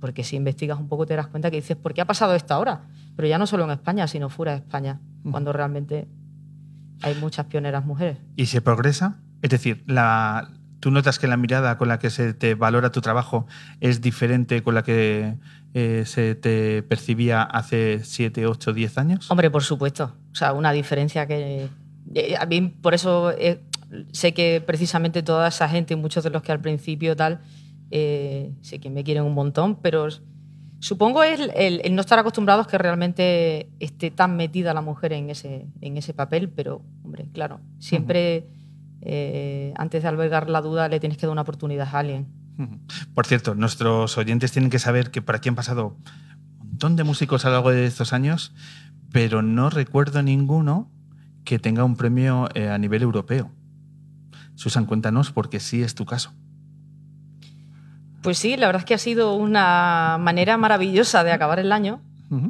[0.00, 2.54] Porque si investigas un poco te das cuenta que dices, ¿por qué ha pasado esto
[2.54, 2.88] ahora?
[3.14, 5.00] Pero ya no solo en España, sino fuera de España,
[5.30, 6.08] cuando realmente
[7.02, 8.18] hay muchas pioneras mujeres.
[8.36, 9.20] ¿Y se progresa?
[9.42, 10.50] Es decir, la,
[10.80, 13.46] ¿tú notas que la mirada con la que se te valora tu trabajo
[13.80, 15.34] es diferente con la que
[15.74, 19.30] eh, se te percibía hace 7, 8, 10 años?
[19.30, 20.16] Hombre, por supuesto.
[20.32, 21.68] O sea, una diferencia que.
[22.14, 23.60] eh, A mí, por eso eh,
[24.12, 27.40] sé que precisamente toda esa gente, muchos de los que al principio tal,
[27.90, 30.08] eh, sé que me quieren un montón, pero
[30.78, 35.30] supongo es el, el no estar acostumbrados que realmente esté tan metida la mujer en
[35.30, 38.46] ese, en ese papel, pero, hombre, claro, siempre
[39.02, 42.26] eh, antes de albergar la duda le tienes que dar una oportunidad a alguien.
[43.14, 45.96] Por cierto, nuestros oyentes tienen que saber que por aquí han pasado
[46.60, 48.54] un montón de músicos a lo largo de estos años,
[49.12, 50.90] pero no recuerdo ninguno
[51.44, 53.52] que tenga un premio eh, a nivel europeo.
[54.54, 56.32] Susan, cuéntanos porque sí es tu caso.
[58.26, 62.00] Pues sí, la verdad es que ha sido una manera maravillosa de acabar el año.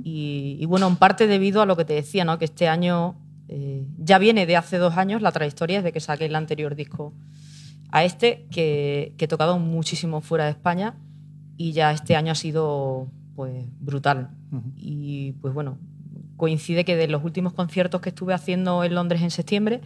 [0.04, 2.38] Y, y bueno, en parte debido a lo que te decía, ¿no?
[2.38, 3.14] que este año
[3.46, 7.12] eh, ya viene de hace dos años la trayectoria desde que saqué el anterior disco
[7.90, 10.94] a este, que, que he tocado muchísimo fuera de España
[11.58, 14.30] y ya este año ha sido pues brutal.
[14.78, 15.76] Y pues bueno,
[16.38, 19.82] coincide que de los últimos conciertos que estuve haciendo en Londres en septiembre,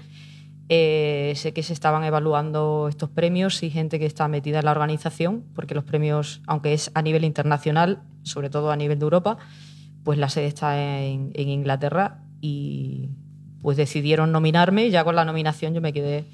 [0.72, 4.70] eh, sé que se estaban evaluando estos premios y gente que está metida en la
[4.70, 9.36] organización, porque los premios, aunque es a nivel internacional, sobre todo a nivel de Europa,
[10.04, 13.08] pues la sede está en, en Inglaterra y
[13.60, 16.26] pues decidieron nominarme ya con la nominación yo me quedé,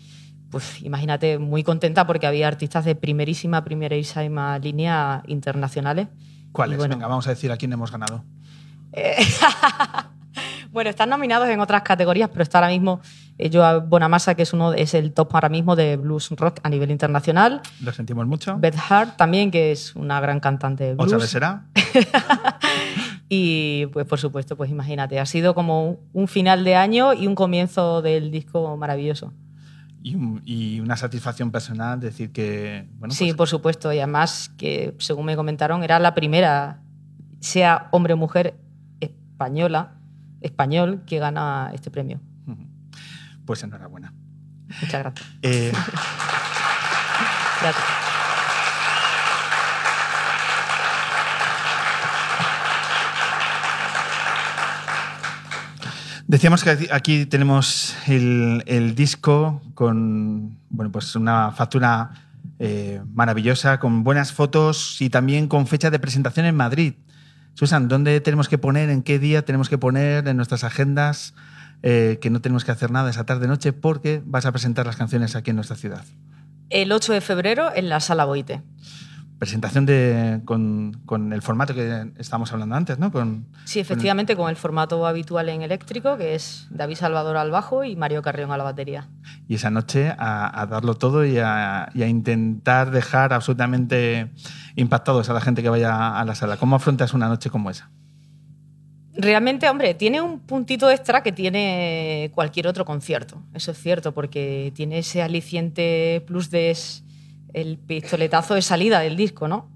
[0.51, 6.09] pues imagínate, muy contenta porque había artistas de primerísima, primerísima línea internacionales.
[6.53, 6.77] ¿Cuáles?
[6.77, 6.97] Bueno.
[6.97, 8.23] Venga, vamos a decir a quién hemos ganado.
[8.93, 9.17] Eh,
[10.73, 13.01] bueno, están nominados en otras categorías, pero está ahora mismo
[13.53, 16.91] Joao Bonamassa, que es, uno, es el top ahora mismo de blues rock a nivel
[16.91, 17.61] internacional.
[17.83, 18.57] Lo sentimos mucho.
[18.59, 21.07] Beth Hart también, que es una gran cantante de blues.
[21.09, 21.67] ¿Otra vez será?
[23.29, 27.35] Y pues por supuesto, pues imagínate, ha sido como un- final de año y un
[27.35, 29.33] comienzo del disco maravilloso.
[30.03, 32.87] Y, un- y una satisfacción personal decir que.
[32.99, 36.81] Bueno, sí, pues, por supuesto, y además que según me comentaron era la primera,
[37.41, 38.55] sea hombre o mujer
[39.01, 39.95] española,
[40.41, 42.21] español, que gana este premio.
[43.47, 44.13] Pues enhorabuena.
[44.83, 45.27] Muchas gracias.
[45.43, 45.73] Eh,
[47.63, 47.85] Gracias.
[56.27, 62.11] Decíamos que aquí- aquí tenemos el, el disco con bueno, pues una factura
[62.59, 66.95] eh, maravillosa, con buenas fotos y también con fecha de presentación en Madrid.
[67.55, 71.33] Susan, ¿dónde tenemos que poner, en qué día tenemos que poner en nuestras agendas
[71.83, 75.37] eh, que no tenemos que hacer nada esa tarde-noche porque vas a presentar las canciones
[75.37, 76.05] aquí en nuestra ciudad?
[76.71, 78.63] El 8 de febrero en la Sala Boite.
[79.39, 83.13] Presentación de, con, con el formato que estábamos hablando antes, ¿no?
[83.13, 87.85] Con, Sí, efectivamente, con el formato habitual en eléctrico, que es David Salvador al bajo
[87.85, 89.11] y Mario Carrión a la batería.
[89.47, 94.33] y esa noche a, a darlo todo y a, y a intentar dejar absolutamente
[94.75, 96.57] impactados a la gente que vaya a la sala.
[96.57, 97.91] ¿Cómo afrontas una noche como esa?
[99.19, 103.41] Realmente, hombre, tiene un puntito extra que tiene cualquier otro concierto.
[103.55, 107.03] Eso es cierto, porque tiene ese aliciente plus de es-
[107.55, 109.71] el pistoletazo de salida del disco, ¿no?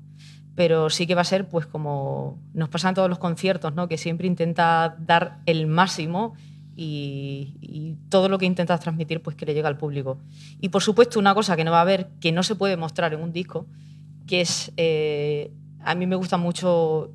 [0.57, 3.89] Pero sí que va a ser, pues, como nos pasa en todos los conciertos, ¿no?
[3.89, 6.35] Que siempre intenta dar el máximo
[6.77, 10.19] y, y todo lo que intentas transmitir, pues, que le llegue al público.
[10.61, 13.15] Y, por supuesto, una cosa que no va a haber, que no se puede mostrar
[13.15, 13.67] en un disco,
[14.27, 15.51] que es, eh,
[15.83, 17.11] a mí me gusta mucho,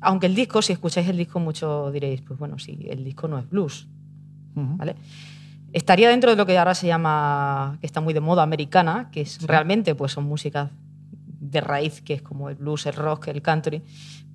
[0.00, 3.38] aunque el disco, si escucháis el disco mucho diréis, pues bueno, sí, el disco no
[3.38, 3.88] es blues.
[5.72, 9.20] Estaría dentro de lo que ahora se llama, que está muy de moda, americana, que
[9.20, 10.70] es realmente pues son músicas
[11.40, 13.82] de raíz, que es como el blues, el rock, el country.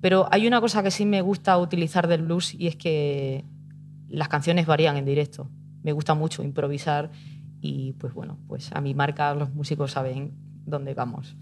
[0.00, 3.44] Pero hay una cosa que sí me gusta utilizar del blues y es que
[4.08, 5.50] las canciones varían en directo.
[5.82, 7.10] Me gusta mucho improvisar
[7.60, 10.32] y pues bueno, pues a mi marca los músicos saben
[10.66, 11.36] dónde vamos.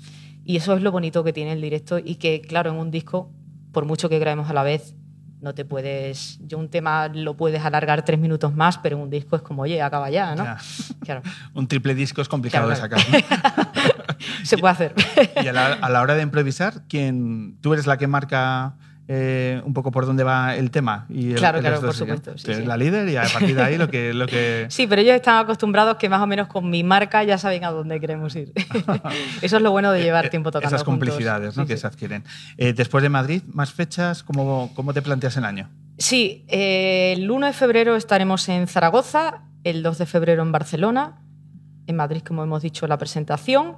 [0.45, 3.31] Y eso es lo bonito que tiene el directo y que claro, en un disco,
[3.73, 4.95] por mucho que grabemos a la vez,
[5.41, 9.35] no te puedes, yo un tema lo puedes alargar tres minutos más, pero un disco
[9.35, 10.45] es como, oye, acaba ya, ¿no?
[10.45, 10.59] Ya.
[11.05, 11.23] Claro,
[11.55, 13.25] Un triple disco es complicado Claro, de sacar.
[13.27, 14.15] ¿no?
[14.45, 14.95] se puede hacer.
[15.43, 18.77] Y a la, a la hora de improvisar, ¿quién, ¿tú eres la que marca
[19.15, 21.05] eh, un poco por dónde va el tema?
[21.11, 23.77] Y el- Claro, el claro, por supuesto, sí, la líder y a partir de ahí
[23.77, 24.15] lo que...
[24.15, 24.67] Lo que...
[24.71, 27.71] Sí, pero ellos están acostumbrados que más o menos con mi marca ya saben a
[27.71, 28.53] dónde queremos ir.
[29.43, 31.09] Eso es lo bueno de llevar Eh, tiempo tocando Esas juntos.
[31.09, 31.65] complicidades ¿no?
[31.65, 32.25] Sí, que se adquieren.
[32.57, 34.23] Eh, después de Madrid, ¿más fechas?
[34.23, 35.69] ¿Cómo, cómo te planteas el año?
[35.99, 41.19] Sí, eh, el 1 de febrero estaremos en Zaragoza, el 2 de febrero en Barcelona,
[41.87, 43.77] en Madrid, como hemos dicho, la presentación.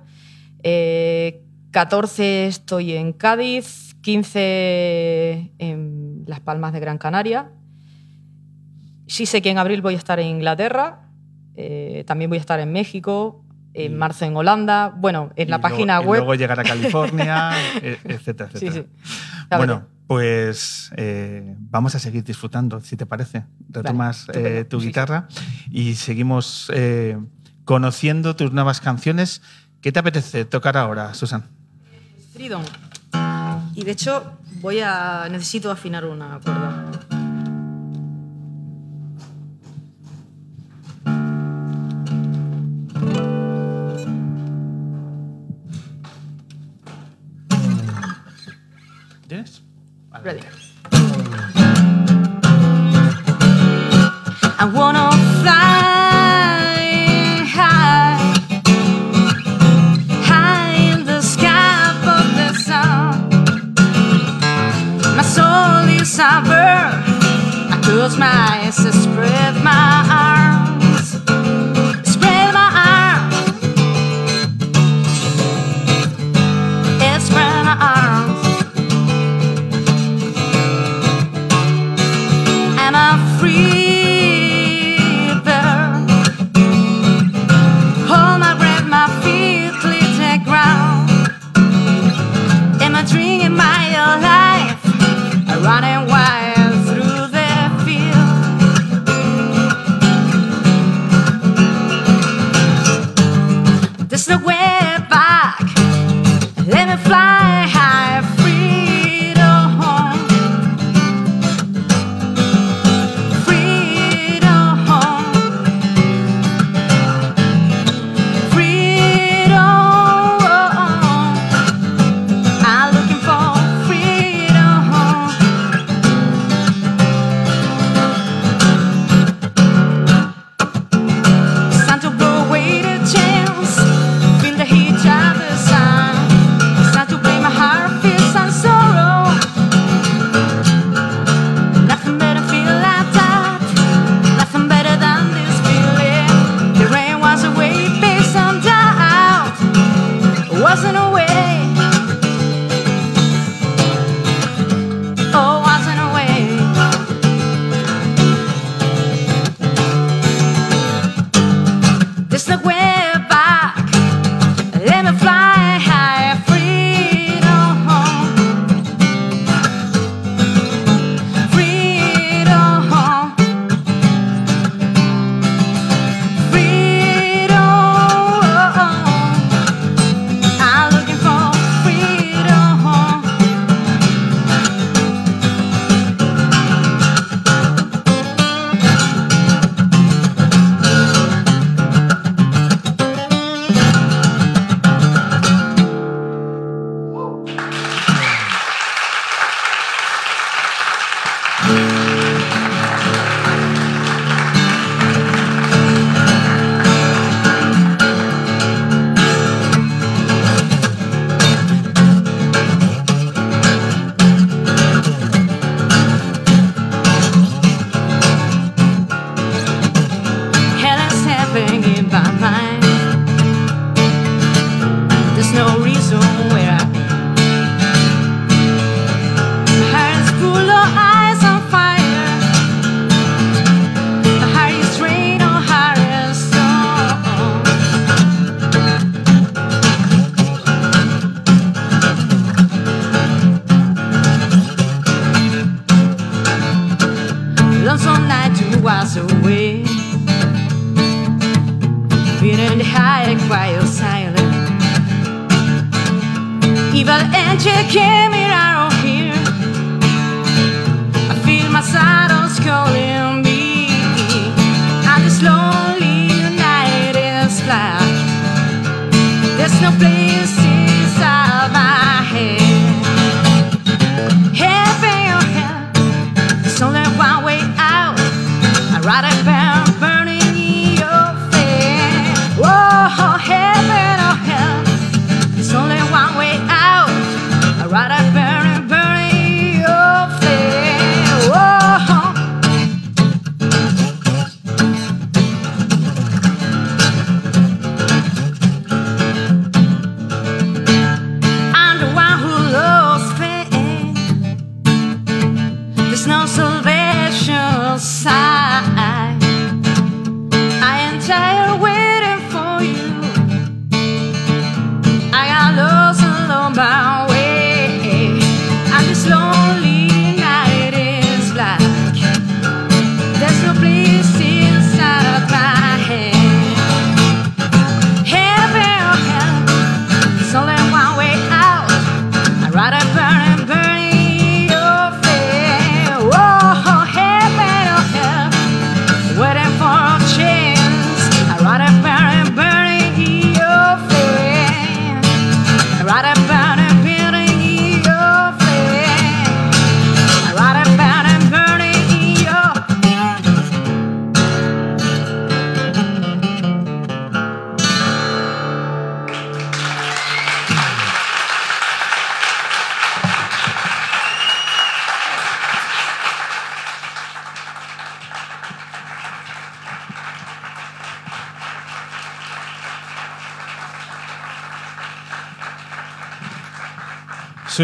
[0.62, 1.42] Eh,
[1.72, 7.50] 14 estoy en Cádiz, 15 en Las Palmas de Gran Canaria.
[9.06, 11.08] Sí sé que en abril voy a estar en Inglaterra,
[11.56, 15.56] eh, también voy a estar en México, en marzo en Holanda, bueno, en Y la
[15.56, 16.18] luego- página y web.
[16.20, 17.50] luego llegar a California,
[17.82, 18.88] e- etcétera, Sí, etcétera.
[19.02, 19.46] sí.
[19.56, 23.44] Bueno, pues eh, vamos a seguir disfrutando, si te parece.
[23.70, 25.28] Retomas eh, tu Sí, guitarra
[25.70, 26.70] y seguimos
[27.64, 29.40] conociendo tus nuevas canciones.
[29.80, 31.44] ¿Qué te apetece tocar ahora, Susan?
[32.34, 32.62] Freedom.
[33.76, 35.28] Y de hecho, voy a.
[35.30, 36.90] necesito afinar una cuerda.
[49.26, 49.62] ¿Tienes?
[50.22, 50.63] Ready.
[66.24, 67.04] Soul is a bird.
[67.72, 70.33] I close my eyes and spread my arms,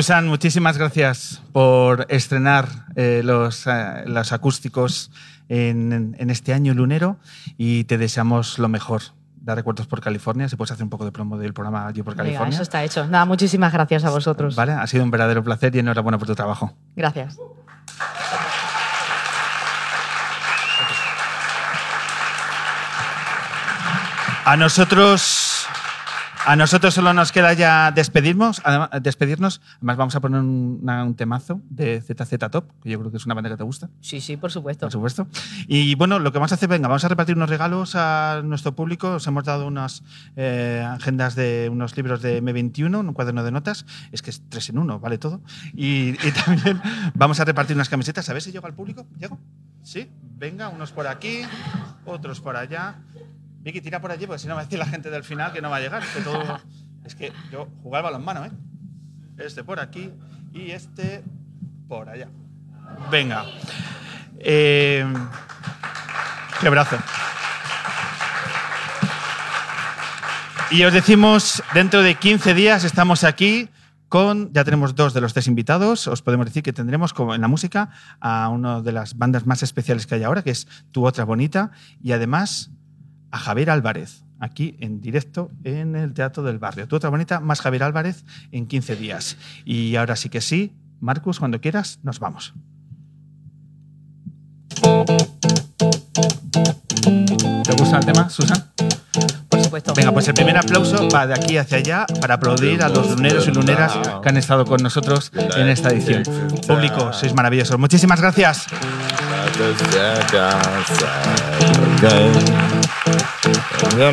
[0.00, 5.10] Susan, muchísimas gracias por estrenar eh, los, eh, los acústicos
[5.50, 7.18] en, en este año lunero
[7.58, 9.02] y te deseamos lo mejor.
[9.42, 12.16] Da recuerdos por California, si puedes hacer un poco de promo del programa allí por
[12.16, 12.54] California.
[12.54, 13.06] eso está hecho.
[13.08, 14.56] Nada, muchísimas gracias a vosotros.
[14.56, 16.72] Vale, ha sido un verdadero placer y enhorabuena por tu trabajo.
[16.96, 17.36] Gracias.
[24.46, 25.49] A nosotros,
[26.46, 28.60] a nosotros solo nos queda ya despedirnos.
[28.64, 29.60] Además, despedirnos.
[29.76, 33.34] Además, vamos a poner un, temazo de ZZ Top, que yo creo que es una
[33.34, 33.90] banda que te gusta.
[34.00, 34.86] Sí, sí, por supuesto.
[34.86, 35.26] Por supuesto.
[35.66, 38.74] Y bueno, lo que vamos a hacer, venga, vamos a repartir unos regalos a nuestro
[38.74, 39.14] público.
[39.14, 40.02] Os hemos dado unas
[40.36, 43.86] eh, agendas de unos libros de M21, un cuaderno de notas.
[44.12, 45.42] Es que es tres en uno, vale todo.
[45.74, 46.80] Y, y también
[47.14, 48.28] vamos a repartir unas camisetas.
[48.30, 49.06] A ver si llego al público.
[49.18, 49.38] ¿Llego?
[49.82, 50.10] Sí.
[50.40, 51.42] Venga, unos por aquí,
[52.06, 52.96] otros por allá.
[53.60, 55.60] Vicky, tira por allí, porque si no va a decir la gente del final que
[55.60, 56.02] no va a llegar.
[57.04, 58.50] Es que yo jugar balonmano, ¿eh?
[59.38, 60.10] Este por aquí
[60.52, 61.22] y este
[61.88, 62.28] por allá.
[63.10, 63.44] Venga.
[64.38, 65.06] Eh,
[66.60, 66.96] qué brazo.
[70.70, 73.68] Y os decimos, dentro de 15 días estamos aquí
[74.08, 77.40] con, ya tenemos dos de los tres invitados, os podemos decir que tendremos como en
[77.40, 81.04] la música a una de las bandas más especiales que hay ahora, que es Tu
[81.04, 81.72] Otra Bonita,
[82.02, 82.70] y además
[83.30, 86.88] a Javier Álvarez, aquí en directo en el Teatro del Barrio.
[86.88, 89.36] Tu Otra Bonita más Javier Álvarez en 15 días.
[89.64, 92.54] Y ahora sí que sí, Marcus, cuando quieras, nos vamos.
[97.64, 98.72] ¿Te gusta el tema, Susan?
[99.48, 99.94] Por supuesto.
[99.94, 103.46] Venga, pues el primer aplauso va de aquí hacia allá para aplaudir a los luneros
[103.48, 106.22] y luneras que han estado con nosotros en esta edición.
[106.66, 107.78] Público, sois maravillosos.
[107.78, 108.66] Muchísimas gracias.
[109.60, 109.72] You know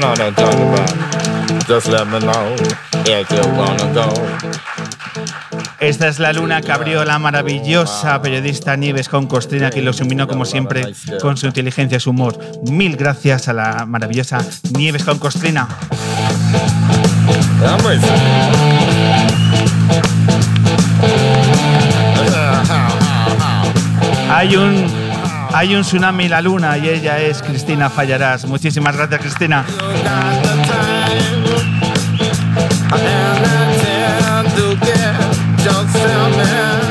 [0.10, 0.92] what I'm talking about.
[1.66, 2.54] Just let me know
[3.06, 4.12] if you wanna go.
[5.80, 10.28] Esta es la luna que abrió la maravillosa periodista Nieves con Costrina, que los iluminó
[10.28, 12.38] como siempre con su inteligencia y su humor.
[12.70, 14.40] Mil gracias a la maravillosa
[14.74, 15.70] Nieves con Costrina.
[24.30, 24.97] Hay un
[25.54, 28.46] Hay un tsunami en la luna y ella es Cristina Fallarás.
[28.46, 29.66] Muchísimas gracias, Cristina.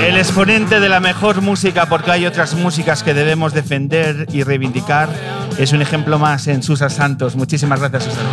[0.01, 5.09] El exponente de la mejor música, porque hay otras músicas que debemos defender y reivindicar,
[5.59, 7.37] es un ejemplo más en Susa Santos.
[7.37, 8.27] Muchísimas gracias, Susana.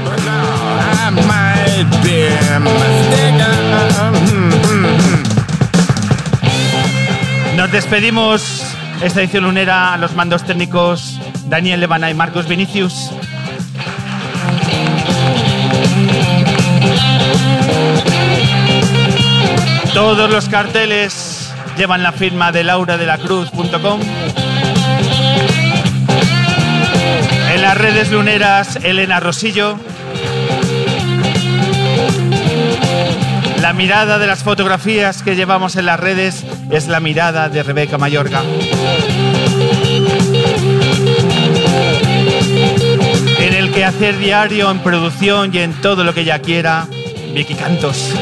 [7.56, 8.73] Nos despedimos
[9.04, 13.12] esta edición lunera a los mandos técnicos Daniel Levana y Marcos Vinicius.
[19.94, 24.00] Todos los carteles llevan la firma de lauradelacruz.com.
[27.54, 29.78] En las redes luneras, Elena Rosillo.
[33.62, 38.00] La mirada de las fotografías que llevamos en las redes es la mirada de Rebeca
[38.00, 38.42] Mayorga.
[43.40, 46.88] En el quehacer diario, en producción y en todo lo que ella quiera,
[47.32, 48.16] Vicky Cantos.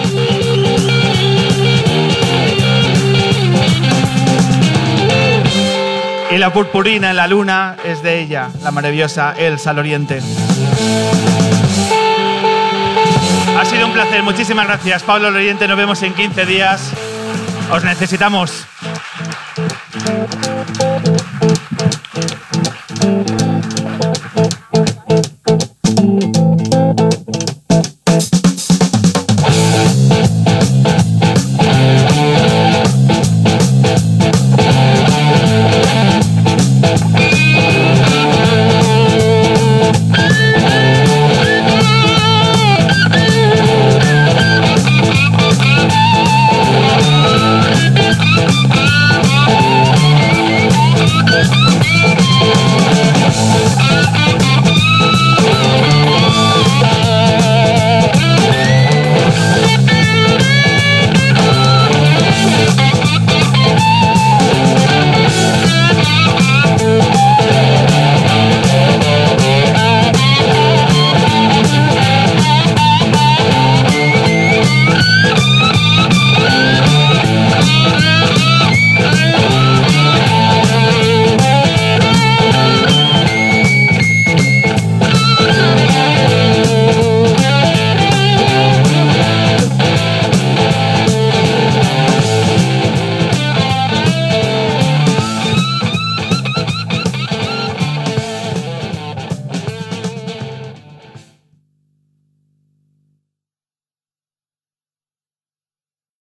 [6.29, 10.21] Y la purpurina en la luna es de ella, la maravillosa Elsa Loriente.
[13.57, 15.03] Ha sido un placer, muchísimas gracias.
[15.03, 16.91] Pablo Loriente, nos vemos en 15 días.
[17.72, 18.68] Os necesitamos.